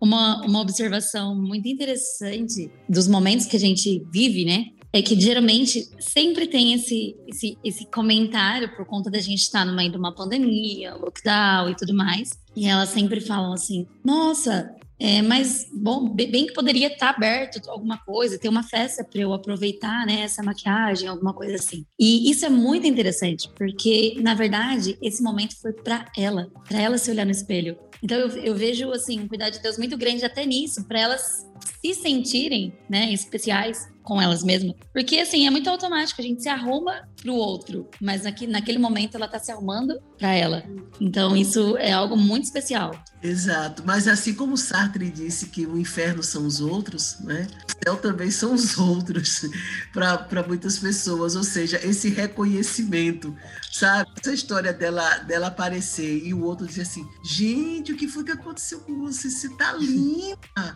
Uma, 0.00 0.40
uma 0.46 0.60
observação 0.60 1.34
muito 1.34 1.68
interessante 1.68 2.72
dos 2.88 3.06
momentos 3.06 3.46
que 3.46 3.56
a 3.56 3.60
gente 3.60 4.04
vive, 4.10 4.44
né? 4.44 4.70
É 4.92 5.00
que 5.00 5.18
geralmente 5.18 5.88
sempre 5.98 6.46
tem 6.46 6.74
esse, 6.74 7.16
esse, 7.26 7.58
esse 7.64 7.86
comentário 7.86 8.74
por 8.76 8.84
conta 8.84 9.10
da 9.10 9.18
gente 9.18 9.40
estar 9.40 9.64
no 9.64 9.74
meio 9.74 9.90
de 9.90 9.96
uma 9.96 10.14
pandemia, 10.14 10.94
lockdown 10.94 11.70
e 11.70 11.76
tudo 11.76 11.94
mais. 11.94 12.38
E 12.54 12.66
elas 12.66 12.90
sempre 12.90 13.20
falam 13.20 13.54
assim: 13.54 13.86
nossa, 14.04 14.76
é, 15.00 15.22
mas 15.22 15.66
bom, 15.72 16.08
bem 16.08 16.46
que 16.46 16.52
poderia 16.52 16.86
estar 16.86 17.10
aberto 17.10 17.60
alguma 17.68 17.98
coisa, 17.98 18.38
ter 18.38 18.48
uma 18.48 18.62
festa 18.62 19.02
para 19.02 19.20
eu 19.20 19.32
aproveitar, 19.32 20.06
né, 20.06 20.20
essa 20.20 20.42
maquiagem, 20.42 21.08
alguma 21.08 21.32
coisa 21.32 21.56
assim. 21.56 21.84
E 21.98 22.30
isso 22.30 22.44
é 22.44 22.48
muito 22.48 22.86
interessante, 22.86 23.50
porque 23.56 24.16
na 24.20 24.34
verdade 24.34 24.96
esse 25.02 25.22
momento 25.22 25.60
foi 25.60 25.72
para 25.72 26.06
ela, 26.16 26.52
para 26.68 26.80
ela 26.80 26.98
se 26.98 27.10
olhar 27.10 27.24
no 27.24 27.32
espelho. 27.32 27.76
Então 28.00 28.18
eu, 28.18 28.28
eu 28.28 28.54
vejo 28.54 28.92
assim 28.92 29.18
um 29.18 29.26
cuidado 29.26 29.54
de 29.54 29.62
Deus 29.62 29.78
muito 29.78 29.96
grande 29.96 30.24
até 30.24 30.46
nisso, 30.46 30.84
para 30.84 31.00
elas 31.00 31.46
se 31.84 31.94
sentirem, 31.94 32.72
né, 32.88 33.12
especiais 33.12 33.92
com 34.02 34.20
elas 34.20 34.42
mesmas. 34.42 34.74
Porque, 34.92 35.18
assim, 35.18 35.46
é 35.46 35.50
muito 35.50 35.68
automático, 35.70 36.20
a 36.20 36.24
gente 36.24 36.42
se 36.42 36.48
arruma 36.48 37.08
pro 37.20 37.34
outro, 37.34 37.88
mas 38.00 38.26
aqui, 38.26 38.46
naquele 38.46 38.78
momento 38.78 39.16
ela 39.16 39.28
tá 39.28 39.38
se 39.38 39.52
arrumando 39.52 40.00
para 40.18 40.32
ela. 40.34 40.64
Então, 41.00 41.36
isso 41.36 41.76
é 41.76 41.92
algo 41.92 42.16
muito 42.16 42.44
especial. 42.44 42.92
Exato, 43.22 43.84
mas 43.86 44.08
assim 44.08 44.34
como 44.34 44.56
Sartre 44.56 45.08
disse 45.08 45.46
que 45.46 45.64
o 45.64 45.78
inferno 45.78 46.24
são 46.24 46.44
os 46.44 46.60
outros, 46.60 47.20
né? 47.20 47.46
O 47.68 47.84
céu 47.84 47.96
também 47.96 48.32
são 48.32 48.52
os 48.52 48.76
outros 48.76 49.42
para 49.94 50.44
muitas 50.46 50.78
pessoas, 50.80 51.36
ou 51.36 51.44
seja, 51.44 51.80
esse 51.84 52.08
reconhecimento, 52.08 53.36
sabe? 53.70 54.10
Essa 54.20 54.34
história 54.34 54.72
dela, 54.72 55.18
dela 55.18 55.46
aparecer 55.46 56.26
e 56.26 56.34
o 56.34 56.42
outro 56.42 56.66
dizer 56.66 56.82
assim: 56.82 57.08
gente, 57.24 57.92
o 57.92 57.96
que 57.96 58.08
foi 58.08 58.24
que 58.24 58.32
aconteceu 58.32 58.80
com 58.80 58.98
você? 58.98 59.30
Você 59.30 59.48
tá 59.50 59.72
linda. 59.78 60.74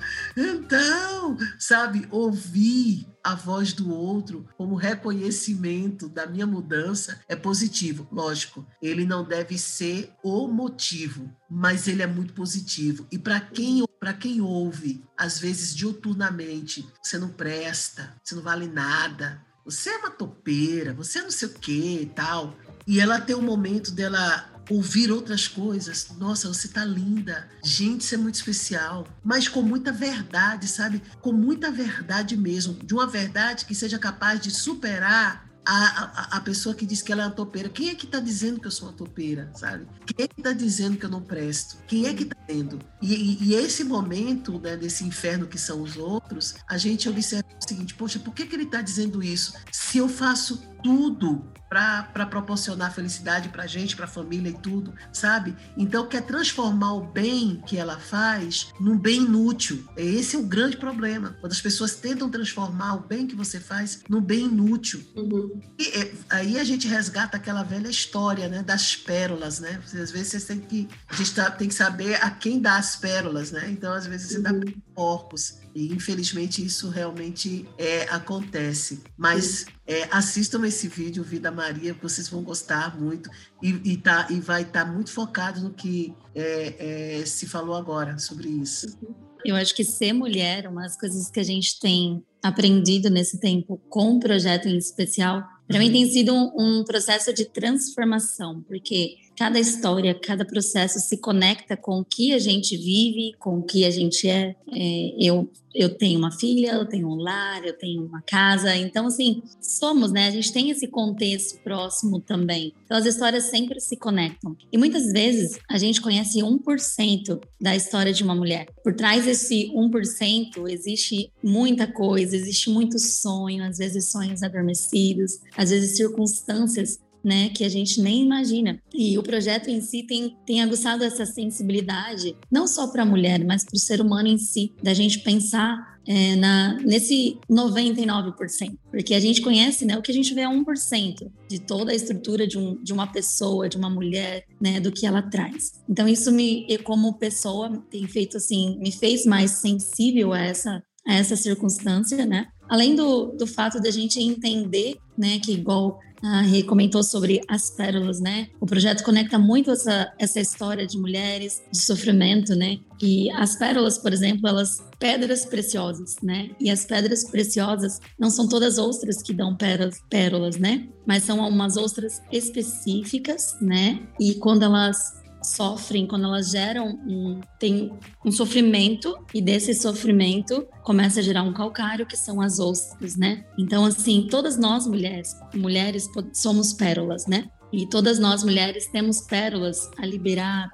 Então, 0.96 1.36
sabe, 1.58 2.06
ouvir 2.10 3.06
a 3.22 3.34
voz 3.34 3.72
do 3.72 3.92
outro 3.92 4.48
como 4.56 4.76
reconhecimento 4.76 6.08
da 6.08 6.26
minha 6.26 6.46
mudança 6.46 7.20
é 7.28 7.36
positivo. 7.36 8.06
Lógico, 8.10 8.66
ele 8.80 9.04
não 9.04 9.24
deve 9.24 9.58
ser 9.58 10.12
o 10.22 10.46
motivo, 10.46 11.30
mas 11.50 11.88
ele 11.88 12.02
é 12.02 12.06
muito 12.06 12.32
positivo. 12.32 13.06
E 13.10 13.18
para 13.18 13.40
quem 13.40 13.84
para 13.98 14.12
quem 14.12 14.40
ouve, 14.40 15.02
às 15.16 15.38
vezes 15.38 15.74
diuturnamente, 15.74 16.86
você 17.02 17.18
não 17.18 17.30
presta, 17.30 18.14
você 18.22 18.34
não 18.34 18.42
vale 18.42 18.68
nada, 18.68 19.42
você 19.64 19.90
é 19.90 19.96
uma 19.96 20.10
topeira, 20.10 20.94
você 20.94 21.18
é 21.18 21.22
não 21.22 21.30
sei 21.30 21.48
o 21.48 21.52
que 21.52 22.02
e 22.02 22.06
tal. 22.06 22.54
E 22.86 23.00
ela 23.00 23.20
tem 23.20 23.34
um 23.34 23.42
momento 23.42 23.90
dela 23.90 24.55
ouvir 24.70 25.10
outras 25.10 25.48
coisas. 25.48 26.08
Nossa, 26.18 26.48
você 26.48 26.68
tá 26.68 26.84
linda. 26.84 27.48
Gente, 27.62 28.02
isso 28.02 28.14
é 28.14 28.18
muito 28.18 28.36
especial. 28.36 29.06
Mas 29.24 29.48
com 29.48 29.62
muita 29.62 29.92
verdade, 29.92 30.66
sabe? 30.68 31.02
Com 31.20 31.32
muita 31.32 31.70
verdade 31.70 32.36
mesmo. 32.36 32.74
De 32.74 32.94
uma 32.94 33.06
verdade 33.06 33.64
que 33.64 33.74
seja 33.74 33.98
capaz 33.98 34.40
de 34.40 34.50
superar 34.50 35.46
a, 35.66 35.74
a, 35.74 36.36
a, 36.36 36.40
pessoa 36.40 36.74
que 36.74 36.86
diz 36.86 37.02
que 37.02 37.10
ela 37.10 37.24
é 37.24 37.26
uma 37.26 37.32
topeira. 37.32 37.68
Quem 37.68 37.88
é 37.90 37.94
que 37.94 38.06
está 38.06 38.20
dizendo 38.20 38.60
que 38.60 38.68
eu 38.68 38.70
sou 38.70 38.88
uma 38.88 38.94
topeira, 38.94 39.50
sabe? 39.54 39.86
Quem 40.06 40.24
é 40.24 40.28
que 40.28 40.40
está 40.40 40.52
dizendo 40.52 40.96
que 40.96 41.04
eu 41.04 41.10
não 41.10 41.20
presto? 41.20 41.78
Quem 41.88 42.06
é 42.06 42.14
que 42.14 42.22
está 42.22 42.36
dizendo? 42.46 42.78
E, 43.02 43.14
e, 43.14 43.44
e, 43.48 43.54
esse 43.54 43.82
momento, 43.82 44.60
né, 44.60 44.76
desse 44.76 45.04
inferno 45.04 45.46
que 45.46 45.58
são 45.58 45.82
os 45.82 45.96
outros, 45.96 46.54
a 46.68 46.78
gente 46.78 47.08
observa 47.08 47.48
o 47.60 47.68
seguinte, 47.68 47.94
poxa, 47.94 48.20
por 48.20 48.32
que, 48.32 48.46
que 48.46 48.54
ele 48.54 48.62
está 48.62 48.80
dizendo 48.80 49.22
isso? 49.22 49.54
Se 49.72 49.98
eu 49.98 50.08
faço 50.08 50.62
tudo 50.82 51.44
para 51.68 52.26
proporcionar 52.26 52.94
felicidade 52.94 53.48
para 53.48 53.64
a 53.64 53.66
gente, 53.66 53.96
para 53.96 54.04
a 54.04 54.08
família 54.08 54.50
e 54.50 54.54
tudo, 54.54 54.94
sabe? 55.12 55.54
Então, 55.76 56.06
quer 56.08 56.22
transformar 56.22 56.94
o 56.94 57.00
bem 57.00 57.60
que 57.66 57.76
ela 57.76 57.98
faz 57.98 58.72
num 58.80 58.96
bem 58.96 59.24
inútil. 59.24 59.84
Esse 59.96 60.36
é 60.36 60.38
o 60.38 60.44
grande 60.44 60.76
problema. 60.76 61.36
Quando 61.40 61.52
as 61.52 61.60
pessoas 61.60 61.96
tentam 61.96 62.30
transformar 62.30 62.94
o 62.94 63.00
bem 63.00 63.26
que 63.26 63.34
você 63.34 63.58
faz 63.58 64.02
num 64.08 64.20
bem 64.20 64.46
inútil. 64.46 65.02
Uhum. 65.16 65.60
E 65.78 65.88
é, 65.88 66.12
aí 66.30 66.58
a 66.58 66.64
gente 66.64 66.86
resgata 66.86 67.36
aquela 67.36 67.64
velha 67.64 67.88
história 67.88 68.48
né, 68.48 68.62
das 68.62 68.94
pérolas, 68.94 69.58
né? 69.58 69.80
Às 69.84 70.10
vezes 70.10 70.28
você 70.28 70.40
tem 70.40 70.60
que, 70.60 70.88
a 71.08 71.14
gente 71.16 71.34
tá, 71.34 71.50
tem 71.50 71.68
que 71.68 71.74
saber 71.74 72.14
a 72.22 72.30
quem 72.30 72.60
dá 72.60 72.76
as 72.76 72.96
pérolas, 72.96 73.50
né? 73.50 73.68
Então, 73.70 73.92
às 73.92 74.06
vezes, 74.06 74.28
você 74.28 74.36
uhum. 74.36 74.42
dá 74.42 74.52
porcos. 74.96 75.58
E 75.74 75.92
infelizmente 75.92 76.64
isso 76.64 76.88
realmente 76.88 77.68
é, 77.76 78.04
acontece. 78.04 79.02
Mas 79.16 79.66
é, 79.86 80.08
assistam 80.10 80.66
esse 80.66 80.88
vídeo, 80.88 81.22
Vida 81.22 81.52
Maria, 81.52 81.94
vocês 82.02 82.28
vão 82.28 82.42
gostar 82.42 82.98
muito 82.98 83.30
e, 83.62 83.68
e, 83.84 83.96
tá, 83.98 84.26
e 84.30 84.40
vai 84.40 84.62
estar 84.62 84.86
tá 84.86 84.90
muito 84.90 85.12
focado 85.12 85.60
no 85.60 85.74
que 85.74 86.14
é, 86.34 87.20
é, 87.20 87.26
se 87.26 87.46
falou 87.46 87.76
agora 87.76 88.18
sobre 88.18 88.48
isso. 88.48 88.98
Eu 89.44 89.54
acho 89.54 89.74
que 89.74 89.84
ser 89.84 90.12
mulher, 90.12 90.66
uma 90.66 90.82
das 90.82 90.98
coisas 90.98 91.30
que 91.30 91.38
a 91.38 91.44
gente 91.44 91.78
tem 91.78 92.24
aprendido 92.42 93.10
nesse 93.10 93.38
tempo 93.38 93.80
com 93.88 94.16
o 94.16 94.20
projeto 94.20 94.66
em 94.66 94.78
especial, 94.78 95.44
para 95.68 95.78
mim 95.78 95.92
tem 95.92 96.08
sido 96.10 96.32
um, 96.32 96.80
um 96.80 96.84
processo 96.84 97.32
de 97.32 97.44
transformação, 97.44 98.62
porque 98.62 99.16
cada 99.36 99.60
história, 99.60 100.14
cada 100.14 100.44
processo 100.44 100.98
se 100.98 101.18
conecta 101.18 101.76
com 101.76 102.00
o 102.00 102.04
que 102.04 102.32
a 102.32 102.38
gente 102.38 102.76
vive, 102.76 103.34
com 103.38 103.58
o 103.58 103.62
que 103.62 103.84
a 103.84 103.90
gente 103.90 104.28
é. 104.28 104.56
é 104.72 105.14
eu, 105.20 105.50
eu 105.74 105.94
tenho 105.94 106.18
uma 106.18 106.32
filha, 106.32 106.72
eu 106.72 106.86
tenho 106.86 107.06
um 107.06 107.16
lar, 107.16 107.62
eu 107.64 107.76
tenho 107.76 108.02
uma 108.02 108.22
casa. 108.22 108.74
Então, 108.74 109.06
assim, 109.06 109.42
somos, 109.60 110.10
né? 110.10 110.26
A 110.28 110.30
gente 110.30 110.50
tem 110.50 110.70
esse 110.70 110.88
contexto 110.88 111.60
próximo 111.62 112.18
também. 112.18 112.72
Então, 112.84 112.96
as 112.96 113.04
histórias 113.04 113.44
sempre 113.44 113.78
se 113.78 113.96
conectam. 113.96 114.56
E 114.72 114.78
muitas 114.78 115.12
vezes 115.12 115.58
a 115.68 115.76
gente 115.76 116.00
conhece 116.00 116.38
1% 116.38 117.40
da 117.60 117.76
história 117.76 118.12
de 118.12 118.22
uma 118.22 118.34
mulher. 118.34 118.68
Por 118.82 118.94
trás 118.94 119.26
desse 119.26 119.70
1% 119.74 120.68
existe 120.68 121.30
muita 121.44 121.86
coisa, 121.86 122.34
existe 122.34 122.70
muito 122.70 122.98
sonho, 122.98 123.62
às 123.62 123.76
vezes 123.76 124.10
sonhos 124.10 124.42
adormecidos, 124.42 125.40
às 125.56 125.70
vezes 125.70 125.96
circunstâncias 125.96 126.98
né, 127.26 127.48
que 127.48 127.64
a 127.64 127.68
gente 127.68 128.00
nem 128.00 128.22
imagina. 128.22 128.80
E 128.94 129.18
o 129.18 129.22
projeto 129.22 129.68
em 129.68 129.80
si 129.80 130.04
tem, 130.04 130.36
tem 130.46 130.62
aguçado 130.62 131.02
essa 131.02 131.26
sensibilidade, 131.26 132.36
não 132.48 132.68
só 132.68 132.86
para 132.86 133.02
a 133.02 133.06
mulher, 133.06 133.44
mas 133.44 133.64
para 133.64 133.74
o 133.74 133.80
ser 133.80 134.00
humano 134.00 134.28
em 134.28 134.38
si, 134.38 134.72
da 134.80 134.94
gente 134.94 135.18
pensar 135.18 135.98
é, 136.06 136.36
na, 136.36 136.74
nesse 136.84 137.36
99%, 137.50 138.78
porque 138.92 139.12
a 139.12 139.18
gente 139.18 139.42
conhece, 139.42 139.84
né, 139.84 139.98
o 139.98 140.02
que 140.02 140.12
a 140.12 140.14
gente 140.14 140.32
vê 140.32 140.42
é 140.42 140.48
1% 140.48 141.28
de 141.48 141.58
toda 141.58 141.90
a 141.90 141.94
estrutura 141.96 142.46
de, 142.46 142.56
um, 142.56 142.80
de 142.80 142.92
uma 142.92 143.08
pessoa, 143.08 143.68
de 143.68 143.76
uma 143.76 143.90
mulher, 143.90 144.44
né, 144.60 144.78
do 144.78 144.92
que 144.92 145.04
ela 145.04 145.20
traz. 145.20 145.82
Então 145.88 146.06
isso 146.06 146.30
me, 146.30 146.78
como 146.84 147.18
pessoa, 147.18 147.84
tem 147.90 148.06
feito 148.06 148.36
assim, 148.36 148.78
me 148.78 148.92
fez 148.92 149.26
mais 149.26 149.50
sensível 149.50 150.32
a 150.32 150.40
essa 150.40 150.80
a 151.06 151.14
essa 151.14 151.36
circunstância, 151.36 152.26
né? 152.26 152.48
Além 152.68 152.94
do, 152.94 153.32
do 153.32 153.46
fato 153.46 153.80
da 153.80 153.90
gente 153.90 154.20
entender, 154.20 154.96
né, 155.16 155.38
que 155.38 155.52
igual 155.52 156.00
a 156.22 156.40
Rê 156.40 156.62
comentou 156.62 157.02
sobre 157.02 157.40
as 157.48 157.70
pérolas, 157.70 158.20
né? 158.20 158.48
O 158.60 158.66
projeto 158.66 159.04
conecta 159.04 159.38
muito 159.38 159.70
essa, 159.70 160.12
essa 160.18 160.40
história 160.40 160.86
de 160.86 160.98
mulheres, 160.98 161.62
de 161.70 161.80
sofrimento, 161.82 162.54
né? 162.54 162.78
E 163.00 163.30
as 163.32 163.56
pérolas, 163.56 163.98
por 163.98 164.12
exemplo, 164.12 164.48
elas 164.48 164.82
pedras 164.98 165.44
preciosas, 165.44 166.16
né? 166.22 166.50
E 166.58 166.70
as 166.70 166.84
pedras 166.84 167.24
preciosas 167.24 168.00
não 168.18 168.30
são 168.30 168.48
todas 168.48 168.78
ostras 168.78 169.22
que 169.22 169.34
dão 169.34 169.54
pérolas, 169.54 170.00
pérolas, 170.08 170.56
né? 170.56 170.88
Mas 171.06 171.24
são 171.24 171.46
umas 171.46 171.76
ostras 171.76 172.22
específicas, 172.32 173.56
né? 173.60 174.00
E 174.18 174.34
quando 174.34 174.62
elas 174.62 175.25
sofrem, 175.46 176.06
quando 176.06 176.24
elas 176.24 176.50
geram 176.50 176.88
um, 177.06 177.40
tem 177.58 177.92
um 178.24 178.30
sofrimento 178.30 179.16
e 179.34 179.40
desse 179.40 179.74
sofrimento 179.74 180.66
começa 180.82 181.20
a 181.20 181.22
gerar 181.22 181.42
um 181.42 181.54
calcário 181.54 182.06
que 182.06 182.16
são 182.16 182.40
as 182.40 182.58
ostras, 182.58 183.16
né? 183.16 183.44
Então 183.58 183.84
assim, 183.84 184.26
todas 184.30 184.58
nós 184.58 184.86
mulheres, 184.86 185.30
mulheres 185.54 186.08
somos 186.32 186.72
pérolas, 186.72 187.26
né? 187.26 187.48
E 187.72 187.88
todas 187.88 188.18
nós 188.18 188.44
mulheres 188.44 188.86
temos 188.90 189.20
pérolas 189.22 189.90
a 189.98 190.06
liberar, 190.06 190.68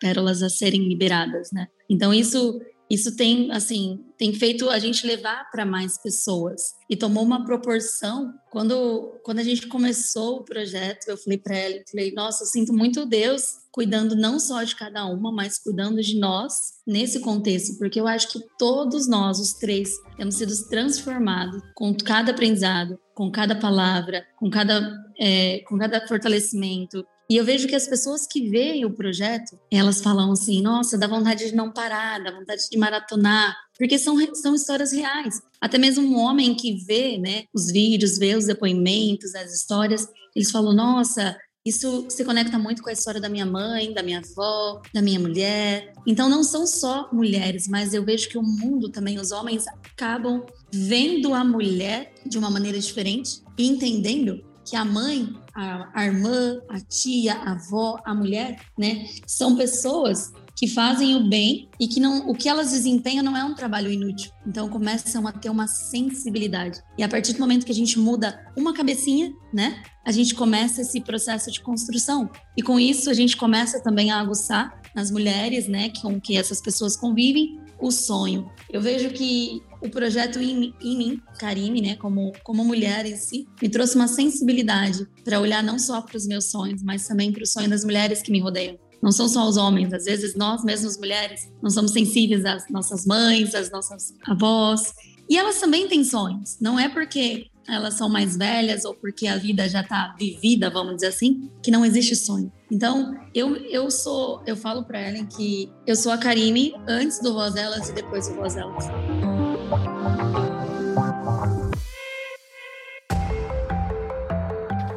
pérolas 0.00 0.42
a 0.42 0.48
serem 0.48 0.88
liberadas, 0.88 1.50
né? 1.52 1.66
Então 1.88 2.12
isso 2.12 2.58
isso 2.90 3.16
tem 3.16 3.50
assim 3.50 4.04
tem 4.18 4.34
feito 4.34 4.68
a 4.68 4.78
gente 4.78 5.06
levar 5.06 5.50
para 5.50 5.64
mais 5.64 5.96
pessoas 6.02 6.60
e 6.90 6.96
tomou 6.96 7.24
uma 7.24 7.42
proporção 7.42 8.34
quando 8.50 9.18
quando 9.24 9.38
a 9.38 9.42
gente 9.42 9.66
começou 9.66 10.36
o 10.36 10.44
projeto 10.44 11.08
eu 11.08 11.16
falei 11.16 11.38
para 11.38 11.56
ela 11.56 11.82
falei 11.90 12.12
nossa 12.12 12.44
eu 12.44 12.48
sinto 12.48 12.70
muito 12.74 13.06
Deus 13.06 13.61
cuidando 13.72 14.14
não 14.14 14.38
só 14.38 14.62
de 14.62 14.76
cada 14.76 15.04
uma 15.06 15.32
mas 15.32 15.58
cuidando 15.58 16.00
de 16.00 16.18
nós 16.18 16.54
nesse 16.86 17.20
contexto 17.20 17.78
porque 17.78 17.98
eu 17.98 18.06
acho 18.06 18.30
que 18.30 18.40
todos 18.58 19.08
nós 19.08 19.40
os 19.40 19.54
três 19.54 19.90
temos 20.16 20.36
sido 20.36 20.52
transformados 20.68 21.60
com 21.74 21.94
cada 21.94 22.32
aprendizado 22.32 22.98
com 23.14 23.30
cada 23.30 23.56
palavra 23.56 24.24
com 24.38 24.50
cada 24.50 24.96
é, 25.18 25.60
com 25.66 25.78
cada 25.78 26.06
fortalecimento 26.06 27.04
e 27.32 27.36
eu 27.38 27.46
vejo 27.46 27.66
que 27.66 27.74
as 27.74 27.88
pessoas 27.88 28.26
que 28.26 28.50
veem 28.50 28.84
o 28.84 28.92
projeto, 28.92 29.58
elas 29.70 30.02
falam 30.02 30.32
assim: 30.32 30.60
nossa, 30.60 30.98
dá 30.98 31.06
vontade 31.06 31.46
de 31.46 31.54
não 31.54 31.72
parar, 31.72 32.22
dá 32.22 32.30
vontade 32.30 32.68
de 32.70 32.76
maratonar, 32.76 33.56
porque 33.78 33.98
são, 33.98 34.16
são 34.34 34.54
histórias 34.54 34.92
reais. 34.92 35.40
Até 35.58 35.78
mesmo 35.78 36.06
um 36.06 36.18
homem 36.18 36.54
que 36.54 36.84
vê 36.84 37.16
né, 37.16 37.44
os 37.54 37.72
vídeos, 37.72 38.18
vê 38.18 38.34
os 38.34 38.44
depoimentos, 38.44 39.34
as 39.34 39.50
histórias, 39.54 40.06
eles 40.36 40.50
falam: 40.50 40.74
nossa, 40.74 41.34
isso 41.64 42.06
se 42.08 42.24
conecta 42.24 42.58
muito 42.58 42.82
com 42.82 42.90
a 42.90 42.92
história 42.92 43.20
da 43.20 43.28
minha 43.28 43.46
mãe, 43.46 43.94
da 43.94 44.02
minha 44.02 44.18
avó, 44.18 44.82
da 44.92 45.00
minha 45.00 45.20
mulher. 45.20 45.92
Então 46.06 46.28
não 46.28 46.42
são 46.42 46.66
só 46.66 47.08
mulheres, 47.12 47.68
mas 47.68 47.94
eu 47.94 48.04
vejo 48.04 48.28
que 48.28 48.36
o 48.36 48.42
mundo 48.42 48.88
também, 48.88 49.18
os 49.20 49.30
homens 49.30 49.66
acabam 49.68 50.44
vendo 50.72 51.32
a 51.34 51.44
mulher 51.44 52.14
de 52.26 52.36
uma 52.36 52.50
maneira 52.50 52.78
diferente 52.78 53.42
e 53.56 53.68
entendendo 53.68 54.42
que 54.64 54.76
a 54.76 54.84
mãe, 54.84 55.32
a, 55.54 55.90
a 56.00 56.06
irmã, 56.06 56.60
a 56.68 56.80
tia, 56.80 57.34
a 57.34 57.52
avó, 57.52 58.00
a 58.04 58.14
mulher, 58.14 58.60
né, 58.78 59.06
são 59.26 59.56
pessoas 59.56 60.32
que 60.62 60.68
fazem 60.68 61.16
o 61.16 61.28
bem 61.28 61.68
e 61.80 61.88
que 61.88 61.98
não, 61.98 62.28
o 62.28 62.36
que 62.36 62.48
elas 62.48 62.70
desempenham 62.70 63.24
não 63.24 63.36
é 63.36 63.42
um 63.42 63.52
trabalho 63.52 63.90
inútil. 63.90 64.30
Então 64.46 64.68
começam 64.68 65.26
a 65.26 65.32
ter 65.32 65.50
uma 65.50 65.66
sensibilidade. 65.66 66.80
E 66.96 67.02
a 67.02 67.08
partir 67.08 67.32
do 67.32 67.40
momento 67.40 67.66
que 67.66 67.72
a 67.72 67.74
gente 67.74 67.98
muda 67.98 68.40
uma 68.56 68.72
cabecinha, 68.72 69.32
né, 69.52 69.82
a 70.06 70.12
gente 70.12 70.36
começa 70.36 70.82
esse 70.82 71.00
processo 71.00 71.50
de 71.50 71.60
construção. 71.60 72.30
E 72.56 72.62
com 72.62 72.78
isso 72.78 73.10
a 73.10 73.12
gente 73.12 73.36
começa 73.36 73.82
também 73.82 74.12
a 74.12 74.20
aguçar 74.20 74.80
nas 74.94 75.10
mulheres, 75.10 75.66
né, 75.66 75.90
com 76.00 76.20
que 76.20 76.36
essas 76.36 76.60
pessoas 76.60 76.96
convivem, 76.96 77.60
o 77.80 77.90
sonho. 77.90 78.48
Eu 78.70 78.80
vejo 78.80 79.10
que 79.10 79.60
o 79.82 79.90
projeto 79.90 80.38
em, 80.38 80.72
em 80.80 80.96
mim, 80.96 81.20
Karine, 81.40 81.82
né, 81.82 81.96
como, 81.96 82.30
como 82.44 82.64
mulher 82.64 83.04
em 83.04 83.16
si, 83.16 83.48
me 83.60 83.68
trouxe 83.68 83.96
uma 83.96 84.06
sensibilidade 84.06 85.08
para 85.24 85.40
olhar 85.40 85.60
não 85.60 85.76
só 85.76 86.00
para 86.02 86.16
os 86.16 86.24
meus 86.24 86.52
sonhos, 86.52 86.84
mas 86.84 87.04
também 87.04 87.32
para 87.32 87.42
o 87.42 87.46
sonho 87.48 87.68
das 87.68 87.84
mulheres 87.84 88.22
que 88.22 88.30
me 88.30 88.38
rodeiam. 88.38 88.78
Não 89.02 89.10
são 89.10 89.28
só 89.28 89.48
os 89.48 89.56
homens, 89.56 89.92
às 89.92 90.04
vezes 90.04 90.36
nós 90.36 90.62
mesmas 90.62 90.96
mulheres 90.96 91.50
não 91.60 91.70
somos 91.70 91.90
sensíveis 91.90 92.44
às 92.44 92.70
nossas 92.70 93.04
mães, 93.04 93.52
às 93.52 93.68
nossas 93.68 94.14
avós, 94.24 94.94
e 95.28 95.36
elas 95.36 95.58
também 95.58 95.88
têm 95.88 96.04
sonhos. 96.04 96.56
Não 96.60 96.78
é 96.78 96.88
porque 96.88 97.46
elas 97.66 97.94
são 97.94 98.08
mais 98.08 98.36
velhas 98.36 98.84
ou 98.84 98.94
porque 98.94 99.26
a 99.26 99.36
vida 99.36 99.68
já 99.68 99.80
está 99.80 100.14
vivida, 100.16 100.70
vamos 100.70 100.96
dizer 100.96 101.08
assim, 101.08 101.50
que 101.62 101.70
não 101.70 101.84
existe 101.84 102.14
sonho. 102.14 102.52
Então, 102.70 103.14
eu, 103.34 103.56
eu 103.56 103.90
sou, 103.90 104.40
eu 104.46 104.56
falo 104.56 104.84
para 104.84 105.08
Ellen 105.08 105.26
que 105.26 105.68
eu 105.84 105.96
sou 105.96 106.12
a 106.12 106.18
Karine 106.18 106.72
antes 106.86 107.20
do 107.20 107.34
Voz 107.34 107.54
Delas 107.54 107.88
e 107.88 107.92
depois 107.92 108.28
do 108.28 108.34
Voz 108.36 108.54
Delas. 108.54 108.86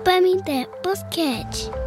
Pamité 0.04 0.66
Podcast. 0.84 1.85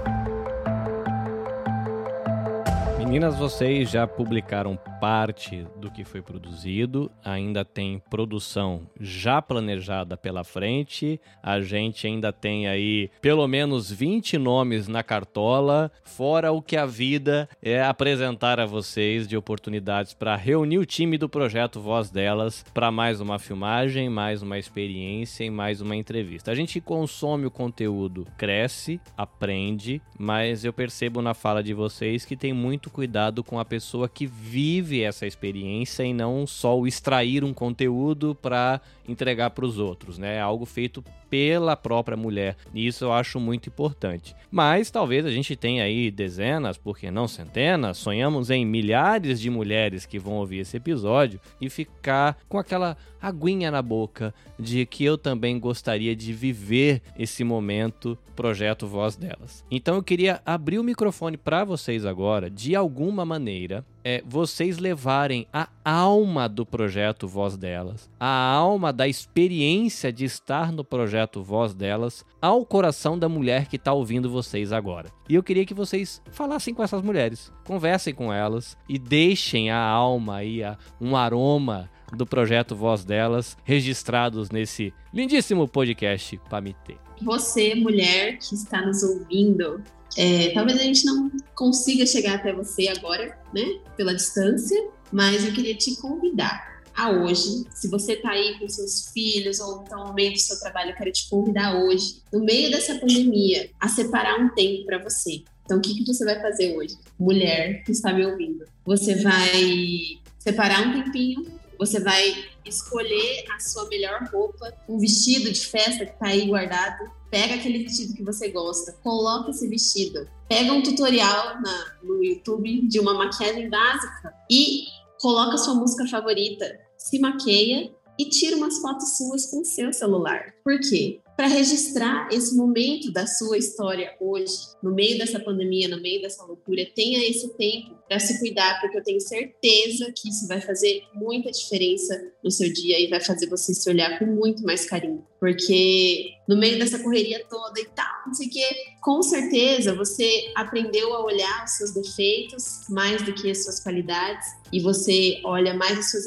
Meninas, 3.09 3.37
vocês 3.37 3.89
já 3.89 4.07
publicaram 4.07 4.77
parte 5.01 5.67
do 5.77 5.91
que 5.91 6.05
foi 6.05 6.21
produzido, 6.21 7.11
ainda 7.25 7.65
tem 7.65 8.03
produção 8.11 8.89
já 9.01 9.41
planejada 9.41 10.17
pela 10.17 10.43
frente. 10.43 11.21
A 11.43 11.61
gente 11.61 12.07
ainda 12.07 12.33
tem 12.33 12.67
aí 12.67 13.11
pelo 13.21 13.47
menos 13.47 13.91
20 13.91 14.39
nomes 14.39 14.89
na 14.89 15.03
cartola, 15.03 15.91
fora 16.03 16.53
o 16.53 16.61
que 16.61 16.77
a 16.77 16.87
vida 16.87 17.49
é 17.63 17.83
apresentar 17.83 18.59
a 18.59 18.67
vocês 18.67 19.29
de 19.29 19.37
oportunidades 19.37 20.15
para 20.15 20.35
reunir 20.37 20.79
o 20.79 20.87
time 20.87 21.17
do 21.17 21.29
projeto 21.29 21.81
Voz 21.81 22.11
Delas 22.11 22.65
para 22.75 22.91
mais 22.91 23.21
uma 23.21 23.39
filmagem, 23.39 24.09
mais 24.09 24.43
uma 24.43 24.59
experiência 24.59 25.45
e 25.45 25.51
mais 25.51 25.81
uma 25.81 25.95
entrevista. 25.95 26.51
A 26.51 26.55
gente 26.55 26.81
consome 26.81 27.47
o 27.47 27.51
conteúdo, 27.51 28.27
cresce, 28.37 29.01
aprende, 29.17 30.03
mas 30.19 30.65
eu 30.65 30.73
percebo 30.73 31.23
na 31.23 31.35
fala 31.35 31.63
de 31.63 31.73
vocês 31.73 32.25
que 32.25 32.37
tem 32.37 32.53
muito 32.53 32.91
cuidado 32.91 33.45
com 33.45 33.59
a 33.61 33.65
pessoa 33.65 34.09
que 34.09 34.27
vive 34.27 34.88
essa 34.93 35.27
experiência 35.27 36.03
e 36.03 36.13
não 36.13 36.47
só 36.47 36.79
o 36.79 36.87
extrair 36.87 37.45
um 37.45 37.53
conteúdo 37.53 38.35
para 38.35 38.81
entregar 39.07 39.51
para 39.51 39.65
os 39.65 39.79
outros, 39.79 40.19
né? 40.19 40.41
Algo 40.41 40.65
feito 40.65 41.03
pela 41.31 41.77
própria 41.77 42.17
mulher. 42.17 42.57
E 42.75 42.87
isso 42.87 43.05
eu 43.05 43.13
acho 43.13 43.39
muito 43.39 43.69
importante. 43.69 44.35
Mas 44.51 44.91
talvez 44.91 45.27
a 45.27 45.31
gente 45.31 45.55
tenha 45.55 45.85
aí 45.85 46.11
dezenas, 46.11 46.79
por 46.79 46.99
que 46.99 47.11
não 47.11 47.29
centenas, 47.29 47.99
sonhamos 47.99 48.51
em 48.51 48.65
milhares 48.65 49.41
de 49.41 49.51
mulheres 49.51 50.07
que 50.07 50.19
vão 50.19 50.35
ouvir 50.35 50.59
esse 50.59 50.77
episódio 50.77 51.41
e 51.61 51.69
ficar 51.69 52.39
com 52.49 52.59
aquela 52.59 52.97
aguinha 53.21 53.71
na 53.71 53.83
boca 53.83 54.33
de 54.59 54.87
que 54.87 55.05
eu 55.05 55.19
também 55.19 55.59
gostaria 55.59 56.15
de 56.15 56.33
viver 56.33 57.03
esse 57.19 57.45
momento 57.45 58.17
projeto 58.35 58.87
Voz 58.87 59.17
delas. 59.17 59.65
Então 59.69 59.97
eu 59.97 60.03
queria 60.03 60.41
abrir 60.47 60.79
o 60.79 60.85
microfone 60.85 61.37
para 61.37 61.65
vocês 61.65 62.07
agora, 62.07 62.49
de 62.49 62.77
alguma 62.77 63.25
maneira, 63.25 63.85
é, 64.05 64.23
vocês 64.25 64.79
levarem 64.79 65.47
a 65.53 65.69
alma 65.85 66.49
do 66.49 66.65
projeto 66.65 67.27
Voz 67.27 67.57
delas, 67.57 68.09
a 68.19 68.53
alma 68.53 68.93
da 68.93 69.09
experiência 69.09 70.13
de 70.13 70.25
estar 70.25 70.71
no 70.71 70.85
projeto 70.85 71.18
Voz 71.43 71.75
delas, 71.75 72.25
ao 72.41 72.65
coração 72.65 73.19
da 73.19 73.29
mulher 73.29 73.67
que 73.67 73.77
está 73.77 73.93
ouvindo 73.93 74.31
vocês 74.31 74.73
agora. 74.73 75.11
E 75.29 75.35
eu 75.35 75.43
queria 75.43 75.65
que 75.65 75.75
vocês 75.75 76.23
falassem 76.31 76.75
com 76.75 76.83
essas 76.83 77.03
mulheres, 77.03 77.53
conversem 77.65 78.15
com 78.15 78.33
elas 78.33 78.77
e 78.89 78.99
deixem 78.99 79.71
a 79.71 79.81
alma 79.81 80.45
e 80.45 80.63
a, 80.63 80.77
um 81.01 81.17
aroma 81.17 81.91
do 82.17 82.27
projeto 82.27 82.75
Voz 82.75 83.05
Delas, 83.05 83.57
registrados 83.65 84.51
nesse 84.51 84.93
lindíssimo 85.13 85.69
podcast 85.69 86.41
Pamitê. 86.49 86.97
Você, 87.23 87.75
mulher 87.75 88.39
que 88.39 88.55
está 88.55 88.85
nos 88.85 89.03
ouvindo, 89.03 89.83
é, 90.17 90.51
talvez 90.51 90.79
a 90.81 90.83
gente 90.83 91.05
não 91.05 91.31
consiga 91.55 92.07
chegar 92.07 92.37
até 92.37 92.53
você 92.53 92.89
agora, 92.89 93.39
né, 93.53 93.81
pela 93.97 94.15
distância, 94.15 94.89
mas 95.13 95.45
eu 95.45 95.53
queria 95.53 95.75
te 95.75 95.97
convidar 96.01 96.78
a 96.99 97.11
hoje, 97.11 97.65
se 97.75 97.89
você 97.89 98.15
está 98.15 98.31
aí 98.31 98.59
com 98.59 98.69
seus 98.69 99.09
filhos 99.13 99.61
ou 99.61 99.83
então 99.83 100.07
no 100.07 100.15
meio 100.15 100.33
do 100.33 100.39
seu 100.39 100.59
trabalho, 100.59 100.91
eu 100.91 100.97
quero 100.97 101.13
te 101.13 101.29
convidar 101.29 101.83
hoje, 101.83 102.23
no 102.33 102.41
meio 102.45 102.71
dessa 102.71 102.99
pandemia, 102.99 103.71
a 103.81 103.89
separar 103.89 104.41
um 104.41 104.49
tempo 104.51 104.85
para 104.85 105.03
você. 105.03 105.43
Então, 105.65 105.79
o 105.79 105.81
que, 105.81 105.95
que 105.95 106.07
você 106.07 106.25
vai 106.25 106.41
fazer 106.41 106.77
hoje? 106.77 106.97
Mulher 107.19 107.85
que 107.85 107.93
está 107.93 108.13
me 108.13 108.25
ouvindo. 108.25 108.65
Você 108.85 109.17
vai 109.17 110.19
separar 110.39 110.89
um 110.89 111.03
tempinho 111.03 111.59
você 111.79 112.01
vai 112.01 112.45
escolher 112.65 113.45
a 113.55 113.61
sua 113.61 113.89
melhor 113.89 114.29
roupa, 114.33 114.75
um 114.89 114.99
vestido 114.99 115.51
de 115.51 115.65
festa 115.65 116.05
que 116.05 116.13
está 116.13 116.27
aí 116.27 116.47
guardado. 116.47 117.09
Pega 117.31 117.55
aquele 117.55 117.85
vestido 117.85 118.15
que 118.15 118.23
você 118.23 118.49
gosta, 118.49 118.93
coloca 119.03 119.51
esse 119.51 119.69
vestido. 119.69 120.29
Pega 120.49 120.73
um 120.73 120.83
tutorial 120.83 121.61
na, 121.61 121.93
no 122.03 122.25
YouTube 122.25 122.89
de 122.89 122.99
uma 122.99 123.15
maquiagem 123.15 123.71
básica 123.71 124.35
e 124.51 124.87
coloca 125.21 125.57
sua 125.57 125.75
música 125.75 126.07
favorita. 126.09 126.81
Se 127.09 127.19
maqueia 127.19 127.91
e 128.19 128.29
tira 128.29 128.57
umas 128.57 128.79
fotos 128.79 129.17
suas 129.17 129.47
com 129.47 129.65
seu 129.65 129.93
celular. 129.93 130.55
Por 130.63 130.79
quê? 130.81 131.21
para 131.39 131.47
registrar 131.47 132.29
esse 132.33 132.57
momento 132.57 133.13
da 133.13 133.25
sua 133.25 133.57
história 133.57 134.13
hoje, 134.21 134.57
no 134.83 134.93
meio 134.93 135.17
dessa 135.17 135.39
pandemia, 135.39 135.87
no 135.87 136.03
meio 136.03 136.21
dessa 136.21 136.45
loucura, 136.45 136.85
tenha 136.97 137.25
esse 137.31 137.57
tempo 137.57 137.97
para 138.09 138.19
se 138.19 138.39
cuidar, 138.39 138.81
porque 138.81 138.99
eu 138.99 139.03
tenho 139.03 139.21
certeza 139.21 140.13
que 140.17 140.31
isso 140.31 140.49
vai 140.49 140.61
fazer 140.61 141.03
muita 141.15 141.51
diferença 141.51 142.19
no 142.43 142.51
seu 142.51 142.73
dia 142.73 142.99
e 142.99 143.09
vai 143.09 143.21
fazer 143.21 143.49
você 143.49 143.75
se 143.75 143.89
olhar 143.91 144.19
com 144.19 144.25
muito 144.25 144.63
mais 144.65 144.87
carinho. 144.87 145.25
Porque 145.39 146.31
no 146.49 146.57
meio 146.57 146.79
dessa 146.79 146.99
correria 146.99 147.45
toda 147.49 147.79
e 147.79 147.85
tal, 147.95 148.27
não 148.27 148.35
sei 148.35 148.49
o 148.49 148.51
quê, 148.51 148.67
com 149.03 149.23
certeza 149.23 149.95
você 149.95 150.51
aprendeu 150.57 151.15
a 151.15 151.25
olhar 151.25 151.65
os 151.65 151.73
seus 151.73 151.93
defeitos 151.93 152.87
mais 152.89 153.23
do 153.23 153.33
que 153.35 153.51
as 153.51 153.63
suas 153.63 153.81
qualidades 153.81 154.47
e 154.73 154.81
você 154.81 155.41
olha 155.45 155.75
mais 155.75 155.99
as 155.99 156.11
suas 156.11 156.27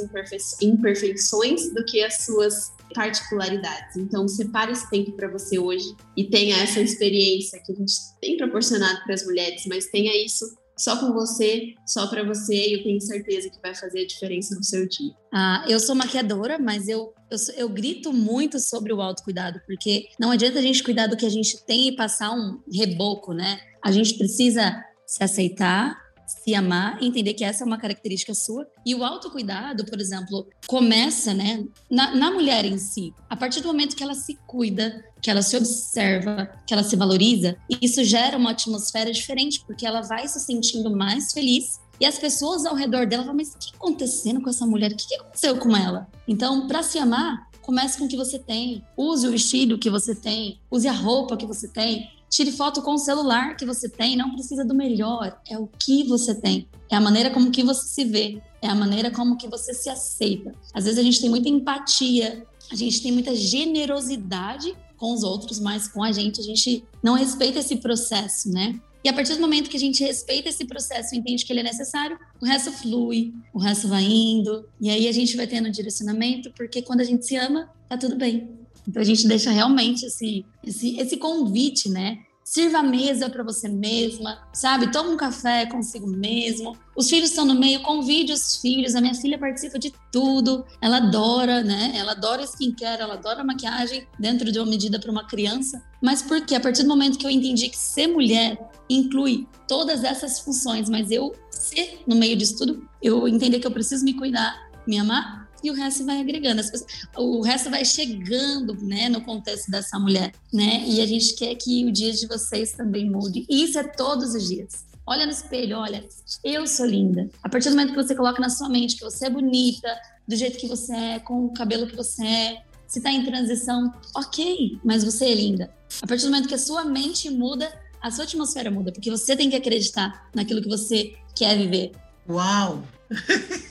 imperfeições 0.62 1.74
do 1.74 1.84
que 1.84 2.02
as 2.02 2.24
suas 2.26 2.72
particularidades. 2.94 3.98
Então, 3.98 4.28
separe 4.28 4.72
esse 4.72 4.90
tempo 4.90 5.14
para 5.14 5.30
você 5.30 5.58
hoje 5.58 5.96
e 6.16 6.26
tenha 6.26 6.58
essa 6.58 6.80
experiência 6.80 7.62
que 7.66 7.72
a 7.72 7.76
gente 7.76 7.94
tem 8.22 8.38
proporcionado 8.38 9.04
para 9.04 9.14
as 9.14 9.26
mulheres, 9.26 9.64
mas 9.68 9.88
tenha 9.88 10.14
isso 10.24 10.46
só 10.82 10.98
com 10.98 11.14
você, 11.14 11.76
só 11.86 12.08
para 12.08 12.24
você, 12.24 12.56
e 12.56 12.74
eu 12.74 12.84
tenho 12.84 13.00
certeza 13.00 13.52
que 13.52 13.62
vai 13.62 13.76
fazer 13.76 14.02
a 14.02 14.08
diferença 14.08 14.56
no 14.56 14.64
seu 14.64 14.90
dia. 14.90 15.14
Ah, 15.32 15.64
eu 15.70 15.80
sou 15.80 15.94
maquiadora, 15.94 16.58
mas 16.58 16.88
eu, 16.88 17.14
eu, 17.30 17.38
eu 17.56 17.70
grito 17.70 18.12
muito 18.12 18.60
sobre 18.60 18.92
o 18.92 19.00
autocuidado, 19.00 19.62
porque 19.68 20.08
não 20.20 20.32
adianta 20.32 20.58
a 20.58 20.62
gente 20.62 20.84
cuidar 20.84 21.06
do 21.06 21.16
que 21.16 21.26
a 21.26 21.30
gente 21.30 21.64
tem 21.66 21.90
e 21.90 21.96
passar 21.96 22.32
um 22.32 22.60
reboco, 22.74 23.32
né? 23.32 23.60
A 23.84 23.92
gente 23.92 24.16
precisa 24.18 24.84
se 25.06 25.24
aceitar, 25.24 25.96
se 26.44 26.56
amar, 26.56 27.02
entender 27.02 27.34
que 27.34 27.44
essa 27.44 27.64
é 27.64 27.68
uma 27.68 27.78
característica 27.78 28.34
sua. 28.34 28.68
E 28.86 28.96
o 28.96 29.04
autocuidado, 29.04 29.86
por 29.86 30.00
exemplo, 30.00 30.48
começa, 30.68 31.34
né, 31.34 31.66
na, 31.90 32.16
na, 32.16 32.32
mulher 32.32 32.66
em 32.66 32.78
si. 32.78 33.14
A 33.30 33.36
partir 33.36 33.62
do 33.62 33.68
momento 33.68 33.96
que 33.96 34.04
ela 34.04 34.16
se 34.16 34.38
cuida, 34.48 35.04
que 35.22 35.30
ela 35.30 35.42
se 35.42 35.56
observa, 35.56 36.50
que 36.66 36.74
ela 36.74 36.84
se 36.84 36.96
valoriza, 36.96 37.58
isso 37.82 38.04
gera 38.04 38.38
uma 38.38 38.52
atmosfera 38.52 39.12
diferente, 39.12 39.64
porque 39.66 39.86
ela 39.86 40.02
vai 40.02 40.28
se 40.28 40.40
sentindo 40.40 40.96
mais 40.96 41.32
feliz. 41.32 41.80
E 42.00 42.06
as 42.06 42.18
pessoas 42.18 42.66
ao 42.66 42.74
redor 42.74 43.06
dela 43.06 43.24
falam, 43.24 43.38
mas 43.38 43.50
o 43.50 43.58
que 43.60 43.66
está 43.66 43.78
acontecendo 43.78 44.42
com 44.42 44.50
essa 44.50 44.66
mulher? 44.66 44.92
O 44.92 44.96
que 44.96 45.16
aconteceu 45.16 45.58
com 45.58 45.76
ela? 45.78 46.08
Então, 46.28 46.68
para 46.68 46.82
se 46.82 46.98
amar, 46.98 47.51
comece 47.62 47.98
com 47.98 48.06
o 48.06 48.08
que 48.08 48.18
você 48.18 48.40
tem. 48.40 48.84
Use 48.98 49.28
o 49.28 49.32
vestido 49.32 49.78
que 49.78 49.90
você 49.90 50.16
tem. 50.16 50.60
Use 50.70 50.88
a 50.88 50.94
roupa 50.94 51.38
que 51.38 51.46
você 51.46 51.68
tem. 51.68 52.10
Tire 52.32 52.52
foto 52.54 52.82
com 52.82 52.94
o 52.94 52.98
celular 52.98 53.58
que 53.58 53.66
você 53.66 53.90
tem, 53.90 54.16
não 54.16 54.32
precisa 54.32 54.64
do 54.64 54.74
melhor, 54.74 55.38
é 55.50 55.60
o 55.60 55.68
que 55.68 56.06
você 56.06 56.34
tem. 56.34 56.66
É 56.90 56.96
a 56.96 57.02
maneira 57.02 57.30
como 57.30 57.52
que 57.52 57.62
você 57.62 57.86
se 57.86 58.06
vê, 58.06 58.42
é 58.62 58.70
a 58.70 58.76
maneira 58.76 59.12
como 59.12 59.36
que 59.36 59.50
você 59.50 59.74
se 59.74 59.90
aceita. 59.90 60.56
Às 60.74 60.86
vezes 60.86 60.98
a 60.98 61.04
gente 61.04 61.20
tem 61.20 61.30
muita 61.30 61.50
empatia, 61.50 62.48
a 62.72 62.76
gente 62.76 63.04
tem 63.04 63.12
muita 63.12 63.36
generosidade 63.36 64.74
com 64.96 65.14
os 65.14 65.24
outros, 65.24 65.60
mas 65.60 65.90
com 65.90 66.02
a 66.02 66.14
gente 66.14 66.40
a 66.40 66.44
gente 66.44 66.86
não 67.04 67.16
respeita 67.16 67.60
esse 67.60 67.76
processo, 67.76 68.50
né? 68.50 68.80
E 69.04 69.10
a 69.10 69.14
partir 69.14 69.34
do 69.34 69.42
momento 69.42 69.70
que 69.70 69.78
a 69.78 69.80
gente 69.80 70.04
respeita 70.04 70.50
esse 70.50 70.66
processo 70.66 71.16
e 71.16 71.18
entende 71.18 71.46
que 71.46 71.52
ele 71.52 71.62
é 71.62 71.64
necessário, 71.64 72.20
o 72.40 72.46
resto 72.46 72.72
flui, 72.72 73.34
o 73.54 73.60
resto 73.60 73.88
vai 73.88 74.04
indo, 74.04 74.68
e 74.80 74.90
aí 74.90 75.08
a 75.08 75.12
gente 75.12 75.36
vai 75.36 75.48
tendo 75.48 75.72
direcionamento, 75.72 76.52
porque 76.56 76.82
quando 76.82 77.02
a 77.02 77.04
gente 77.04 77.26
se 77.26 77.36
ama, 77.36 77.70
tá 77.90 77.98
tudo 77.98 78.16
bem. 78.16 78.50
Então 78.88 79.02
a 79.02 79.06
gente 79.06 79.28
deixa 79.28 79.52
realmente 79.52 80.06
esse, 80.06 80.46
esse, 80.66 81.00
esse 81.00 81.18
convite, 81.18 81.90
né? 81.90 82.20
Sirva 82.52 82.80
a 82.80 82.84
mesa 82.84 83.30
para 83.30 83.46
você 83.46 83.70
mesma, 83.70 84.46
sabe? 84.52 84.92
Toma 84.92 85.10
um 85.10 85.16
café 85.16 85.66
consigo 85.68 86.06
mesmo. 86.06 86.78
Os 86.94 87.10
filhos 87.10 87.30
estão 87.30 87.46
no 87.46 87.56
meio, 87.56 87.82
convide 87.82 88.34
os 88.34 88.58
filhos. 88.58 88.94
A 88.94 89.00
minha 89.00 89.16
filha 89.16 89.40
participa 89.40 89.80
de 89.80 89.94
tudo. 90.12 90.66
Ela 90.82 90.98
adora, 90.98 91.64
né? 91.64 91.94
Ela 91.96 92.12
adora 92.12 92.44
skincare, 92.44 93.04
ela 93.04 93.14
adora 93.14 93.42
maquiagem 93.42 94.06
dentro 94.20 94.52
de 94.52 94.60
uma 94.60 94.70
medida 94.70 95.00
para 95.00 95.10
uma 95.10 95.26
criança. 95.26 95.82
Mas 96.02 96.22
por 96.22 96.46
quê? 96.46 96.56
A 96.56 96.60
partir 96.60 96.84
do 96.84 96.90
momento 96.90 97.18
que 97.18 97.26
eu 97.26 97.32
entendi 97.32 97.70
que 97.70 97.78
ser 97.78 98.08
mulher 98.08 98.60
inclui 98.90 99.48
todas 99.66 100.04
essas 100.04 100.42
funções, 100.42 100.90
mas 100.90 101.10
eu 101.10 101.34
ser 101.50 102.02
no 102.06 102.18
meio 102.18 102.36
disso 102.36 102.58
tudo, 102.58 102.86
eu 103.02 103.30
entender 103.30 103.62
que 103.62 103.68
eu 103.68 103.72
preciso 103.72 104.04
me 104.04 104.14
cuidar, 104.14 104.70
me 104.86 105.00
amar 105.00 105.41
e 105.64 105.70
o 105.70 105.74
resto 105.74 106.06
vai 106.06 106.20
agregando. 106.20 106.62
Pessoas, 106.62 106.86
o 107.18 107.42
resto 107.42 107.70
vai 107.70 107.86
chegando, 107.86 108.74
né, 108.82 109.10
no 109.10 109.22
contexto 109.22 109.70
dessa 109.70 110.00
mulher, 110.00 110.34
né? 110.54 110.84
E 110.88 111.02
a 111.02 111.06
gente 111.06 111.36
quer 111.36 111.56
que 111.56 111.86
o 111.86 111.92
dia 111.92 112.12
de 112.12 112.28
vocês 112.28 112.72
também 112.74 113.10
mude. 113.10 113.46
E 113.50 113.64
isso 113.64 113.78
é 113.78 113.84
todos 113.84 114.34
os 114.34 114.48
dias. 114.48 114.86
Olha 115.06 115.26
no 115.26 115.32
espelho, 115.32 115.78
olha, 115.78 116.08
eu 116.44 116.68
sou 116.68 116.86
linda. 116.86 117.30
A 117.44 117.50
partir 117.50 117.70
do 117.70 117.76
momento 117.76 117.94
que 117.94 118.02
você 118.02 118.16
coloca 118.16 118.40
na 118.40 118.50
sua 118.50 118.70
mente 118.70 118.96
que 118.96 119.04
você 119.04 119.26
é 119.26 119.30
bonita, 119.30 119.88
do 120.28 120.36
jeito 120.36 120.58
que 120.58 120.68
você 120.68 120.94
é, 120.94 121.20
com 121.20 121.46
o 121.46 121.54
cabelo 121.54 121.88
que 121.88 121.96
você 121.96 122.26
é, 122.26 122.64
se 122.88 123.02
tá 123.02 123.12
em 123.12 123.26
transição, 123.26 123.94
ok, 124.16 124.80
mas 124.84 125.04
você 125.04 125.26
é 125.26 125.34
linda. 125.34 125.74
A 126.02 126.08
partir 126.08 126.26
do 126.26 126.32
momento 126.32 126.48
que 126.48 126.56
a 126.56 126.60
sua 126.60 126.86
mente 126.86 127.30
muda, 127.30 127.72
a 128.02 128.12
sua 128.12 128.26
atmosfera 128.26 128.70
muda, 128.70 128.92
porque 128.92 129.10
você 129.10 129.36
tem 129.36 129.50
que 129.50 129.56
acreditar 129.56 130.30
naquilo 130.36 130.62
que 130.62 130.70
você 130.70 131.16
quer 131.36 131.58
viver. 131.58 131.92
Uau! 132.30 132.84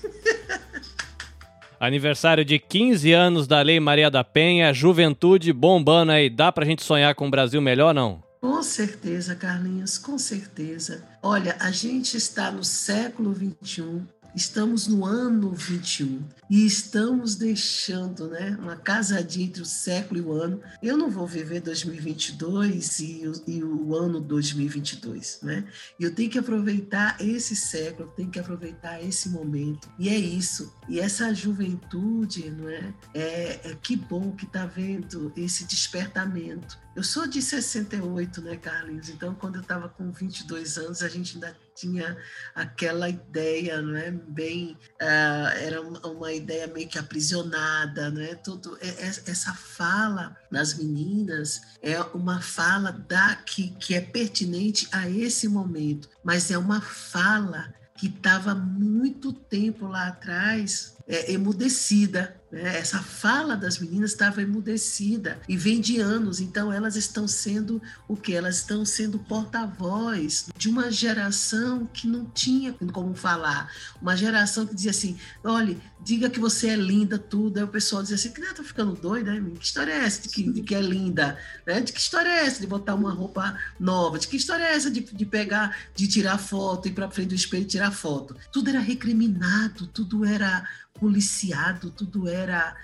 Aniversário 1.81 2.45
de 2.45 2.59
15 2.59 3.11
anos 3.15 3.47
da 3.47 3.63
Lei 3.63 3.81
Maria 3.81 4.11
da 4.11 4.23
Penha, 4.23 4.71
juventude 4.71 5.51
bombando 5.51 6.13
aí. 6.13 6.29
Dá 6.29 6.53
pra 6.53 6.67
gente 6.67 6.83
sonhar 6.83 7.15
com 7.15 7.27
um 7.27 7.31
Brasil 7.31 7.59
melhor, 7.63 7.95
não? 7.95 8.23
Com 8.39 8.63
certeza, 8.63 9.35
Carlinhos, 9.35 9.97
com 9.97 10.19
certeza. 10.19 11.03
Olha, 11.23 11.57
a 11.59 11.71
gente 11.71 12.19
está 12.19 12.51
no 12.51 12.63
século 12.63 13.33
21 13.33 14.05
Estamos 14.35 14.87
no 14.87 15.05
ano 15.05 15.53
21 15.53 16.23
e 16.49 16.65
estamos 16.65 17.35
deixando 17.35 18.29
né, 18.29 18.57
uma 18.61 18.77
casadinha 18.77 19.47
entre 19.47 19.63
o 19.63 19.67
século 19.67 20.21
e 20.21 20.23
o 20.23 20.33
ano. 20.33 20.61
Eu 20.83 20.97
não 20.97 21.11
vou 21.11 21.27
viver 21.27 21.61
2022 21.61 23.01
e 23.01 23.27
o, 23.27 23.33
e 23.47 23.65
o 23.65 23.95
ano 23.97 24.21
2022, 24.21 25.41
né? 25.43 25.65
Eu 25.99 26.15
tenho 26.15 26.31
que 26.31 26.39
aproveitar 26.39 27.17
esse 27.21 27.57
século, 27.57 28.13
tenho 28.17 28.31
que 28.31 28.39
aproveitar 28.39 29.03
esse 29.03 29.29
momento. 29.29 29.89
E 29.99 30.09
é 30.09 30.17
isso. 30.17 30.73
E 30.89 31.01
essa 31.01 31.35
juventude, 31.35 32.51
não 32.51 32.69
é? 32.69 32.95
É, 33.15 33.71
é 33.71 33.79
que 33.81 33.97
bom 33.97 34.33
que 34.33 34.45
está 34.45 34.65
vendo 34.65 35.33
esse 35.37 35.65
despertamento. 35.65 36.79
Eu 36.95 37.05
sou 37.05 37.27
de 37.27 37.41
68, 37.41 38.43
né, 38.43 38.57
Carlinhos? 38.57 39.09
Então, 39.09 39.35
quando 39.35 39.55
eu 39.57 39.61
estava 39.61 39.89
com 39.89 40.11
22 40.11 40.77
anos, 40.77 41.03
a 41.03 41.09
gente 41.09 41.35
ainda 41.35 41.57
tinha 41.81 42.17
aquela 42.55 43.09
ideia, 43.09 43.81
não 43.81 43.97
é? 43.97 44.11
Bem, 44.11 44.77
uh, 45.01 45.49
era 45.59 45.81
uma 45.81 46.33
ideia 46.33 46.67
meio 46.67 46.89
que 46.89 46.99
aprisionada, 46.99 48.11
não 48.11 48.21
é? 48.21 48.35
Tudo 48.35 48.77
é, 48.81 48.89
é, 48.89 49.07
essa 49.07 49.55
fala 49.55 50.37
das 50.51 50.75
meninas 50.75 51.63
é 51.83 51.99
uma 52.15 52.41
fala 52.43 52.93
da 52.93 53.35
que, 53.37 53.71
que 53.71 53.95
é 53.95 54.01
pertinente 54.01 54.89
a 54.93 55.09
esse 55.09 55.49
momento, 55.49 56.09
mas 56.23 56.51
é 56.51 56.59
uma 56.59 56.81
fala 56.81 57.73
que 57.97 58.07
estava 58.07 58.55
muito 58.55 59.33
tempo 59.33 59.87
lá 59.87 60.09
atrás 60.09 60.97
é, 61.07 61.33
emudecida? 61.33 62.40
Essa 62.53 62.99
fala 62.99 63.57
das 63.57 63.79
meninas 63.79 64.11
estava 64.11 64.43
emudecida 64.43 65.41
e 65.49 65.57
vem 65.57 65.81
de 65.81 66.01
anos, 66.01 66.41
então 66.41 66.73
elas 66.73 66.97
estão 66.97 67.29
sendo 67.29 67.81
o 68.09 68.17
que? 68.17 68.35
Elas 68.35 68.57
estão 68.57 68.85
sendo 68.85 69.21
porta-voz 69.21 70.47
de 70.57 70.69
uma 70.69 70.91
geração 70.91 71.87
que 71.87 72.09
não 72.09 72.25
tinha 72.25 72.75
como 72.93 73.15
falar, 73.15 73.71
uma 74.03 74.17
geração 74.17 74.67
que 74.67 74.75
dizia 74.75 74.91
assim: 74.91 75.17
olha, 75.45 75.77
diga 76.03 76.29
que 76.29 76.41
você 76.41 76.71
é 76.71 76.77
linda, 76.77 77.19
tudo. 77.19 77.59
Aí 77.59 77.65
o 77.65 77.69
pessoal 77.69 78.03
dizia 78.03 78.17
assim: 78.17 78.33
que 78.33 78.41
tá 78.41 78.65
ficando 78.65 78.95
doida, 78.95 79.33
né? 79.33 79.51
Que 79.59 79.65
história 79.65 79.93
é 79.93 80.05
essa 80.05 80.23
de 80.23 80.29
que, 80.29 80.51
de 80.51 80.63
que 80.63 80.75
é 80.75 80.81
linda? 80.81 81.39
Né? 81.65 81.81
De 81.81 81.93
que 81.93 82.01
história 82.01 82.29
é 82.29 82.47
essa 82.47 82.61
de 82.61 82.67
botar 82.67 82.95
uma 82.97 83.13
roupa 83.13 83.57
nova? 83.79 84.19
De 84.19 84.27
que 84.27 84.37
história 84.37 84.65
é 84.65 84.75
essa 84.75 84.91
de, 84.91 85.01
de 85.01 85.27
pegar, 85.27 85.77
de 85.95 86.09
tirar 86.09 86.39
foto, 86.39 86.89
ir 86.89 86.93
para 86.93 87.11
frente 87.11 87.29
do 87.29 87.35
espelho 87.35 87.63
e 87.63 87.67
tirar 87.67 87.93
foto? 87.93 88.37
Tudo 88.53 88.71
era 88.71 88.81
recriminado, 88.81 89.87
tudo 89.87 90.25
era 90.25 90.67
policiado, 91.01 91.91
tudo 91.91 92.29
era 92.29 92.40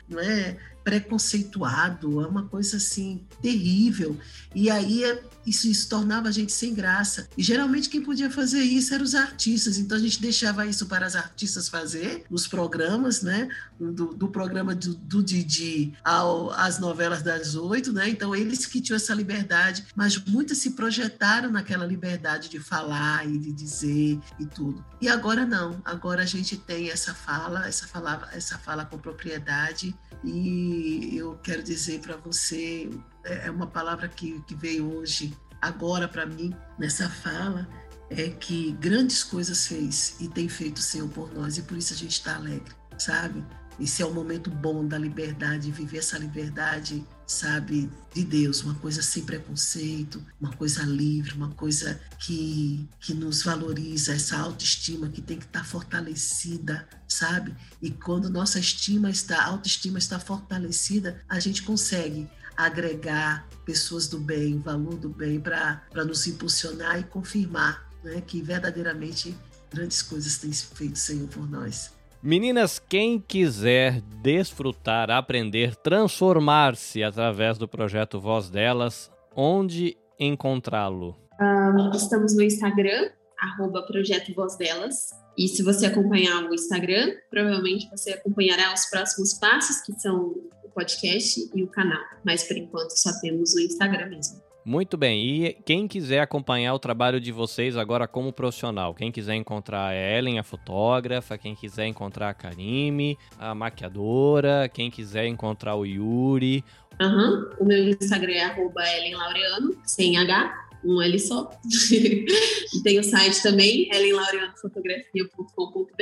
não 0.08 0.20
é, 0.20 0.56
preconceituado, 0.86 2.22
é 2.22 2.28
uma 2.28 2.44
coisa 2.44 2.76
assim 2.76 3.26
terrível. 3.42 4.16
E 4.54 4.70
aí 4.70 5.02
é, 5.02 5.20
isso, 5.44 5.66
isso 5.66 5.88
tornava 5.88 6.28
a 6.28 6.30
gente 6.30 6.52
sem 6.52 6.72
graça. 6.72 7.28
E 7.36 7.42
geralmente 7.42 7.88
quem 7.88 8.00
podia 8.00 8.30
fazer 8.30 8.60
isso 8.60 8.94
eram 8.94 9.02
os 9.02 9.16
artistas, 9.16 9.78
então 9.78 9.96
a 9.96 10.00
gente 10.00 10.22
deixava 10.22 10.64
isso 10.64 10.86
para 10.86 11.04
as 11.04 11.16
artistas 11.16 11.68
fazer 11.68 12.24
nos 12.30 12.46
programas, 12.46 13.20
né? 13.20 13.48
Do, 13.80 14.14
do 14.14 14.28
programa 14.28 14.76
do, 14.76 14.94
do 14.94 15.24
Didi 15.24 15.92
ao, 16.04 16.52
às 16.52 16.78
novelas 16.78 17.20
das 17.20 17.56
oito, 17.56 17.92
né? 17.92 18.08
Então 18.08 18.32
eles 18.32 18.64
que 18.64 18.80
tinham 18.80 18.96
essa 18.96 19.12
liberdade, 19.12 19.84
mas 19.96 20.16
muitas 20.24 20.58
se 20.58 20.70
projetaram 20.70 21.50
naquela 21.50 21.84
liberdade 21.84 22.48
de 22.48 22.60
falar 22.60 23.28
e 23.28 23.36
de 23.36 23.52
dizer 23.52 24.20
e 24.38 24.46
tudo. 24.46 24.84
E 25.00 25.08
agora 25.08 25.44
não, 25.44 25.82
agora 25.84 26.22
a 26.22 26.26
gente 26.26 26.56
tem 26.56 26.90
essa 26.90 27.12
fala, 27.12 27.66
essa 27.66 27.88
fala, 27.88 28.28
essa 28.32 28.56
fala 28.56 28.84
com 28.84 28.96
propriedade 28.96 29.92
e 30.24 30.75
eu 31.12 31.36
quero 31.42 31.62
dizer 31.62 32.00
para 32.00 32.16
você, 32.16 32.90
é, 33.24 33.46
é 33.46 33.50
uma 33.50 33.66
palavra 33.66 34.08
que, 34.08 34.40
que 34.42 34.54
veio 34.54 34.92
hoje, 34.92 35.36
agora 35.60 36.08
para 36.08 36.26
mim, 36.26 36.54
nessa 36.78 37.08
fala, 37.08 37.68
é 38.10 38.28
que 38.28 38.72
grandes 38.72 39.24
coisas 39.24 39.66
fez 39.66 40.16
e 40.20 40.28
tem 40.28 40.48
feito 40.48 40.78
o 40.78 40.82
Senhor 40.82 41.08
por 41.08 41.32
nós, 41.34 41.58
e 41.58 41.62
por 41.62 41.76
isso 41.76 41.92
a 41.92 41.96
gente 41.96 42.12
está 42.12 42.36
alegre, 42.36 42.74
sabe? 42.98 43.44
esse 43.78 44.02
é 44.02 44.06
o 44.06 44.12
momento 44.12 44.50
bom 44.50 44.86
da 44.86 44.98
liberdade, 44.98 45.70
viver 45.70 45.98
essa 45.98 46.18
liberdade, 46.18 47.04
sabe, 47.26 47.90
de 48.14 48.24
Deus, 48.24 48.62
uma 48.62 48.74
coisa 48.76 49.02
sem 49.02 49.24
preconceito, 49.24 50.24
uma 50.40 50.52
coisa 50.52 50.82
livre, 50.84 51.34
uma 51.34 51.50
coisa 51.50 52.00
que, 52.20 52.88
que 53.00 53.12
nos 53.12 53.42
valoriza, 53.42 54.14
essa 54.14 54.38
autoestima 54.38 55.08
que 55.08 55.20
tem 55.20 55.38
que 55.38 55.44
estar 55.44 55.64
fortalecida, 55.64 56.88
sabe? 57.08 57.54
E 57.82 57.90
quando 57.90 58.30
nossa 58.30 58.58
estima 58.60 59.10
está, 59.10 59.44
autoestima 59.44 59.98
está 59.98 60.20
fortalecida, 60.20 61.20
a 61.28 61.40
gente 61.40 61.62
consegue 61.62 62.28
agregar 62.56 63.46
pessoas 63.64 64.06
do 64.06 64.18
bem, 64.18 64.58
valor 64.58 64.96
do 64.96 65.08
bem, 65.08 65.40
para 65.40 66.04
nos 66.06 66.26
impulsionar 66.26 66.98
e 67.00 67.04
confirmar 67.04 67.90
né, 68.02 68.20
que 68.20 68.40
verdadeiramente 68.40 69.36
grandes 69.70 70.00
coisas 70.00 70.38
têm 70.38 70.52
feito 70.52 70.98
Senhor 70.98 71.28
por 71.28 71.48
nós. 71.50 71.95
Meninas, 72.26 72.80
quem 72.80 73.20
quiser 73.20 74.00
desfrutar, 74.20 75.12
aprender, 75.12 75.76
transformar-se 75.76 77.00
através 77.00 77.56
do 77.56 77.68
projeto 77.68 78.18
Voz 78.18 78.50
Delas, 78.50 79.12
onde 79.32 79.96
encontrá-lo? 80.18 81.16
Um, 81.40 81.92
estamos 81.94 82.34
no 82.34 82.42
Instagram, 82.42 83.10
arroba 83.38 83.86
Projeto 83.86 84.34
Voz 84.34 84.56
Delas. 84.56 85.10
E 85.38 85.46
se 85.46 85.62
você 85.62 85.86
acompanhar 85.86 86.50
o 86.50 86.52
Instagram, 86.52 87.14
provavelmente 87.30 87.88
você 87.90 88.14
acompanhará 88.14 88.74
os 88.74 88.86
próximos 88.86 89.34
passos, 89.34 89.80
que 89.82 89.92
são 90.00 90.34
o 90.64 90.68
podcast 90.74 91.48
e 91.54 91.62
o 91.62 91.68
canal. 91.68 92.02
Mas 92.24 92.42
por 92.42 92.56
enquanto 92.56 92.90
só 92.90 93.12
temos 93.20 93.54
o 93.54 93.60
Instagram 93.60 94.08
mesmo. 94.08 94.45
Muito 94.66 94.96
bem. 94.96 95.24
E 95.24 95.52
quem 95.64 95.86
quiser 95.86 96.18
acompanhar 96.18 96.74
o 96.74 96.78
trabalho 96.80 97.20
de 97.20 97.30
vocês 97.30 97.76
agora 97.76 98.08
como 98.08 98.32
profissional, 98.32 98.92
quem 98.92 99.12
quiser 99.12 99.36
encontrar 99.36 99.90
a 99.90 99.94
Ellen, 99.94 100.40
a 100.40 100.42
fotógrafa, 100.42 101.38
quem 101.38 101.54
quiser 101.54 101.86
encontrar 101.86 102.30
a 102.30 102.34
Karime, 102.34 103.16
a 103.38 103.54
maquiadora, 103.54 104.68
quem 104.68 104.90
quiser 104.90 105.28
encontrar 105.28 105.76
o 105.76 105.86
Yuri. 105.86 106.64
Uhum. 107.00 107.48
O 107.60 107.64
meu 107.64 107.90
Instagram 107.90 108.32
é 108.32 108.42
arroba 108.42 108.82
Ellen 108.82 109.14
Laureano, 109.14 109.80
sem 109.84 110.18
H, 110.18 110.52
um 110.84 111.00
L 111.00 111.16
só. 111.20 111.48
e 112.74 112.82
tem 112.82 112.98
o 112.98 113.04
site 113.04 113.40
também, 113.44 113.88
ellenlaureanofotografia.com.br. 113.92 115.92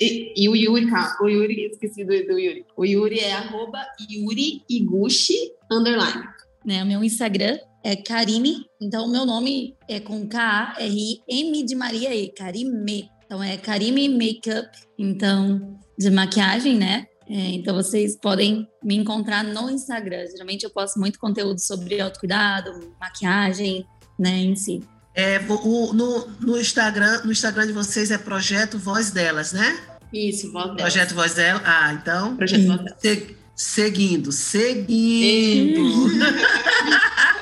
E, 0.00 0.32
e, 0.36 0.48
o 0.48 0.56
Yuri, 0.56 0.90
calma, 0.90 1.16
o 1.20 1.28
Yuri, 1.28 1.66
esqueci 1.66 2.02
do, 2.02 2.10
do 2.26 2.40
Yuri. 2.40 2.66
O 2.76 2.84
Yuri 2.84 3.20
é 3.20 3.34
arroba 3.34 3.86
Yuri 4.10 4.64
Iguchi, 4.68 5.52
underline. 5.70 6.24
Né, 6.64 6.82
o 6.82 6.86
meu 6.86 7.04
Instagram 7.04 7.56
é 7.84 7.94
Karime, 7.94 8.64
então 8.80 9.04
o 9.04 9.10
meu 9.10 9.26
nome 9.26 9.76
é 9.86 10.00
com 10.00 10.26
K-A-R-I-M 10.26 11.66
de 11.66 11.74
Maria 11.74 12.14
E, 12.14 12.32
Karime. 12.32 13.10
Então 13.26 13.42
é 13.42 13.58
Karime 13.58 14.08
Makeup, 14.08 14.70
então 14.98 15.78
de 15.98 16.10
maquiagem, 16.10 16.78
né? 16.78 17.06
É, 17.28 17.50
então 17.50 17.74
vocês 17.74 18.16
podem 18.16 18.66
me 18.82 18.96
encontrar 18.96 19.44
no 19.44 19.70
Instagram. 19.70 20.26
Geralmente 20.30 20.64
eu 20.64 20.70
posto 20.70 20.98
muito 20.98 21.18
conteúdo 21.18 21.58
sobre 21.58 22.00
autocuidado, 22.00 22.70
maquiagem, 22.98 23.84
né, 24.18 24.30
em 24.30 24.56
si. 24.56 24.82
É, 25.14 25.38
o, 25.48 25.92
no, 25.92 26.26
no, 26.40 26.58
Instagram, 26.58 27.22
no 27.24 27.32
Instagram 27.32 27.66
de 27.66 27.72
vocês 27.72 28.10
é 28.10 28.18
Projeto 28.18 28.78
Voz 28.78 29.10
Delas, 29.10 29.52
né? 29.52 29.78
Isso, 30.12 30.50
Voz 30.50 30.66
Delas. 30.68 30.80
Projeto 30.80 31.14
Voz 31.14 31.34
Delas. 31.34 31.62
Ah, 31.64 31.92
então. 31.92 32.36
Projeto 32.36 32.66
Voz 32.66 32.78
Delas. 32.78 33.00
Se, 33.00 33.36
seguindo, 33.54 34.32
seguindo. 34.32 35.84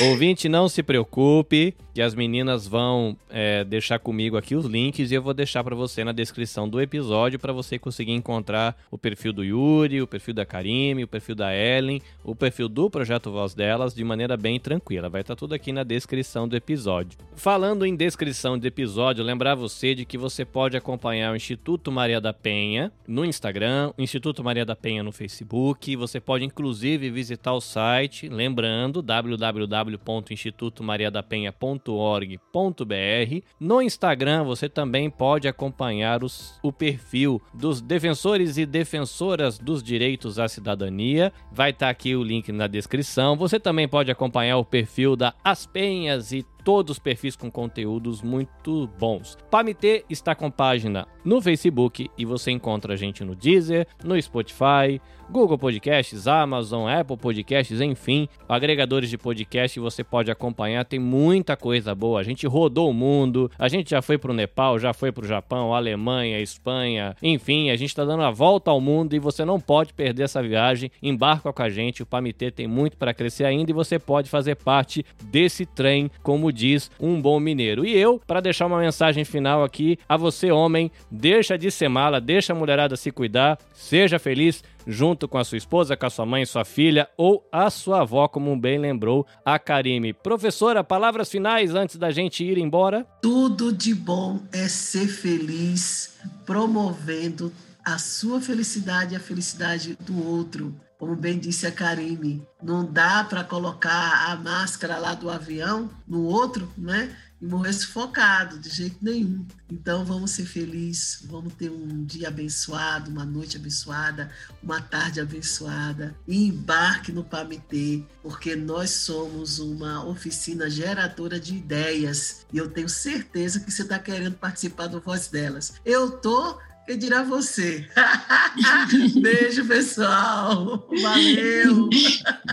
Ouvinte, 0.00 0.48
não 0.48 0.68
se 0.68 0.82
preocupe, 0.82 1.74
que 1.92 2.00
as 2.00 2.14
meninas 2.14 2.66
vão 2.66 3.16
é, 3.28 3.64
deixar 3.64 3.98
comigo 3.98 4.36
aqui 4.36 4.54
os 4.54 4.66
links 4.66 5.10
e 5.10 5.14
eu 5.14 5.22
vou 5.22 5.34
deixar 5.34 5.62
para 5.62 5.76
você 5.76 6.02
na 6.02 6.12
descrição 6.12 6.66
do 6.68 6.80
episódio 6.80 7.38
para 7.38 7.52
você 7.52 7.78
conseguir 7.78 8.12
encontrar 8.12 8.76
o 8.90 8.96
perfil 8.96 9.32
do 9.32 9.44
Yuri, 9.44 10.00
o 10.00 10.06
perfil 10.06 10.34
da 10.34 10.46
Karime, 10.46 11.04
o 11.04 11.08
perfil 11.08 11.34
da 11.34 11.54
Ellen, 11.54 12.00
o 12.24 12.34
perfil 12.34 12.68
do 12.68 12.88
Projeto 12.88 13.30
Voz 13.30 13.52
Delas 13.54 13.94
de 13.94 14.02
maneira 14.04 14.34
bem 14.36 14.58
tranquila. 14.58 15.10
Vai 15.10 15.20
estar 15.20 15.34
tá 15.34 15.38
tudo 15.38 15.54
aqui 15.54 15.72
na 15.72 15.82
descrição 15.82 16.48
do 16.48 16.56
episódio. 16.56 17.18
Falando 17.36 17.84
em 17.84 17.94
descrição 17.94 18.58
do 18.58 18.66
episódio, 18.66 19.22
lembrar 19.22 19.54
você 19.54 19.94
de 19.94 20.06
que 20.06 20.16
você 20.16 20.44
pode 20.44 20.76
acompanhar 20.76 21.32
o 21.32 21.36
Instituto 21.36 21.92
Maria 21.92 22.20
da 22.20 22.32
Penha 22.32 22.90
no 23.06 23.24
Instagram, 23.24 23.92
o 23.98 24.02
Instituto 24.02 24.42
Maria 24.42 24.64
da 24.64 24.74
Penha 24.74 25.02
no 25.02 25.12
Facebook. 25.12 25.94
Você 25.96 26.20
pode 26.20 26.44
inclusive 26.44 27.10
visitar 27.10 27.52
o 27.52 27.60
site, 27.60 28.28
lembrando 28.28 29.02
www.institutomariadapenha.com 29.02 31.81
www.defensores.org.br. 31.84 33.44
No 33.58 33.82
Instagram 33.82 34.44
você 34.44 34.68
também 34.68 35.10
pode 35.10 35.48
acompanhar 35.48 36.22
os, 36.22 36.58
o 36.62 36.72
perfil 36.72 37.42
dos 37.52 37.80
defensores 37.80 38.56
e 38.56 38.64
defensoras 38.64 39.58
dos 39.58 39.82
direitos 39.82 40.38
à 40.38 40.48
cidadania. 40.48 41.32
Vai 41.50 41.70
estar 41.70 41.86
tá 41.86 41.90
aqui 41.90 42.14
o 42.14 42.22
link 42.22 42.52
na 42.52 42.66
descrição. 42.66 43.36
Você 43.36 43.58
também 43.58 43.88
pode 43.88 44.10
acompanhar 44.10 44.56
o 44.56 44.64
perfil 44.64 45.16
da 45.16 45.34
As 45.42 45.66
Penhas 45.66 46.32
e 46.32 46.42
todos 46.64 46.92
os 46.92 46.98
perfis 46.98 47.36
com 47.36 47.50
conteúdos 47.50 48.22
muito 48.22 48.88
bons. 48.98 49.36
Pamitê 49.50 50.04
está 50.08 50.34
com 50.34 50.50
página 50.50 51.06
no 51.24 51.40
Facebook 51.40 52.10
e 52.16 52.24
você 52.24 52.50
encontra 52.50 52.94
a 52.94 52.96
gente 52.96 53.24
no 53.24 53.34
Deezer, 53.34 53.86
no 54.04 54.20
Spotify, 54.20 55.00
Google 55.32 55.56
Podcasts, 55.56 56.26
Amazon, 56.26 56.90
Apple 56.90 57.16
Podcasts, 57.16 57.80
enfim, 57.80 58.28
agregadores 58.46 59.08
de 59.08 59.16
podcast 59.16 59.80
você 59.80 60.04
pode 60.04 60.30
acompanhar, 60.30 60.84
tem 60.84 60.98
muita 60.98 61.56
coisa 61.56 61.94
boa. 61.94 62.20
A 62.20 62.22
gente 62.22 62.46
rodou 62.46 62.90
o 62.90 62.92
mundo, 62.92 63.50
a 63.58 63.66
gente 63.66 63.90
já 63.90 64.02
foi 64.02 64.18
pro 64.18 64.34
Nepal, 64.34 64.78
já 64.78 64.92
foi 64.92 65.10
pro 65.10 65.26
Japão, 65.26 65.74
Alemanha, 65.74 66.38
Espanha, 66.38 67.16
enfim, 67.22 67.70
a 67.70 67.76
gente 67.76 67.88
está 67.88 68.04
dando 68.04 68.22
a 68.24 68.30
volta 68.30 68.70
ao 68.70 68.78
mundo 68.78 69.14
e 69.14 69.18
você 69.18 69.42
não 69.42 69.58
pode 69.58 69.94
perder 69.94 70.24
essa 70.24 70.42
viagem. 70.42 70.90
Embarca 71.02 71.50
com 71.50 71.62
a 71.62 71.70
gente, 71.70 72.02
o 72.02 72.06
Pamitê 72.06 72.50
tem 72.50 72.66
muito 72.66 72.98
para 72.98 73.14
crescer 73.14 73.44
ainda 73.44 73.70
e 73.70 73.74
você 73.74 73.98
pode 73.98 74.28
fazer 74.28 74.56
parte 74.56 75.02
desse 75.24 75.64
trem, 75.64 76.10
como 76.22 76.51
diz 76.52 76.90
um 77.00 77.20
bom 77.20 77.40
mineiro. 77.40 77.84
E 77.84 77.96
eu, 77.96 78.20
para 78.26 78.40
deixar 78.40 78.66
uma 78.66 78.78
mensagem 78.78 79.24
final 79.24 79.64
aqui 79.64 79.98
a 80.08 80.16
você, 80.16 80.50
homem, 80.50 80.90
deixa 81.10 81.56
de 81.56 81.70
ser 81.70 81.88
mala, 81.88 82.20
deixa 82.20 82.52
a 82.52 82.56
mulherada 82.56 82.96
se 82.96 83.10
cuidar, 83.10 83.58
seja 83.72 84.18
feliz, 84.18 84.62
junto 84.86 85.28
com 85.28 85.38
a 85.38 85.44
sua 85.44 85.58
esposa, 85.58 85.96
com 85.96 86.06
a 86.06 86.10
sua 86.10 86.26
mãe, 86.26 86.44
sua 86.44 86.64
filha 86.64 87.08
ou 87.16 87.46
a 87.50 87.70
sua 87.70 88.02
avó, 88.02 88.28
como 88.28 88.56
bem 88.56 88.78
lembrou 88.78 89.26
a 89.44 89.58
Karime. 89.58 90.12
Professora, 90.12 90.84
palavras 90.84 91.30
finais 91.30 91.74
antes 91.74 91.96
da 91.96 92.10
gente 92.10 92.44
ir 92.44 92.58
embora? 92.58 93.06
Tudo 93.20 93.72
de 93.72 93.94
bom 93.94 94.40
é 94.52 94.68
ser 94.68 95.06
feliz, 95.06 96.18
promovendo 96.44 97.52
a 97.84 97.98
sua 97.98 98.40
felicidade 98.40 99.14
e 99.14 99.16
a 99.16 99.20
felicidade 99.20 99.96
do 100.00 100.24
outro. 100.26 100.74
Como 101.02 101.16
bem 101.16 101.36
disse 101.36 101.66
a 101.66 101.72
Karime, 101.72 102.46
não 102.62 102.84
dá 102.84 103.24
para 103.24 103.42
colocar 103.42 104.30
a 104.30 104.36
máscara 104.36 104.98
lá 104.98 105.14
do 105.14 105.28
avião 105.28 105.90
no 106.06 106.22
outro, 106.22 106.72
né? 106.78 107.12
e 107.42 107.46
morrer 107.46 107.72
sufocado, 107.72 108.56
de 108.56 108.70
jeito 108.70 108.98
nenhum. 109.02 109.44
Então 109.68 110.04
vamos 110.04 110.30
ser 110.30 110.46
felizes, 110.46 111.26
vamos 111.28 111.54
ter 111.54 111.70
um 111.70 112.04
dia 112.04 112.28
abençoado, 112.28 113.10
uma 113.10 113.24
noite 113.24 113.56
abençoada, 113.56 114.30
uma 114.62 114.80
tarde 114.80 115.20
abençoada 115.20 116.14
e 116.28 116.46
embarque 116.46 117.10
no 117.10 117.24
PAMITê, 117.24 118.04
porque 118.22 118.54
nós 118.54 118.90
somos 118.90 119.58
uma 119.58 120.04
oficina 120.06 120.70
geradora 120.70 121.40
de 121.40 121.56
ideias 121.56 122.46
e 122.52 122.58
eu 122.58 122.70
tenho 122.70 122.88
certeza 122.88 123.58
que 123.58 123.72
você 123.72 123.82
está 123.82 123.98
querendo 123.98 124.36
participar 124.36 124.86
do 124.86 125.00
Voz 125.00 125.26
Delas. 125.26 125.74
Eu 125.84 126.12
tô 126.12 126.60
que 126.86 126.96
dirá 126.96 127.22
você? 127.22 127.86
Beijo, 129.20 129.66
pessoal. 129.66 130.88
Valeu. 131.00 131.88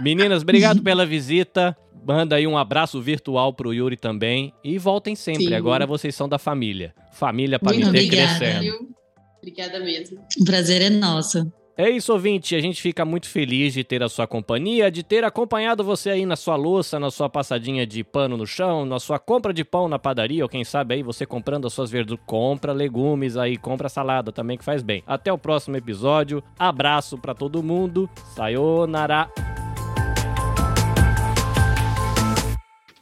Meninas, 0.01 0.43
obrigado 0.43 0.82
pela 0.82 1.05
visita. 1.05 1.75
Manda 2.05 2.36
aí 2.36 2.47
um 2.47 2.57
abraço 2.57 3.01
virtual 3.01 3.53
pro 3.53 3.73
Yuri 3.73 3.97
também. 3.97 4.53
E 4.63 4.77
voltem 4.77 5.15
sempre. 5.15 5.47
Sim. 5.47 5.53
Agora 5.53 5.86
vocês 5.86 6.15
são 6.15 6.30
da 6.30 6.38
família. 6.38 6.93
Família 7.13 7.59
para 7.59 7.75
me 7.75 7.91
ter 7.91 8.07
crescendo. 8.07 8.89
Obrigada 9.38 9.80
mesmo. 9.80 10.19
O 10.39 10.45
prazer 10.45 10.82
é 10.82 10.89
nosso. 10.89 11.51
É 11.80 11.89
isso, 11.89 12.11
ouvinte. 12.11 12.57
A 12.57 12.59
gente 12.59 12.82
fica 12.82 13.05
muito 13.05 13.30
feliz 13.30 13.73
de 13.73 13.86
ter 13.86 14.03
a 14.03 14.09
sua 14.09 14.27
companhia, 14.27 14.91
de 14.91 15.01
ter 15.01 15.23
acompanhado 15.23 15.82
você 15.82 16.09
aí 16.09 16.25
na 16.25 16.36
sua 16.36 16.57
louça, 16.57 16.99
na 16.99 17.09
sua 17.09 17.30
passadinha 17.30 17.88
de 17.88 18.03
pano 18.03 18.36
no 18.36 18.45
chão, 18.45 18.86
na 18.86 18.99
sua 18.99 19.17
compra 19.17 19.53
de 19.53 19.63
pão 19.63 19.88
na 19.88 19.97
padaria, 19.97 20.43
ou 20.43 20.49
quem 20.49 20.65
sabe 20.65 20.95
aí 20.95 21.01
você 21.01 21.25
comprando 21.25 21.67
as 21.67 21.71
suas 21.71 21.89
verduras. 21.89 22.21
Compra 22.25 22.73
legumes 22.73 23.38
aí, 23.38 23.55
compra 23.55 23.88
salada 23.88 24.30
também 24.30 24.57
que 24.57 24.65
faz 24.65 24.84
bem. 24.84 25.01
Até 25.07 25.32
o 25.32 25.38
próximo 25.38 25.77
episódio. 25.77 26.43
Abraço 26.59 27.17
para 27.17 27.34
todo 27.34 27.63
mundo. 27.63 28.09
Sayonara. 28.36 29.30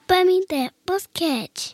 Pamité 0.06 0.70
Podcast. 0.86 1.74